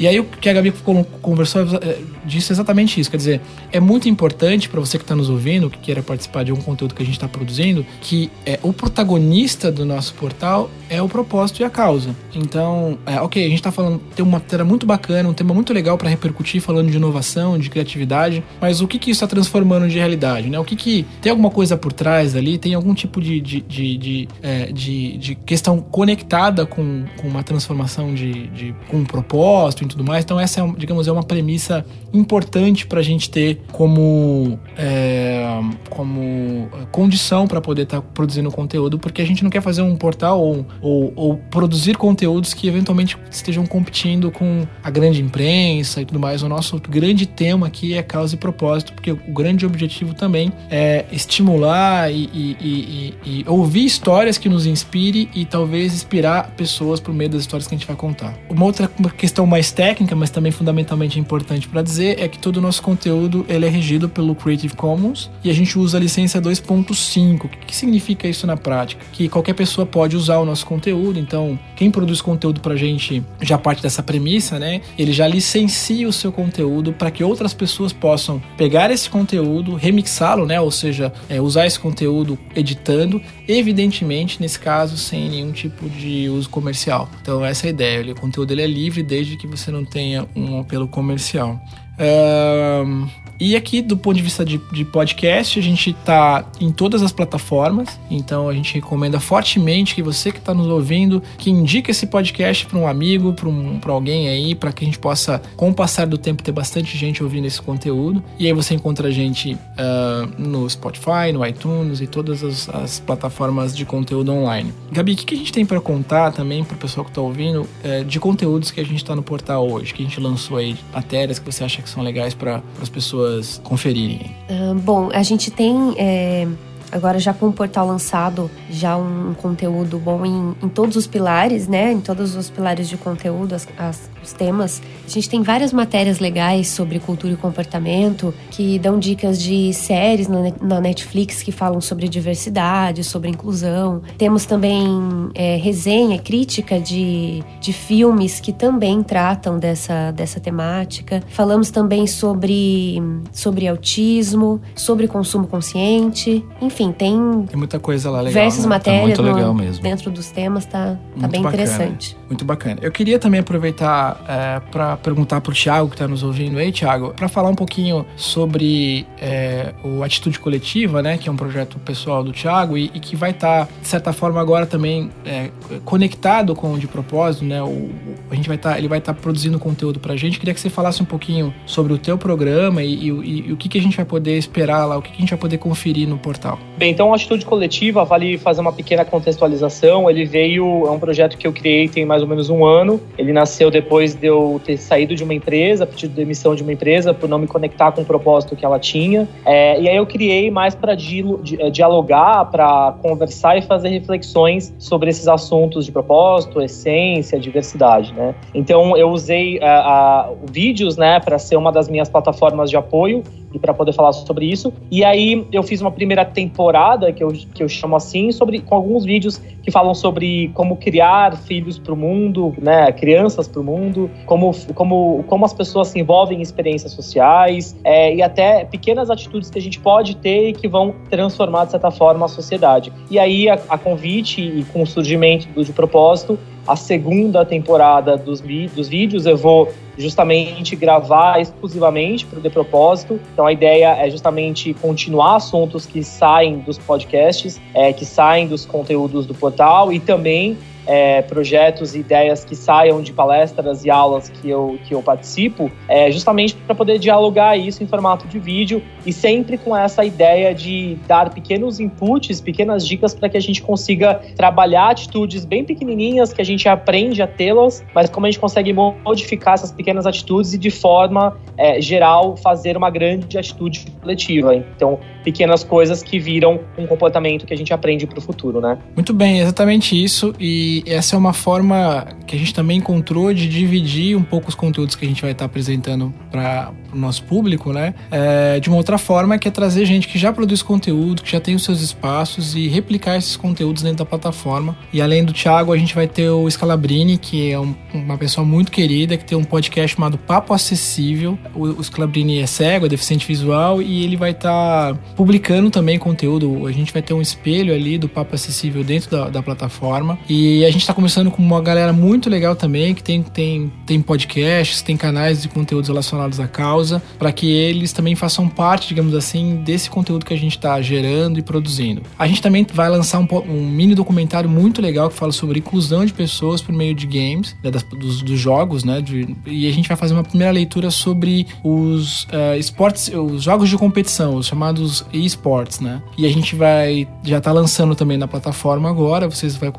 E 0.00 0.08
aí 0.08 0.18
o 0.18 0.24
que 0.24 0.48
a 0.48 0.52
Gabi 0.54 0.72
conversou 1.20 1.60
é, 1.60 1.98
disse 2.24 2.50
exatamente 2.54 2.98
isso. 2.98 3.10
Quer 3.10 3.18
dizer, 3.18 3.40
é 3.70 3.78
muito 3.78 4.08
importante 4.08 4.66
para 4.66 4.80
você 4.80 4.96
que 4.96 5.04
está 5.04 5.14
nos 5.14 5.28
ouvindo, 5.28 5.68
que 5.68 5.78
queira 5.78 6.02
participar 6.02 6.42
de 6.42 6.50
algum 6.50 6.62
conteúdo 6.62 6.94
que 6.94 7.02
a 7.02 7.04
gente 7.04 7.16
está 7.16 7.28
produzindo, 7.28 7.84
que 8.00 8.30
é, 8.46 8.58
o 8.62 8.72
protagonista 8.72 9.70
do 9.70 9.84
nosso 9.84 10.14
portal 10.14 10.70
é 10.88 11.02
o 11.02 11.08
propósito 11.08 11.60
e 11.60 11.64
a 11.64 11.68
causa. 11.68 12.16
Então, 12.34 12.98
é, 13.04 13.20
ok, 13.20 13.44
a 13.44 13.48
gente 13.48 13.58
está 13.58 13.70
falando, 13.70 14.00
tem 14.16 14.24
uma 14.24 14.38
matéria 14.38 14.64
muito 14.64 14.86
bacana, 14.86 15.28
um 15.28 15.34
tema 15.34 15.52
muito 15.52 15.70
legal 15.74 15.98
para 15.98 16.08
repercutir, 16.08 16.62
falando 16.62 16.90
de 16.90 16.96
inovação, 16.96 17.58
de 17.58 17.68
criatividade, 17.68 18.42
mas 18.58 18.80
o 18.80 18.88
que, 18.88 18.98
que 18.98 19.10
isso 19.10 19.22
está 19.22 19.26
transformando 19.26 19.86
de 19.86 19.98
realidade? 19.98 20.48
Né? 20.48 20.58
O 20.58 20.64
que, 20.64 20.76
que 20.76 21.04
tem 21.20 21.28
alguma 21.28 21.50
coisa 21.50 21.76
por 21.76 21.92
trás 21.92 22.34
ali? 22.34 22.56
Tem 22.56 22.72
algum 22.72 22.94
tipo 22.94 23.20
de, 23.20 23.38
de, 23.38 23.60
de, 23.60 23.98
de, 23.98 24.28
é, 24.42 24.72
de, 24.72 25.18
de 25.18 25.34
questão 25.34 25.78
conectada 25.78 26.64
com, 26.64 27.04
com 27.18 27.28
uma 27.28 27.42
transformação 27.42 28.14
de, 28.14 28.46
de 28.48 28.74
com 28.88 28.96
um 28.96 29.04
propósito? 29.04 29.89
Tudo 29.90 30.04
mais. 30.04 30.24
Então 30.24 30.38
essa 30.38 30.60
é, 30.60 30.72
digamos, 30.76 31.06
é 31.08 31.12
uma 31.12 31.22
premissa 31.22 31.84
importante 32.12 32.86
para 32.86 33.00
a 33.00 33.02
gente 33.02 33.30
ter 33.30 33.60
como, 33.72 34.58
é, 34.76 35.60
como 35.88 36.68
condição 36.90 37.46
para 37.46 37.60
poder 37.60 37.82
estar 37.82 38.00
tá 38.00 38.06
produzindo 38.14 38.50
conteúdo, 38.50 38.98
porque 38.98 39.22
a 39.22 39.26
gente 39.26 39.42
não 39.42 39.50
quer 39.50 39.62
fazer 39.62 39.82
um 39.82 39.96
portal 39.96 40.40
ou, 40.40 40.66
ou, 40.80 41.12
ou, 41.14 41.36
produzir 41.50 41.96
conteúdos 41.96 42.54
que 42.54 42.68
eventualmente 42.68 43.16
estejam 43.30 43.66
competindo 43.66 44.30
com 44.30 44.66
a 44.82 44.90
grande 44.90 45.22
imprensa 45.22 46.00
e 46.00 46.04
tudo 46.04 46.18
mais. 46.18 46.42
O 46.42 46.48
nosso 46.48 46.80
grande 46.88 47.26
tema 47.26 47.66
aqui 47.66 47.94
é 47.94 48.02
causa 48.02 48.34
e 48.34 48.38
propósito, 48.38 48.92
porque 48.92 49.12
o 49.12 49.32
grande 49.32 49.64
objetivo 49.66 50.14
também 50.14 50.52
é 50.70 51.04
estimular 51.12 52.10
e, 52.10 52.28
e, 52.32 52.56
e, 52.60 53.14
e 53.24 53.44
ouvir 53.46 53.84
histórias 53.84 54.38
que 54.38 54.48
nos 54.48 54.66
inspire 54.66 55.28
e 55.34 55.44
talvez 55.44 55.94
inspirar 55.94 56.50
pessoas 56.56 57.00
por 57.00 57.14
meio 57.14 57.30
das 57.30 57.42
histórias 57.42 57.66
que 57.66 57.74
a 57.74 57.78
gente 57.78 57.86
vai 57.86 57.96
contar. 57.96 58.34
Uma 58.48 58.64
outra 58.64 58.88
questão 59.16 59.46
mais 59.46 59.70
técnica, 59.80 60.14
mas 60.14 60.28
também 60.28 60.52
fundamentalmente 60.52 61.18
importante 61.18 61.66
para 61.66 61.80
dizer, 61.80 62.20
é 62.20 62.28
que 62.28 62.38
todo 62.38 62.58
o 62.58 62.60
nosso 62.60 62.82
conteúdo 62.82 63.46
ele 63.48 63.64
é 63.64 63.68
regido 63.70 64.10
pelo 64.10 64.34
Creative 64.34 64.76
Commons 64.76 65.30
e 65.42 65.48
a 65.48 65.54
gente 65.54 65.78
usa 65.78 65.96
a 65.96 66.00
licença 66.00 66.38
2.5. 66.38 67.46
O 67.46 67.48
que, 67.48 67.56
que 67.68 67.74
significa 67.74 68.28
isso 68.28 68.46
na 68.46 68.58
prática? 68.58 69.02
Que 69.10 69.26
qualquer 69.26 69.54
pessoa 69.54 69.86
pode 69.86 70.16
usar 70.16 70.36
o 70.36 70.44
nosso 70.44 70.66
conteúdo, 70.66 71.18
então 71.18 71.58
quem 71.74 71.90
produz 71.90 72.20
conteúdo 72.20 72.60
para 72.60 72.74
a 72.74 72.76
gente 72.76 73.24
já 73.40 73.56
parte 73.56 73.82
dessa 73.82 74.02
premissa, 74.02 74.58
né? 74.58 74.82
Ele 74.98 75.14
já 75.14 75.26
licencia 75.26 76.06
o 76.06 76.12
seu 76.12 76.30
conteúdo 76.30 76.92
para 76.92 77.10
que 77.10 77.24
outras 77.24 77.54
pessoas 77.54 77.90
possam 77.90 78.38
pegar 78.58 78.90
esse 78.90 79.08
conteúdo, 79.08 79.76
remixá-lo, 79.76 80.44
né? 80.44 80.60
Ou 80.60 80.70
seja, 80.70 81.10
é, 81.26 81.40
usar 81.40 81.66
esse 81.66 81.80
conteúdo 81.80 82.38
editando, 82.54 83.18
evidentemente, 83.48 84.42
nesse 84.42 84.58
caso, 84.58 84.98
sem 84.98 85.30
nenhum 85.30 85.52
tipo 85.52 85.88
de 85.88 86.28
uso 86.28 86.50
comercial. 86.50 87.08
Então 87.22 87.42
essa 87.42 87.66
é 87.66 87.68
a 87.68 87.70
ideia. 87.70 88.12
O 88.12 88.20
conteúdo 88.20 88.50
ele 88.50 88.60
é 88.60 88.66
livre 88.66 89.02
desde 89.02 89.38
que 89.38 89.46
você 89.46 89.59
não 89.68 89.84
tenha 89.84 90.28
um 90.36 90.60
apelo 90.60 90.86
comercial. 90.86 91.60
Um, 91.98 93.08
e 93.40 93.56
aqui, 93.56 93.80
do 93.80 93.96
ponto 93.96 94.16
de 94.16 94.22
vista 94.22 94.44
de, 94.44 94.60
de 94.70 94.84
podcast, 94.84 95.58
a 95.58 95.62
gente 95.62 95.90
está 95.90 96.44
em 96.60 96.70
todas 96.70 97.02
as 97.02 97.10
plataformas. 97.10 97.98
Então, 98.10 98.50
a 98.50 98.52
gente 98.52 98.74
recomenda 98.74 99.18
fortemente 99.18 99.94
que 99.94 100.02
você 100.02 100.30
que 100.30 100.38
está 100.38 100.52
nos 100.52 100.66
ouvindo, 100.66 101.22
que 101.38 101.50
indique 101.50 101.90
esse 101.90 102.06
podcast 102.06 102.66
para 102.66 102.78
um 102.78 102.86
amigo, 102.86 103.32
para 103.32 103.48
um, 103.48 103.80
alguém 103.86 104.28
aí, 104.28 104.54
para 104.54 104.72
que 104.72 104.84
a 104.84 104.86
gente 104.86 104.98
possa, 104.98 105.40
com 105.56 105.70
o 105.70 105.74
passar 105.74 106.06
do 106.06 106.18
tempo, 106.18 106.42
ter 106.42 106.52
bastante 106.52 106.98
gente 106.98 107.22
ouvindo 107.22 107.46
esse 107.46 107.62
conteúdo. 107.62 108.22
E 108.38 108.46
aí 108.46 108.52
você 108.52 108.74
encontra 108.74 109.08
a 109.08 109.10
gente 109.10 109.54
uh, 109.54 110.30
no 110.36 110.68
Spotify, 110.68 111.32
no 111.32 111.46
iTunes 111.46 112.02
e 112.02 112.06
todas 112.06 112.44
as, 112.44 112.68
as, 112.68 113.00
plataformas 113.00 113.74
de 113.74 113.86
conteúdo 113.86 114.32
online. 114.32 114.70
Gabi, 114.92 115.12
o 115.12 115.16
que, 115.16 115.24
que 115.24 115.34
a 115.34 115.38
gente 115.38 115.50
tem 115.52 115.64
para 115.64 115.80
contar 115.80 116.30
também 116.32 116.62
para 116.62 116.74
o 116.74 116.78
pessoal 116.78 117.06
que 117.06 117.10
está 117.10 117.22
ouvindo 117.22 117.62
uh, 117.62 118.04
de 118.04 118.20
conteúdos 118.20 118.70
que 118.70 118.80
a 118.80 118.84
gente 118.84 118.96
está 118.96 119.16
no 119.16 119.22
portal 119.22 119.66
hoje, 119.66 119.94
que 119.94 120.02
a 120.02 120.04
gente 120.04 120.20
lançou 120.20 120.58
aí, 120.58 120.76
matérias 120.92 121.38
que 121.38 121.50
você 121.50 121.64
acha 121.64 121.80
que 121.80 121.88
são 121.88 122.02
legais 122.02 122.34
para 122.34 122.62
as 122.82 122.90
pessoas 122.90 123.29
conferirem? 123.62 124.34
Uh, 124.48 124.74
bom, 124.74 125.10
a 125.12 125.22
gente 125.22 125.50
tem 125.50 125.94
é, 125.96 126.46
agora 126.90 127.18
já 127.18 127.32
com 127.32 127.48
o 127.48 127.52
portal 127.52 127.86
lançado, 127.86 128.50
já 128.70 128.96
um 128.96 129.34
conteúdo 129.34 129.98
bom 129.98 130.24
em, 130.24 130.54
em 130.62 130.68
todos 130.68 130.96
os 130.96 131.06
pilares, 131.06 131.68
né? 131.68 131.92
Em 131.92 132.00
todos 132.00 132.34
os 132.34 132.50
pilares 132.50 132.88
de 132.88 132.96
conteúdo, 132.96 133.54
as, 133.54 133.68
as, 133.78 134.10
os 134.22 134.32
temas. 134.32 134.82
A 135.04 135.08
gente 135.08 135.28
tem 135.28 135.42
várias 135.42 135.72
matérias 135.72 136.18
legais 136.18 136.68
sobre 136.68 136.98
cultura 136.98 137.32
e 137.32 137.36
comportamento 137.36 138.34
que 138.50 138.78
dão 138.78 138.98
dicas 138.98 139.40
de 139.40 139.72
séries 139.72 140.28
na, 140.28 140.52
na 140.60 140.80
Netflix 140.80 141.42
que 141.42 141.52
falam 141.52 141.80
sobre 141.80 142.08
diversidade, 142.08 143.04
sobre 143.04 143.28
inclusão. 143.28 144.02
Temos 144.18 144.44
também 144.44 144.86
é, 145.34 145.56
resenha, 145.56 146.18
crítica 146.18 146.80
de, 146.80 147.42
de 147.60 147.72
filmes 147.72 148.40
que 148.40 148.52
também 148.52 149.02
tratam 149.02 149.58
dessa, 149.58 150.10
dessa 150.12 150.40
temática. 150.40 151.22
Falamos 151.28 151.70
também 151.70 152.06
sobre, 152.06 153.02
sobre 153.32 153.68
autismo, 153.68 154.60
sobre 154.74 155.06
consumo 155.06 155.46
consciente. 155.46 156.44
Enfim, 156.60 156.79
tem, 156.90 157.42
Tem 157.46 157.56
muita 157.56 157.78
coisa 157.78 158.08
lá 158.10 158.18
legal. 158.18 158.32
diversas 158.32 158.62
né? 158.64 158.68
matérias 158.68 159.00
Tá 159.02 159.06
muito 159.22 159.22
legal 159.22 159.52
no- 159.54 159.60
mesmo. 159.62 159.82
dentro 159.82 160.10
dos 160.10 160.30
temas, 160.30 160.64
tá, 160.66 160.70
tá 160.70 160.98
Muito 161.16 161.30
bem 161.30 161.42
bacana. 161.42 161.62
interessante. 161.64 162.16
Muito 162.28 162.44
bacana. 162.44 162.78
Eu 162.80 162.92
queria 162.92 163.18
também 163.18 163.40
aproveitar 163.40 164.24
é, 164.28 164.60
para 164.70 164.96
perguntar 164.96 165.40
para 165.40 165.50
o 165.50 165.54
Thiago, 165.54 165.88
que 165.88 165.94
está 165.96 166.06
nos 166.08 166.22
ouvindo 166.22 166.58
aí, 166.58 166.70
Thiago, 166.72 167.12
para 167.14 167.28
falar 167.28 167.50
um 167.50 167.54
pouquinho 167.54 168.06
sobre 168.16 169.06
é, 169.20 169.74
o 169.84 170.02
Atitude 170.02 170.38
Coletiva, 170.38 171.02
né, 171.02 171.18
que 171.18 171.28
é 171.28 171.32
um 171.32 171.36
projeto 171.36 171.78
pessoal 171.80 172.22
do 172.24 172.32
Thiago 172.32 172.78
e, 172.78 172.90
e 172.94 173.00
que 173.00 173.16
vai 173.16 173.30
estar, 173.30 173.68
de 173.80 173.88
certa 173.88 174.12
forma, 174.12 174.40
agora 174.40 174.64
também 174.66 175.10
é, 175.26 175.50
conectado 175.84 176.54
com 176.54 176.72
o 176.72 176.78
de 176.78 176.86
propósito, 176.86 177.44
né? 177.44 177.62
O, 177.62 177.90
a 178.30 178.34
gente 178.34 178.46
vai 178.46 178.56
estar, 178.56 178.78
ele 178.78 178.86
vai 178.88 178.98
estar 178.98 179.12
produzindo 179.14 179.58
conteúdo 179.58 179.98
para 179.98 180.12
a 180.14 180.16
gente. 180.16 180.38
Queria 180.38 180.54
que 180.54 180.60
você 180.60 180.70
falasse 180.70 181.02
um 181.02 181.06
pouquinho 181.06 181.52
sobre 181.66 181.92
o 181.92 181.98
teu 181.98 182.16
programa 182.16 182.82
e, 182.82 183.10
o- 183.10 183.22
e- 183.24 183.48
e 183.48 183.52
o 183.52 183.56
que, 183.56 183.68
que 183.68 183.78
a 183.78 183.82
gente 183.82 183.96
vai 183.96 184.04
poder 184.06 184.36
esperar 184.38 184.84
lá, 184.86 184.96
o 184.96 185.02
que, 185.02 185.10
que 185.10 185.16
a 185.16 185.20
gente 185.20 185.30
vai 185.30 185.38
poder 185.38 185.58
conferir 185.58 186.08
no 186.08 186.16
portal. 186.18 186.58
Bem, 186.76 186.92
então 186.92 187.12
a 187.12 187.16
Atitude 187.16 187.44
Coletiva, 187.44 188.04
vale 188.04 188.38
fazer 188.38 188.62
uma 188.62 188.72
pequena 188.72 189.04
contextualização. 189.04 190.08
Ele 190.08 190.24
veio, 190.24 190.86
é 190.86 190.90
um 190.90 190.98
projeto 190.98 191.36
que 191.36 191.46
eu 191.46 191.52
criei 191.52 191.88
tem 191.88 192.06
mais 192.06 192.22
ou 192.22 192.28
menos 192.28 192.48
um 192.48 192.64
ano. 192.64 192.98
Ele 193.18 193.32
nasceu 193.34 193.70
depois 193.70 194.14
de 194.14 194.26
eu 194.28 194.58
ter 194.64 194.78
saído 194.78 195.14
de 195.14 195.22
uma 195.22 195.34
empresa, 195.34 195.86
pedido 195.86 196.14
demissão 196.14 196.54
de 196.54 196.62
uma 196.62 196.72
empresa, 196.72 197.12
por 197.12 197.28
não 197.28 197.38
me 197.38 197.46
conectar 197.46 197.92
com 197.92 198.00
o 198.00 198.04
propósito 198.04 198.56
que 198.56 198.64
ela 198.64 198.78
tinha. 198.78 199.28
É, 199.44 199.78
e 199.78 199.88
aí 199.90 199.96
eu 199.96 200.06
criei 200.06 200.50
mais 200.50 200.74
para 200.74 200.94
dialogar, 200.94 202.46
para 202.46 202.94
conversar 203.02 203.58
e 203.58 203.62
fazer 203.62 203.90
reflexões 203.90 204.74
sobre 204.78 205.10
esses 205.10 205.28
assuntos 205.28 205.84
de 205.84 205.92
propósito, 205.92 206.62
essência, 206.62 207.38
diversidade, 207.38 208.14
né? 208.14 208.34
Então 208.54 208.96
eu 208.96 209.10
usei 209.10 209.58
ah, 209.60 209.66
ah, 209.66 210.30
vídeos, 210.50 210.96
né, 210.96 211.20
para 211.20 211.38
ser 211.38 211.56
uma 211.56 211.70
das 211.70 211.88
minhas 211.88 212.08
plataformas 212.08 212.70
de 212.70 212.76
apoio 212.76 213.22
e 213.52 213.58
para 213.58 213.74
poder 213.74 213.92
falar 213.92 214.12
sobre 214.12 214.46
isso. 214.46 214.72
E 214.90 215.04
aí 215.04 215.46
eu 215.52 215.62
fiz 215.62 215.80
uma 215.80 215.90
primeira 215.90 216.24
temporada 216.24 216.69
que 217.12 217.22
eu, 217.22 217.28
que 217.28 217.62
eu 217.62 217.68
chamo 217.68 217.96
assim, 217.96 218.32
sobre 218.32 218.60
com 218.60 218.74
alguns 218.74 219.04
vídeos 219.04 219.40
que 219.62 219.70
falam 219.70 219.94
sobre 219.94 220.50
como 220.54 220.76
criar 220.76 221.36
filhos 221.36 221.78
para 221.78 221.92
o 221.92 221.96
mundo, 221.96 222.54
né, 222.58 222.90
crianças 222.92 223.46
para 223.46 223.60
o 223.60 223.64
mundo, 223.64 224.10
como, 224.26 224.52
como, 224.74 225.24
como 225.26 225.44
as 225.44 225.52
pessoas 225.52 225.88
se 225.88 225.98
envolvem 225.98 226.38
em 226.38 226.42
experiências 226.42 226.92
sociais 226.92 227.76
é, 227.84 228.14
e 228.14 228.22
até 228.22 228.64
pequenas 228.64 229.10
atitudes 229.10 229.50
que 229.50 229.58
a 229.58 229.62
gente 229.62 229.78
pode 229.78 230.16
ter 230.16 230.48
e 230.48 230.52
que 230.52 230.68
vão 230.68 230.94
transformar 231.08 231.66
de 231.66 231.72
certa 231.72 231.90
forma 231.90 232.26
a 232.26 232.28
sociedade. 232.28 232.92
E 233.10 233.18
aí 233.18 233.48
a, 233.48 233.58
a 233.68 233.78
convite 233.78 234.40
e 234.40 234.64
com 234.72 234.82
o 234.82 234.86
surgimento 234.86 235.48
do 235.48 235.64
de 235.64 235.72
propósito 235.72 236.38
a 236.66 236.76
segunda 236.76 237.44
temporada 237.44 238.16
dos, 238.16 238.40
dos 238.40 238.88
vídeos 238.88 239.26
eu 239.26 239.36
vou 239.36 239.68
justamente 240.00 240.74
gravar 240.74 241.40
exclusivamente 241.40 242.24
para 242.26 242.38
o 242.38 242.42
De 242.42 242.50
Propósito. 242.50 243.20
Então 243.32 243.46
a 243.46 243.52
ideia 243.52 243.96
é 243.96 244.10
justamente 244.10 244.74
continuar 244.74 245.36
assuntos 245.36 245.86
que 245.86 246.02
saem 246.02 246.58
dos 246.58 246.78
podcasts, 246.78 247.60
é, 247.74 247.92
que 247.92 248.04
saem 248.04 248.48
dos 248.48 248.64
conteúdos 248.64 249.26
do 249.26 249.34
portal 249.34 249.92
e 249.92 250.00
também 250.00 250.56
é, 250.86 251.22
projetos 251.22 251.94
e 251.94 252.00
ideias 252.00 252.44
que 252.44 252.54
saiam 252.54 253.02
de 253.02 253.12
palestras 253.12 253.84
e 253.84 253.90
aulas 253.90 254.28
que 254.28 254.48
eu, 254.48 254.78
que 254.84 254.94
eu 254.94 255.02
participo, 255.02 255.70
é, 255.88 256.10
justamente 256.10 256.54
para 256.54 256.74
poder 256.74 256.98
dialogar 256.98 257.56
isso 257.56 257.82
em 257.82 257.86
formato 257.86 258.26
de 258.26 258.38
vídeo 258.38 258.82
e 259.04 259.12
sempre 259.12 259.56
com 259.58 259.76
essa 259.76 260.04
ideia 260.04 260.54
de 260.54 260.98
dar 261.06 261.30
pequenos 261.30 261.80
inputs, 261.80 262.40
pequenas 262.40 262.86
dicas 262.86 263.14
para 263.14 263.28
que 263.28 263.36
a 263.36 263.40
gente 263.40 263.62
consiga 263.62 264.20
trabalhar 264.36 264.90
atitudes 264.90 265.44
bem 265.44 265.64
pequenininhas 265.64 266.32
que 266.32 266.40
a 266.40 266.44
gente 266.44 266.68
aprende 266.68 267.22
a 267.22 267.26
tê-las, 267.26 267.84
mas 267.94 268.08
como 268.10 268.26
a 268.26 268.30
gente 268.30 268.40
consegue 268.40 268.72
modificar 268.72 269.54
essas 269.54 269.72
pequenas 269.72 270.06
atitudes 270.06 270.54
e 270.54 270.58
de 270.58 270.70
forma 270.70 271.36
é, 271.56 271.80
geral 271.80 272.36
fazer 272.36 272.76
uma 272.76 272.90
grande 272.90 273.38
atitude 273.38 273.86
coletiva. 274.00 274.54
Então, 274.54 274.98
pequenas 275.22 275.62
coisas 275.62 276.02
que 276.02 276.18
viram 276.18 276.60
um 276.78 276.86
comportamento 276.86 277.46
que 277.46 277.52
a 277.52 277.56
gente 277.56 277.72
aprende 277.72 278.06
para 278.06 278.18
o 278.18 278.22
futuro, 278.22 278.60
né? 278.60 278.78
Muito 278.94 279.12
bem, 279.12 279.40
exatamente 279.40 280.02
isso. 280.02 280.34
E 280.38 280.69
essa 280.86 281.16
é 281.16 281.18
uma 281.18 281.32
forma 281.32 282.06
que 282.26 282.34
a 282.36 282.38
gente 282.38 282.54
também 282.54 282.78
encontrou 282.78 283.32
de 283.34 283.48
dividir 283.48 284.16
um 284.16 284.22
pouco 284.22 284.48
os 284.48 284.54
conteúdos 284.54 284.94
que 284.94 285.04
a 285.04 285.08
gente 285.08 285.22
vai 285.22 285.32
estar 285.32 285.44
apresentando 285.44 286.12
para 286.30 286.72
o 286.92 286.96
nosso 286.96 287.22
público, 287.24 287.72
né? 287.72 287.94
É, 288.10 288.58
de 288.60 288.68
uma 288.68 288.76
outra 288.76 288.98
forma, 288.98 289.38
que 289.38 289.46
é 289.48 289.50
trazer 289.50 289.84
gente 289.84 290.08
que 290.08 290.18
já 290.18 290.32
produz 290.32 290.62
conteúdo, 290.62 291.22
que 291.22 291.30
já 291.32 291.40
tem 291.40 291.54
os 291.54 291.62
seus 291.64 291.80
espaços 291.80 292.54
e 292.54 292.68
replicar 292.68 293.16
esses 293.16 293.36
conteúdos 293.36 293.82
dentro 293.82 293.98
da 293.98 294.04
plataforma. 294.06 294.76
E 294.92 295.00
além 295.00 295.24
do 295.24 295.32
Thiago, 295.32 295.72
a 295.72 295.76
gente 295.78 295.94
vai 295.94 296.06
ter 296.08 296.28
o 296.30 296.48
Scalabrini, 296.50 297.16
que 297.18 297.50
é 297.50 297.58
um- 297.58 297.74
uma 297.94 298.18
pessoa 298.18 298.44
muito 298.44 298.70
querida, 298.72 299.16
que 299.16 299.24
tem 299.24 299.36
um 299.38 299.44
podcast 299.44 299.96
chamado 299.96 300.18
Papo 300.18 300.52
Acessível. 300.52 301.38
O, 301.54 301.64
o 301.64 301.84
Scalabrini 301.84 302.40
é 302.40 302.46
cego, 302.46 302.86
é 302.86 302.88
deficiente 302.88 303.26
visual 303.26 303.80
e 303.80 304.04
ele 304.04 304.16
vai 304.16 304.30
estar 304.32 304.94
publicando 305.16 305.70
também 305.70 305.98
conteúdo. 305.98 306.66
A 306.66 306.72
gente 306.72 306.92
vai 306.92 307.02
ter 307.02 307.14
um 307.14 307.20
espelho 307.22 307.72
ali 307.74 307.98
do 307.98 308.08
Papo 308.08 308.34
Acessível 308.34 308.82
dentro 308.82 309.10
da, 309.10 309.28
da 309.28 309.42
plataforma. 309.42 310.18
E 310.28 310.59
a 310.64 310.70
gente 310.70 310.80
está 310.82 310.92
começando 310.94 311.30
com 311.30 311.42
uma 311.42 311.60
galera 311.60 311.92
muito 311.92 312.28
legal 312.30 312.54
também, 312.56 312.94
que 312.94 313.02
tem, 313.02 313.22
tem, 313.22 313.72
tem 313.86 314.00
podcasts, 314.00 314.82
tem 314.82 314.96
canais 314.96 315.42
de 315.42 315.48
conteúdos 315.48 315.88
relacionados 315.88 316.40
à 316.40 316.46
causa, 316.48 317.02
para 317.18 317.32
que 317.32 317.50
eles 317.50 317.92
também 317.92 318.14
façam 318.14 318.48
parte, 318.48 318.88
digamos 318.88 319.14
assim, 319.14 319.56
desse 319.64 319.88
conteúdo 319.90 320.24
que 320.24 320.34
a 320.34 320.38
gente 320.38 320.56
está 320.56 320.80
gerando 320.82 321.38
e 321.38 321.42
produzindo. 321.42 322.02
A 322.18 322.26
gente 322.26 322.42
também 322.42 322.66
vai 322.72 322.88
lançar 322.88 323.18
um, 323.18 323.26
um 323.48 323.68
mini 323.68 323.94
documentário 323.94 324.48
muito 324.48 324.80
legal 324.82 325.08
que 325.08 325.16
fala 325.16 325.32
sobre 325.32 325.58
inclusão 325.58 326.04
de 326.04 326.12
pessoas 326.12 326.60
por 326.60 326.72
meio 326.74 326.94
de 326.94 327.06
games, 327.06 327.56
né, 327.62 327.70
das- 327.70 327.82
dos, 327.82 328.22
dos 328.22 328.38
jogos, 328.38 328.84
né? 328.84 329.00
de- 329.00 329.36
e 329.46 329.68
a 329.68 329.72
gente 329.72 329.88
vai 329.88 329.96
fazer 329.96 330.14
uma 330.14 330.22
primeira 330.24 330.52
leitura 330.52 330.90
sobre 330.90 331.46
os 331.62 332.26
eh, 332.32 332.58
esportes, 332.58 333.08
os 333.08 333.42
jogos 333.42 333.68
de 333.68 333.76
competição, 333.76 334.34
os 334.36 334.46
chamados 334.46 335.04
esports, 335.12 335.80
né? 335.80 336.02
E 336.16 336.26
a 336.26 336.28
gente 336.30 336.54
vai 336.54 337.06
já 337.22 337.40
tá 337.40 337.52
lançando 337.52 337.94
também 337.94 338.16
na 338.18 338.26
plataforma 338.28 338.88
agora. 338.88 339.28
Vocês 339.28 339.56
com 339.56 339.70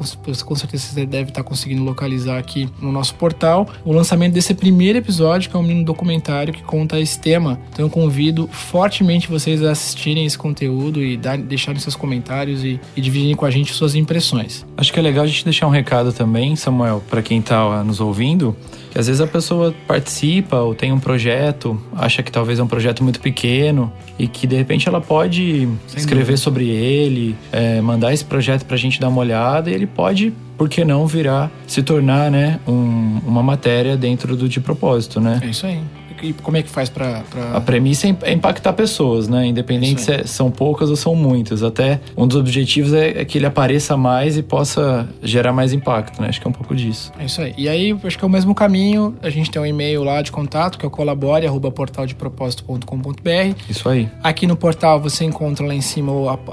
com 0.45 0.55
certeza 0.55 0.70
você 0.77 1.05
deve 1.05 1.29
estar 1.29 1.43
conseguindo 1.43 1.83
localizar 1.83 2.37
aqui 2.37 2.69
no 2.81 2.91
nosso 2.91 3.15
portal 3.15 3.67
o 3.83 3.91
lançamento 3.91 4.33
desse 4.33 4.53
primeiro 4.53 4.97
episódio, 4.97 5.49
que 5.49 5.55
é 5.55 5.59
um 5.59 5.63
mini 5.63 5.83
documentário 5.83 6.53
que 6.53 6.63
conta 6.63 6.99
esse 6.99 7.19
tema. 7.19 7.59
Então 7.71 7.85
eu 7.85 7.89
convido 7.89 8.47
fortemente 8.47 9.27
vocês 9.27 9.63
a 9.63 9.71
assistirem 9.71 10.25
esse 10.25 10.37
conteúdo 10.37 11.03
e 11.03 11.17
dar, 11.17 11.37
deixarem 11.37 11.79
seus 11.79 11.95
comentários 11.95 12.63
e, 12.63 12.79
e 12.95 13.01
dividirem 13.01 13.35
com 13.35 13.45
a 13.45 13.51
gente 13.51 13.73
suas 13.73 13.95
impressões. 13.95 14.65
Acho 14.77 14.91
que 14.91 14.99
é 14.99 15.01
legal 15.01 15.23
a 15.23 15.27
gente 15.27 15.43
deixar 15.43 15.67
um 15.67 15.71
recado 15.71 16.11
também, 16.13 16.55
Samuel, 16.55 17.03
para 17.09 17.21
quem 17.21 17.41
tá 17.41 17.83
nos 17.83 17.99
ouvindo, 17.99 18.55
que 18.91 18.99
às 18.99 19.07
vezes 19.07 19.21
a 19.21 19.27
pessoa 19.27 19.73
participa 19.87 20.57
ou 20.57 20.75
tem 20.75 20.91
um 20.91 20.99
projeto, 20.99 21.79
acha 21.95 22.21
que 22.21 22.31
talvez 22.31 22.59
é 22.59 22.63
um 22.63 22.67
projeto 22.67 23.03
muito 23.03 23.19
pequeno 23.19 23.91
e 24.19 24.27
que 24.27 24.45
de 24.45 24.55
repente 24.55 24.87
ela 24.87 24.99
pode 24.99 25.67
escrever 25.95 26.37
sobre 26.37 26.67
ele, 26.69 27.35
é, 27.51 27.81
mandar 27.81 28.13
esse 28.13 28.25
projeto 28.25 28.65
pra 28.65 28.77
gente 28.77 28.99
dar 28.99 29.09
uma 29.09 29.21
olhada 29.21 29.69
e 29.69 29.73
ele 29.73 29.87
pode, 29.87 30.33
por 30.61 30.69
que 30.69 30.85
não, 30.85 31.07
virar, 31.07 31.49
se 31.65 31.81
tornar, 31.81 32.29
né, 32.29 32.59
um- 32.67 33.19
uma 33.25 33.41
matéria 33.41 33.97
dentro 33.97 34.35
do 34.35 34.47
de 34.47 34.59
propósito, 34.59 35.19
né? 35.19 35.39
É 35.43 35.47
isso 35.47 35.65
aí. 35.65 35.81
E 36.21 36.33
como 36.33 36.57
é 36.57 36.61
que 36.61 36.69
faz 36.69 36.89
pra. 36.89 37.21
pra- 37.29 37.57
A 37.57 37.61
premissa 37.61 38.07
é 38.07 38.15
é 38.23 38.33
impactar 38.33 38.73
pessoas, 38.73 39.27
né? 39.27 39.45
Independente 39.47 40.01
se 40.01 40.11
é- 40.11 40.23
são 40.25 40.51
poucas 40.51 40.89
ou 40.89 40.95
são 40.95 41.15
muitas. 41.15 41.63
Até 41.63 41.99
um 42.15 42.27
dos 42.27 42.37
objetivos 42.37 42.93
é, 42.93 43.21
é 43.21 43.25
que 43.25 43.37
ele 43.37 43.45
apareça 43.45 43.95
mais 43.97 44.37
e 44.37 44.43
possa 44.43 45.07
gerar 45.23 45.53
mais 45.53 45.73
impacto, 45.73 46.21
né? 46.21 46.27
Acho 46.29 46.39
que 46.41 46.47
é 46.47 46.49
um 46.49 46.53
pouco 46.53 46.75
disso. 46.75 47.11
É 47.19 47.25
isso 47.25 47.41
aí. 47.41 47.53
E 47.57 47.67
aí, 47.69 47.95
acho 48.03 48.17
que 48.17 48.23
é 48.23 48.27
o 48.27 48.31
mesmo 48.31 48.53
caminho. 48.55 49.15
A 49.21 49.29
gente 49.29 49.49
tem 49.51 49.61
um 49.61 49.65
e-mail 49.65 50.03
lá 50.03 50.21
de 50.21 50.31
contato, 50.31 50.77
que 50.77 50.85
é 50.85 50.87
o 50.87 50.91
colabore.portaldepropósito.com.br. 50.91 53.55
Isso 53.69 53.89
aí. 53.89 54.09
Aqui 54.23 54.47
no 54.47 54.55
portal 54.55 54.99
você 54.99 55.25
encontra 55.25 55.65
lá 55.65 55.73
em 55.73 55.81
cima 55.81 56.11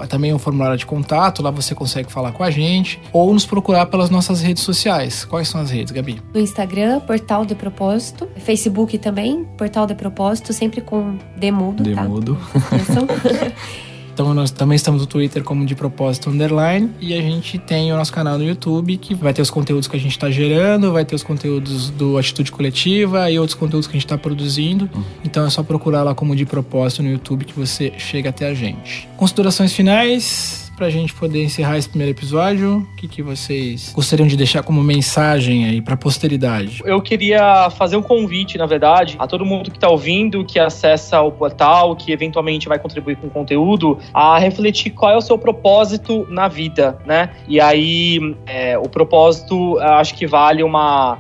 também 0.09 0.33
o 0.33 0.39
formulário 0.39 0.77
de 0.79 0.87
contato, 0.87 1.43
lá 1.43 1.51
você 1.51 1.75
consegue 1.75 2.11
falar 2.11 2.33
com 2.33 2.43
a 2.43 2.51
gente, 2.51 3.01
ou 3.13 3.33
nos 3.33 3.45
procurar 3.47 3.87
pelas 3.87 4.11
nossas 4.11 4.41
redes 4.41 4.63
sociais. 4.63 5.25
Quais 5.25 5.49
são 5.49 5.61
as 5.61 5.71
redes, 5.71 5.93
Gabi? 5.93 6.21
No 6.35 6.41
Instagram, 6.41 7.01
Portal 7.01 7.45
de 7.45 7.55
Propósito. 7.55 8.29
Facebook 8.37 8.99
também, 8.99 9.47
Portal 9.59 9.87
de 9.87 9.95
Propósito, 9.95 10.53
sempre 10.53 10.81
com 10.81 11.19
demudo, 11.37 11.83
tá? 11.93 12.03
Demudo. 12.03 12.39
Atenção. 12.55 13.07
Então 14.19 14.35
nós 14.35 14.51
também 14.51 14.75
estamos 14.75 15.01
no 15.01 15.07
Twitter 15.07 15.45
como 15.45 15.65
de 15.65 15.77
propósito 15.77 16.29
underline 16.29 16.91
e 17.01 17.15
a 17.15 17.23
gente 17.23 17.57
tem 17.57 17.93
o 17.93 17.97
nosso 17.97 18.13
canal 18.13 18.37
no 18.37 18.43
YouTube 18.43 18.97
que 18.97 19.15
vai 19.15 19.33
ter 19.33 19.41
os 19.41 19.49
conteúdos 19.49 19.87
que 19.87 19.95
a 19.95 20.01
gente 20.01 20.11
está 20.11 20.29
gerando, 20.29 20.91
vai 20.93 21.05
ter 21.05 21.15
os 21.15 21.23
conteúdos 21.23 21.89
do 21.91 22.19
Atitude 22.19 22.51
Coletiva 22.51 23.31
e 23.31 23.39
outros 23.39 23.57
conteúdos 23.57 23.87
que 23.87 23.93
a 23.93 23.95
gente 23.95 24.07
está 24.07 24.19
produzindo. 24.19 24.91
Então 25.25 25.47
é 25.47 25.51
só 25.51 25.63
procurar 25.63 26.03
lá 26.03 26.17
como 26.17 26.35
de 26.35 26.45
propósito 26.45 27.05
no 27.05 27.13
YouTube 27.13 27.45
que 27.45 27.57
você 27.57 27.93
chega 27.97 28.31
até 28.31 28.49
a 28.49 28.55
gente. 28.55 29.09
Considerações 29.17 29.73
finais 29.73 30.68
pra 30.79 30.89
gente 30.89 31.13
poder 31.13 31.43
encerrar 31.43 31.77
esse 31.77 31.89
primeiro 31.89 32.13
episódio, 32.13 32.79
o 32.79 32.97
que, 32.97 33.09
que 33.09 33.21
vocês 33.21 33.93
gostariam 33.93 34.29
de 34.29 34.37
deixar 34.37 34.63
como 34.63 34.81
mensagem 34.81 35.65
aí 35.65 35.83
pra 35.83 35.97
posteridade? 35.97 36.81
Eu 36.85 37.03
queria 37.03 37.69
fazer 37.71 37.97
um 37.97 38.03
convite, 38.03 38.57
na 38.57 38.65
verdade, 38.65 39.17
a 39.19 39.27
todo 39.27 39.45
mundo 39.45 39.73
que 39.73 39.77
está 39.77 39.89
ouvindo, 39.89 40.45
que 40.45 40.57
acessa 40.57 41.21
o 41.21 41.33
portal, 41.33 41.97
que 41.97 42.13
eventualmente 42.13 42.69
vai 42.69 42.79
contribuir 42.79 43.17
com 43.17 43.27
o 43.27 43.31
conteúdo, 43.31 43.99
a 44.15 44.39
refletir 44.39 44.91
qual 44.91 45.11
é 45.11 45.17
o 45.17 45.21
seu 45.21 45.37
propósito 45.37 46.25
na 46.31 46.47
vida, 46.47 46.97
né? 47.05 47.31
E 47.49 47.61
aí, 47.61 48.37
é, 48.47 48.79
o 48.79 48.89
propósito, 48.89 49.79
acho 49.81 50.15
que 50.15 50.29
vale 50.29 50.63
uma 50.63 51.19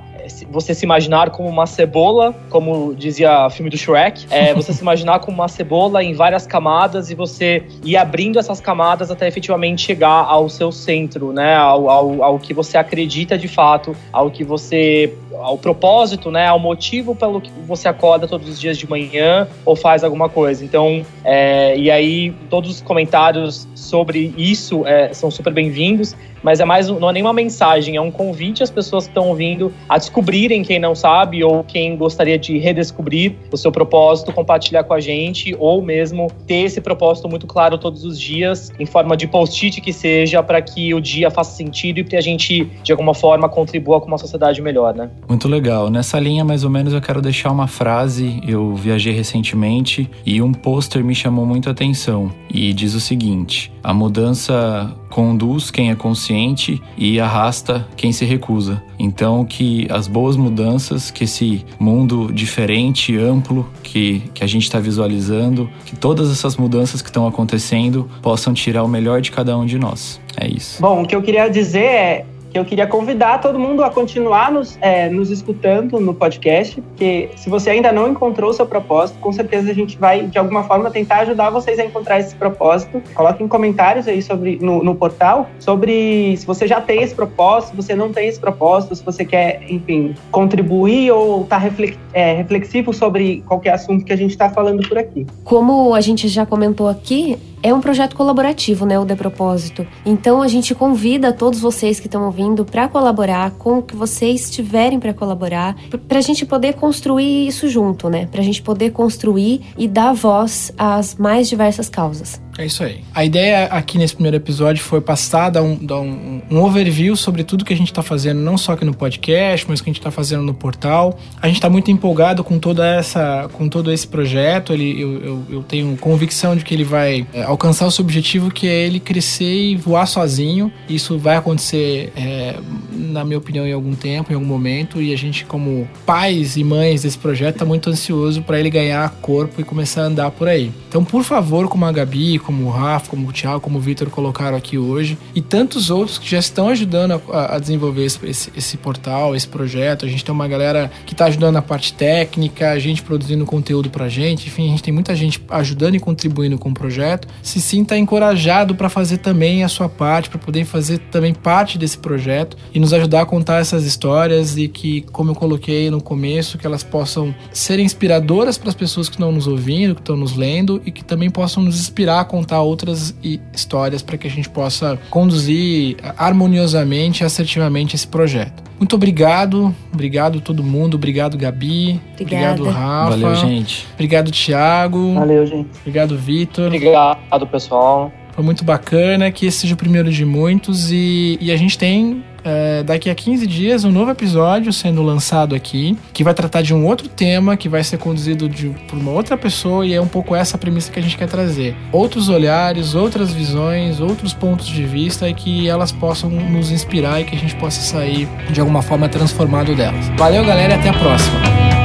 você 0.50 0.74
se 0.74 0.84
imaginar 0.84 1.30
como 1.30 1.48
uma 1.48 1.66
cebola, 1.66 2.34
como 2.50 2.94
dizia 2.94 3.46
o 3.46 3.50
filme 3.50 3.70
do 3.70 3.76
Shrek, 3.76 4.26
é 4.30 4.52
você 4.54 4.72
se 4.72 4.82
imaginar 4.82 5.20
como 5.20 5.36
uma 5.36 5.48
cebola 5.48 6.02
em 6.02 6.14
várias 6.14 6.46
camadas 6.46 7.10
e 7.10 7.14
você 7.14 7.62
ir 7.84 7.96
abrindo 7.96 8.38
essas 8.38 8.60
camadas 8.60 9.10
até 9.10 9.26
efetivamente 9.26 9.82
chegar 9.82 10.24
ao 10.24 10.48
seu 10.48 10.72
centro, 10.72 11.32
né? 11.32 11.56
Ao, 11.56 11.88
ao, 11.88 12.22
ao 12.22 12.38
que 12.38 12.52
você 12.54 12.78
acredita 12.78 13.36
de 13.36 13.48
fato, 13.48 13.96
ao 14.12 14.30
que 14.30 14.44
você 14.44 15.12
ao 15.40 15.56
propósito, 15.56 16.30
né, 16.30 16.46
ao 16.46 16.58
motivo 16.58 17.14
pelo 17.14 17.40
que 17.40 17.50
você 17.66 17.88
acorda 17.88 18.26
todos 18.26 18.48
os 18.48 18.60
dias 18.60 18.76
de 18.76 18.88
manhã 18.88 19.46
ou 19.64 19.76
faz 19.76 20.02
alguma 20.02 20.28
coisa. 20.28 20.64
Então, 20.64 21.04
é, 21.24 21.76
e 21.76 21.90
aí 21.90 22.32
todos 22.50 22.70
os 22.70 22.80
comentários 22.80 23.68
sobre 23.74 24.34
isso 24.36 24.86
é, 24.86 25.12
são 25.12 25.30
super 25.30 25.52
bem-vindos 25.52 26.16
mas 26.42 26.60
é 26.60 26.64
mais 26.64 26.88
não 26.88 27.10
é 27.10 27.12
nenhuma 27.12 27.32
mensagem, 27.32 27.96
é 27.96 28.00
um 28.00 28.10
convite 28.10 28.62
às 28.62 28.70
pessoas 28.70 29.04
que 29.04 29.10
estão 29.10 29.28
ouvindo 29.28 29.72
a 29.88 29.98
descobrirem 30.18 30.64
quem 30.64 30.80
não 30.80 30.96
sabe 30.96 31.44
ou 31.44 31.62
quem 31.62 31.96
gostaria 31.96 32.36
de 32.36 32.58
redescobrir 32.58 33.36
o 33.52 33.56
seu 33.56 33.70
propósito, 33.70 34.32
compartilhar 34.32 34.82
com 34.82 34.92
a 34.92 34.98
gente 34.98 35.54
ou 35.60 35.80
mesmo 35.80 36.26
ter 36.44 36.64
esse 36.64 36.80
propósito 36.80 37.28
muito 37.28 37.46
claro 37.46 37.78
todos 37.78 38.04
os 38.04 38.20
dias, 38.20 38.72
em 38.80 38.86
forma 38.86 39.16
de 39.16 39.28
post-it 39.28 39.80
que 39.80 39.92
seja, 39.92 40.42
para 40.42 40.60
que 40.60 40.92
o 40.92 41.00
dia 41.00 41.30
faça 41.30 41.56
sentido 41.56 42.00
e 42.00 42.04
que 42.04 42.16
a 42.16 42.20
gente 42.20 42.64
de 42.82 42.90
alguma 42.90 43.14
forma 43.14 43.48
contribua 43.48 44.00
com 44.00 44.08
uma 44.08 44.18
sociedade 44.18 44.60
melhor, 44.60 44.92
né? 44.92 45.08
Muito 45.28 45.46
legal. 45.46 45.88
Nessa 45.88 46.18
linha 46.18 46.44
mais 46.44 46.64
ou 46.64 46.70
menos 46.70 46.92
eu 46.92 47.00
quero 47.00 47.22
deixar 47.22 47.52
uma 47.52 47.68
frase, 47.68 48.40
eu 48.46 48.74
viajei 48.74 49.12
recentemente 49.12 50.10
e 50.26 50.42
um 50.42 50.52
pôster 50.52 51.04
me 51.04 51.14
chamou 51.14 51.46
muito 51.46 51.68
a 51.68 51.72
atenção 51.72 52.30
e 52.52 52.72
diz 52.72 52.94
o 52.94 53.00
seguinte: 53.00 53.72
a 53.84 53.94
mudança 53.94 54.92
conduz 55.18 55.68
quem 55.68 55.90
é 55.90 55.96
consciente 55.96 56.80
e 56.96 57.18
arrasta 57.18 57.84
quem 57.96 58.12
se 58.12 58.24
recusa. 58.24 58.80
Então, 58.96 59.44
que 59.44 59.84
as 59.90 60.06
boas 60.06 60.36
mudanças, 60.36 61.10
que 61.10 61.24
esse 61.24 61.66
mundo 61.76 62.32
diferente, 62.32 63.16
amplo 63.16 63.68
que, 63.82 64.22
que 64.32 64.44
a 64.44 64.46
gente 64.46 64.62
está 64.62 64.78
visualizando, 64.78 65.68
que 65.84 65.96
todas 65.96 66.30
essas 66.30 66.56
mudanças 66.56 67.02
que 67.02 67.08
estão 67.08 67.26
acontecendo 67.26 68.08
possam 68.22 68.54
tirar 68.54 68.84
o 68.84 68.88
melhor 68.88 69.20
de 69.20 69.32
cada 69.32 69.58
um 69.58 69.66
de 69.66 69.76
nós. 69.76 70.20
É 70.40 70.46
isso. 70.46 70.80
Bom, 70.80 71.02
o 71.02 71.04
que 71.04 71.16
eu 71.16 71.20
queria 71.20 71.48
dizer 71.48 71.80
é 71.80 72.26
que 72.50 72.58
eu 72.58 72.64
queria 72.64 72.86
convidar 72.86 73.38
todo 73.38 73.58
mundo 73.58 73.82
a 73.84 73.90
continuar 73.90 74.50
nos, 74.50 74.78
é, 74.80 75.08
nos 75.08 75.30
escutando 75.30 76.00
no 76.00 76.14
podcast, 76.14 76.80
porque 76.80 77.30
se 77.36 77.50
você 77.50 77.70
ainda 77.70 77.92
não 77.92 78.08
encontrou 78.08 78.50
o 78.50 78.52
seu 78.52 78.66
propósito, 78.66 79.18
com 79.20 79.32
certeza 79.32 79.70
a 79.70 79.74
gente 79.74 79.98
vai, 79.98 80.26
de 80.26 80.38
alguma 80.38 80.64
forma, 80.64 80.90
tentar 80.90 81.20
ajudar 81.20 81.50
vocês 81.50 81.78
a 81.78 81.84
encontrar 81.84 82.20
esse 82.20 82.34
propósito. 82.34 83.02
Coloquem 83.14 83.46
comentários 83.48 84.08
aí 84.08 84.22
sobre, 84.22 84.58
no, 84.60 84.82
no 84.82 84.94
portal 84.94 85.48
sobre 85.58 86.36
se 86.36 86.46
você 86.46 86.66
já 86.66 86.80
tem 86.80 87.02
esse 87.02 87.14
propósito, 87.14 87.70
se 87.70 87.76
você 87.76 87.94
não 87.94 88.12
tem 88.12 88.28
esse 88.28 88.40
propósito, 88.40 88.94
se 88.94 89.04
você 89.04 89.24
quer, 89.24 89.62
enfim, 89.68 90.14
contribuir 90.30 91.10
ou 91.12 91.42
estar 91.42 91.60
tá 91.60 91.68
é, 92.12 92.34
reflexivo 92.34 92.92
sobre 92.92 93.42
qualquer 93.46 93.74
assunto 93.74 94.04
que 94.04 94.12
a 94.12 94.16
gente 94.16 94.30
está 94.30 94.50
falando 94.50 94.86
por 94.88 94.98
aqui. 94.98 95.26
Como 95.44 95.94
a 95.94 96.00
gente 96.00 96.28
já 96.28 96.46
comentou 96.46 96.88
aqui, 96.88 97.38
é 97.62 97.72
um 97.72 97.80
projeto 97.80 98.16
colaborativo, 98.16 98.86
né, 98.86 98.98
o 98.98 99.04
De 99.04 99.14
Propósito. 99.14 99.86
Então 100.04 100.42
a 100.42 100.48
gente 100.48 100.74
convida 100.74 101.32
todos 101.32 101.60
vocês 101.60 102.00
que 102.00 102.06
estão 102.06 102.24
ouvindo 102.26 102.64
para 102.64 102.88
colaborar 102.88 103.50
com 103.52 103.78
o 103.78 103.82
que 103.82 103.96
vocês 103.96 104.50
tiverem 104.50 104.98
para 104.98 105.14
colaborar, 105.14 105.76
para 106.06 106.18
a 106.18 106.22
gente 106.22 106.44
poder 106.46 106.74
construir 106.74 107.46
isso 107.46 107.68
junto, 107.68 108.08
né? 108.08 108.26
Para 108.26 108.40
a 108.40 108.44
gente 108.44 108.62
poder 108.62 108.90
construir 108.90 109.62
e 109.76 109.86
dar 109.88 110.12
voz 110.12 110.72
às 110.76 111.14
mais 111.14 111.48
diversas 111.48 111.88
causas. 111.88 112.40
É 112.58 112.66
isso 112.66 112.82
aí. 112.82 113.04
A 113.14 113.24
ideia 113.24 113.66
aqui 113.66 113.96
nesse 113.96 114.14
primeiro 114.14 114.36
episódio 114.36 114.82
foi 114.82 115.00
passar, 115.00 115.48
dar 115.48 115.62
um, 115.62 115.76
dar 115.76 116.00
um, 116.00 116.42
um 116.50 116.60
overview 116.60 117.14
sobre 117.14 117.44
tudo 117.44 117.64
que 117.64 117.72
a 117.72 117.76
gente 117.76 117.86
está 117.86 118.02
fazendo, 118.02 118.40
não 118.40 118.58
só 118.58 118.72
aqui 118.72 118.84
no 118.84 118.92
podcast, 118.92 119.64
mas 119.68 119.80
que 119.80 119.88
a 119.88 119.90
gente 119.92 120.00
está 120.00 120.10
fazendo 120.10 120.42
no 120.42 120.52
portal. 120.52 121.16
A 121.40 121.46
gente 121.46 121.58
está 121.58 121.70
muito 121.70 121.88
empolgado 121.92 122.42
com 122.42 122.58
toda 122.58 122.84
essa, 122.84 123.48
com 123.52 123.68
todo 123.68 123.92
esse 123.92 124.08
projeto. 124.08 124.72
Ele, 124.72 125.00
eu, 125.00 125.22
eu, 125.22 125.42
eu 125.50 125.62
tenho 125.62 125.96
convicção 125.98 126.56
de 126.56 126.64
que 126.64 126.74
ele 126.74 126.82
vai 126.82 127.24
é, 127.32 127.44
alcançar 127.44 127.86
o 127.86 127.92
seu 127.92 128.04
objetivo, 128.04 128.50
que 128.50 128.66
é 128.66 128.86
ele 128.86 128.98
crescer 128.98 129.70
e 129.70 129.76
voar 129.76 130.06
sozinho. 130.06 130.72
Isso 130.88 131.16
vai 131.16 131.36
acontecer, 131.36 132.12
é, 132.16 132.56
na 132.92 133.24
minha 133.24 133.38
opinião, 133.38 133.68
em 133.68 133.72
algum 133.72 133.94
tempo, 133.94 134.32
em 134.32 134.34
algum 134.34 134.46
momento. 134.46 135.00
E 135.00 135.12
a 135.12 135.16
gente, 135.16 135.44
como 135.44 135.88
pais 136.04 136.56
e 136.56 136.64
mães 136.64 137.02
desse 137.02 137.18
projeto, 137.18 137.54
está 137.54 137.64
muito 137.64 137.88
ansioso 137.88 138.42
para 138.42 138.58
ele 138.58 138.68
ganhar 138.68 139.08
corpo 139.22 139.60
e 139.60 139.64
começar 139.64 140.02
a 140.02 140.06
andar 140.06 140.32
por 140.32 140.48
aí. 140.48 140.72
Então, 140.88 141.04
por 141.04 141.22
favor, 141.22 141.68
como 141.68 141.84
a 141.84 141.92
Gabi, 141.92 142.47
como 142.48 142.64
o 142.64 142.70
Rafa, 142.70 143.10
como 143.10 143.28
o 143.28 143.32
Thiago, 143.32 143.60
como 143.60 143.76
o 143.76 143.80
Vitor 143.80 144.08
colocaram 144.08 144.56
aqui 144.56 144.78
hoje, 144.78 145.18
e 145.34 145.42
tantos 145.42 145.90
outros 145.90 146.16
que 146.16 146.30
já 146.30 146.38
estão 146.38 146.70
ajudando 146.70 147.20
a, 147.30 147.56
a 147.56 147.58
desenvolver 147.58 148.06
esse, 148.06 148.50
esse, 148.56 148.78
portal, 148.78 149.36
esse 149.36 149.46
projeto. 149.46 150.06
A 150.06 150.08
gente 150.08 150.24
tem 150.24 150.34
uma 150.34 150.48
galera 150.48 150.90
que 151.04 151.12
está 151.12 151.26
ajudando 151.26 151.52
na 151.52 151.60
parte 151.60 151.92
técnica, 151.92 152.70
a 152.70 152.78
gente 152.78 153.02
produzindo 153.02 153.44
conteúdo 153.44 153.90
pra 153.90 154.08
gente, 154.08 154.46
enfim, 154.46 154.68
a 154.68 154.70
gente 154.70 154.82
tem 154.82 154.94
muita 154.94 155.14
gente 155.14 155.44
ajudando 155.50 155.96
e 155.96 156.00
contribuindo 156.00 156.56
com 156.56 156.70
o 156.70 156.74
projeto. 156.74 157.28
Se 157.42 157.60
sinta 157.60 157.98
encorajado 157.98 158.74
para 158.74 158.88
fazer 158.88 159.18
também 159.18 159.62
a 159.62 159.68
sua 159.68 159.90
parte, 159.90 160.30
para 160.30 160.38
poder 160.38 160.64
fazer 160.64 161.00
também 161.10 161.34
parte 161.34 161.76
desse 161.76 161.98
projeto 161.98 162.56
e 162.72 162.80
nos 162.80 162.94
ajudar 162.94 163.20
a 163.20 163.26
contar 163.26 163.60
essas 163.60 163.84
histórias 163.84 164.56
e 164.56 164.68
que, 164.68 165.02
como 165.12 165.32
eu 165.32 165.34
coloquei 165.34 165.90
no 165.90 166.00
começo, 166.00 166.56
que 166.56 166.66
elas 166.66 166.82
possam 166.82 167.34
ser 167.52 167.78
inspiradoras 167.78 168.56
para 168.56 168.70
as 168.70 168.74
pessoas 168.74 169.06
que 169.06 169.16
estão 169.16 169.30
nos 169.30 169.46
ouvindo, 169.46 169.94
que 169.94 170.00
estão 170.00 170.16
nos 170.16 170.34
lendo 170.34 170.80
e 170.86 170.90
que 170.90 171.04
também 171.04 171.28
possam 171.28 171.62
nos 171.62 171.78
inspirar 171.78 172.20
a 172.20 172.24
contar 172.38 172.62
outras 172.62 173.14
histórias 173.52 174.00
para 174.00 174.16
que 174.16 174.28
a 174.28 174.30
gente 174.30 174.48
possa 174.48 174.98
conduzir 175.10 175.96
harmoniosamente 176.16 177.22
e 177.22 177.26
assertivamente 177.26 177.96
esse 177.96 178.06
projeto. 178.06 178.62
Muito 178.78 178.94
obrigado, 178.94 179.74
obrigado 179.92 180.40
todo 180.40 180.62
mundo, 180.62 180.94
obrigado 180.94 181.36
Gabi, 181.36 182.00
Obrigada. 182.12 182.62
obrigado 182.62 182.64
Rafa. 182.64 183.10
Valeu, 183.10 183.34
gente. 183.34 183.86
Obrigado 183.94 184.30
Thiago. 184.30 185.14
Valeu, 185.14 185.44
gente. 185.46 185.68
Obrigado 185.80 186.16
Vitor. 186.16 186.66
Obrigado, 186.66 187.46
pessoal. 187.50 188.12
Foi 188.32 188.44
muito 188.44 188.64
bacana, 188.64 189.32
que 189.32 189.46
esse 189.46 189.58
seja 189.58 189.74
o 189.74 189.76
primeiro 189.76 190.12
de 190.12 190.24
muitos 190.24 190.92
e, 190.92 191.36
e 191.40 191.50
a 191.50 191.56
gente 191.56 191.76
tem 191.76 192.22
é, 192.48 192.82
daqui 192.82 193.10
a 193.10 193.14
15 193.14 193.46
dias 193.46 193.84
um 193.84 193.92
novo 193.92 194.10
episódio 194.10 194.72
sendo 194.72 195.02
lançado 195.02 195.54
aqui, 195.54 195.96
que 196.14 196.24
vai 196.24 196.32
tratar 196.32 196.62
de 196.62 196.72
um 196.72 196.86
outro 196.86 197.08
tema, 197.08 197.56
que 197.56 197.68
vai 197.68 197.84
ser 197.84 197.98
conduzido 197.98 198.48
de, 198.48 198.70
por 198.88 198.98
uma 198.98 199.10
outra 199.10 199.36
pessoa, 199.36 199.86
e 199.86 199.92
é 199.92 200.00
um 200.00 200.08
pouco 200.08 200.34
essa 200.34 200.56
a 200.56 200.58
premissa 200.58 200.90
que 200.90 200.98
a 200.98 201.02
gente 201.02 201.16
quer 201.16 201.28
trazer. 201.28 201.76
Outros 201.92 202.30
olhares, 202.30 202.94
outras 202.94 203.32
visões, 203.32 204.00
outros 204.00 204.32
pontos 204.32 204.66
de 204.66 204.84
vista 204.84 205.28
e 205.28 205.34
que 205.34 205.68
elas 205.68 205.92
possam 205.92 206.30
nos 206.30 206.70
inspirar 206.70 207.20
e 207.20 207.24
que 207.24 207.36
a 207.36 207.38
gente 207.38 207.54
possa 207.56 207.82
sair 207.82 208.26
de 208.50 208.60
alguma 208.60 208.80
forma 208.80 209.08
transformado 209.08 209.74
delas. 209.74 210.08
Valeu, 210.16 210.44
galera, 210.44 210.72
e 210.72 210.76
até 210.76 210.88
a 210.88 210.94
próxima. 210.94 211.77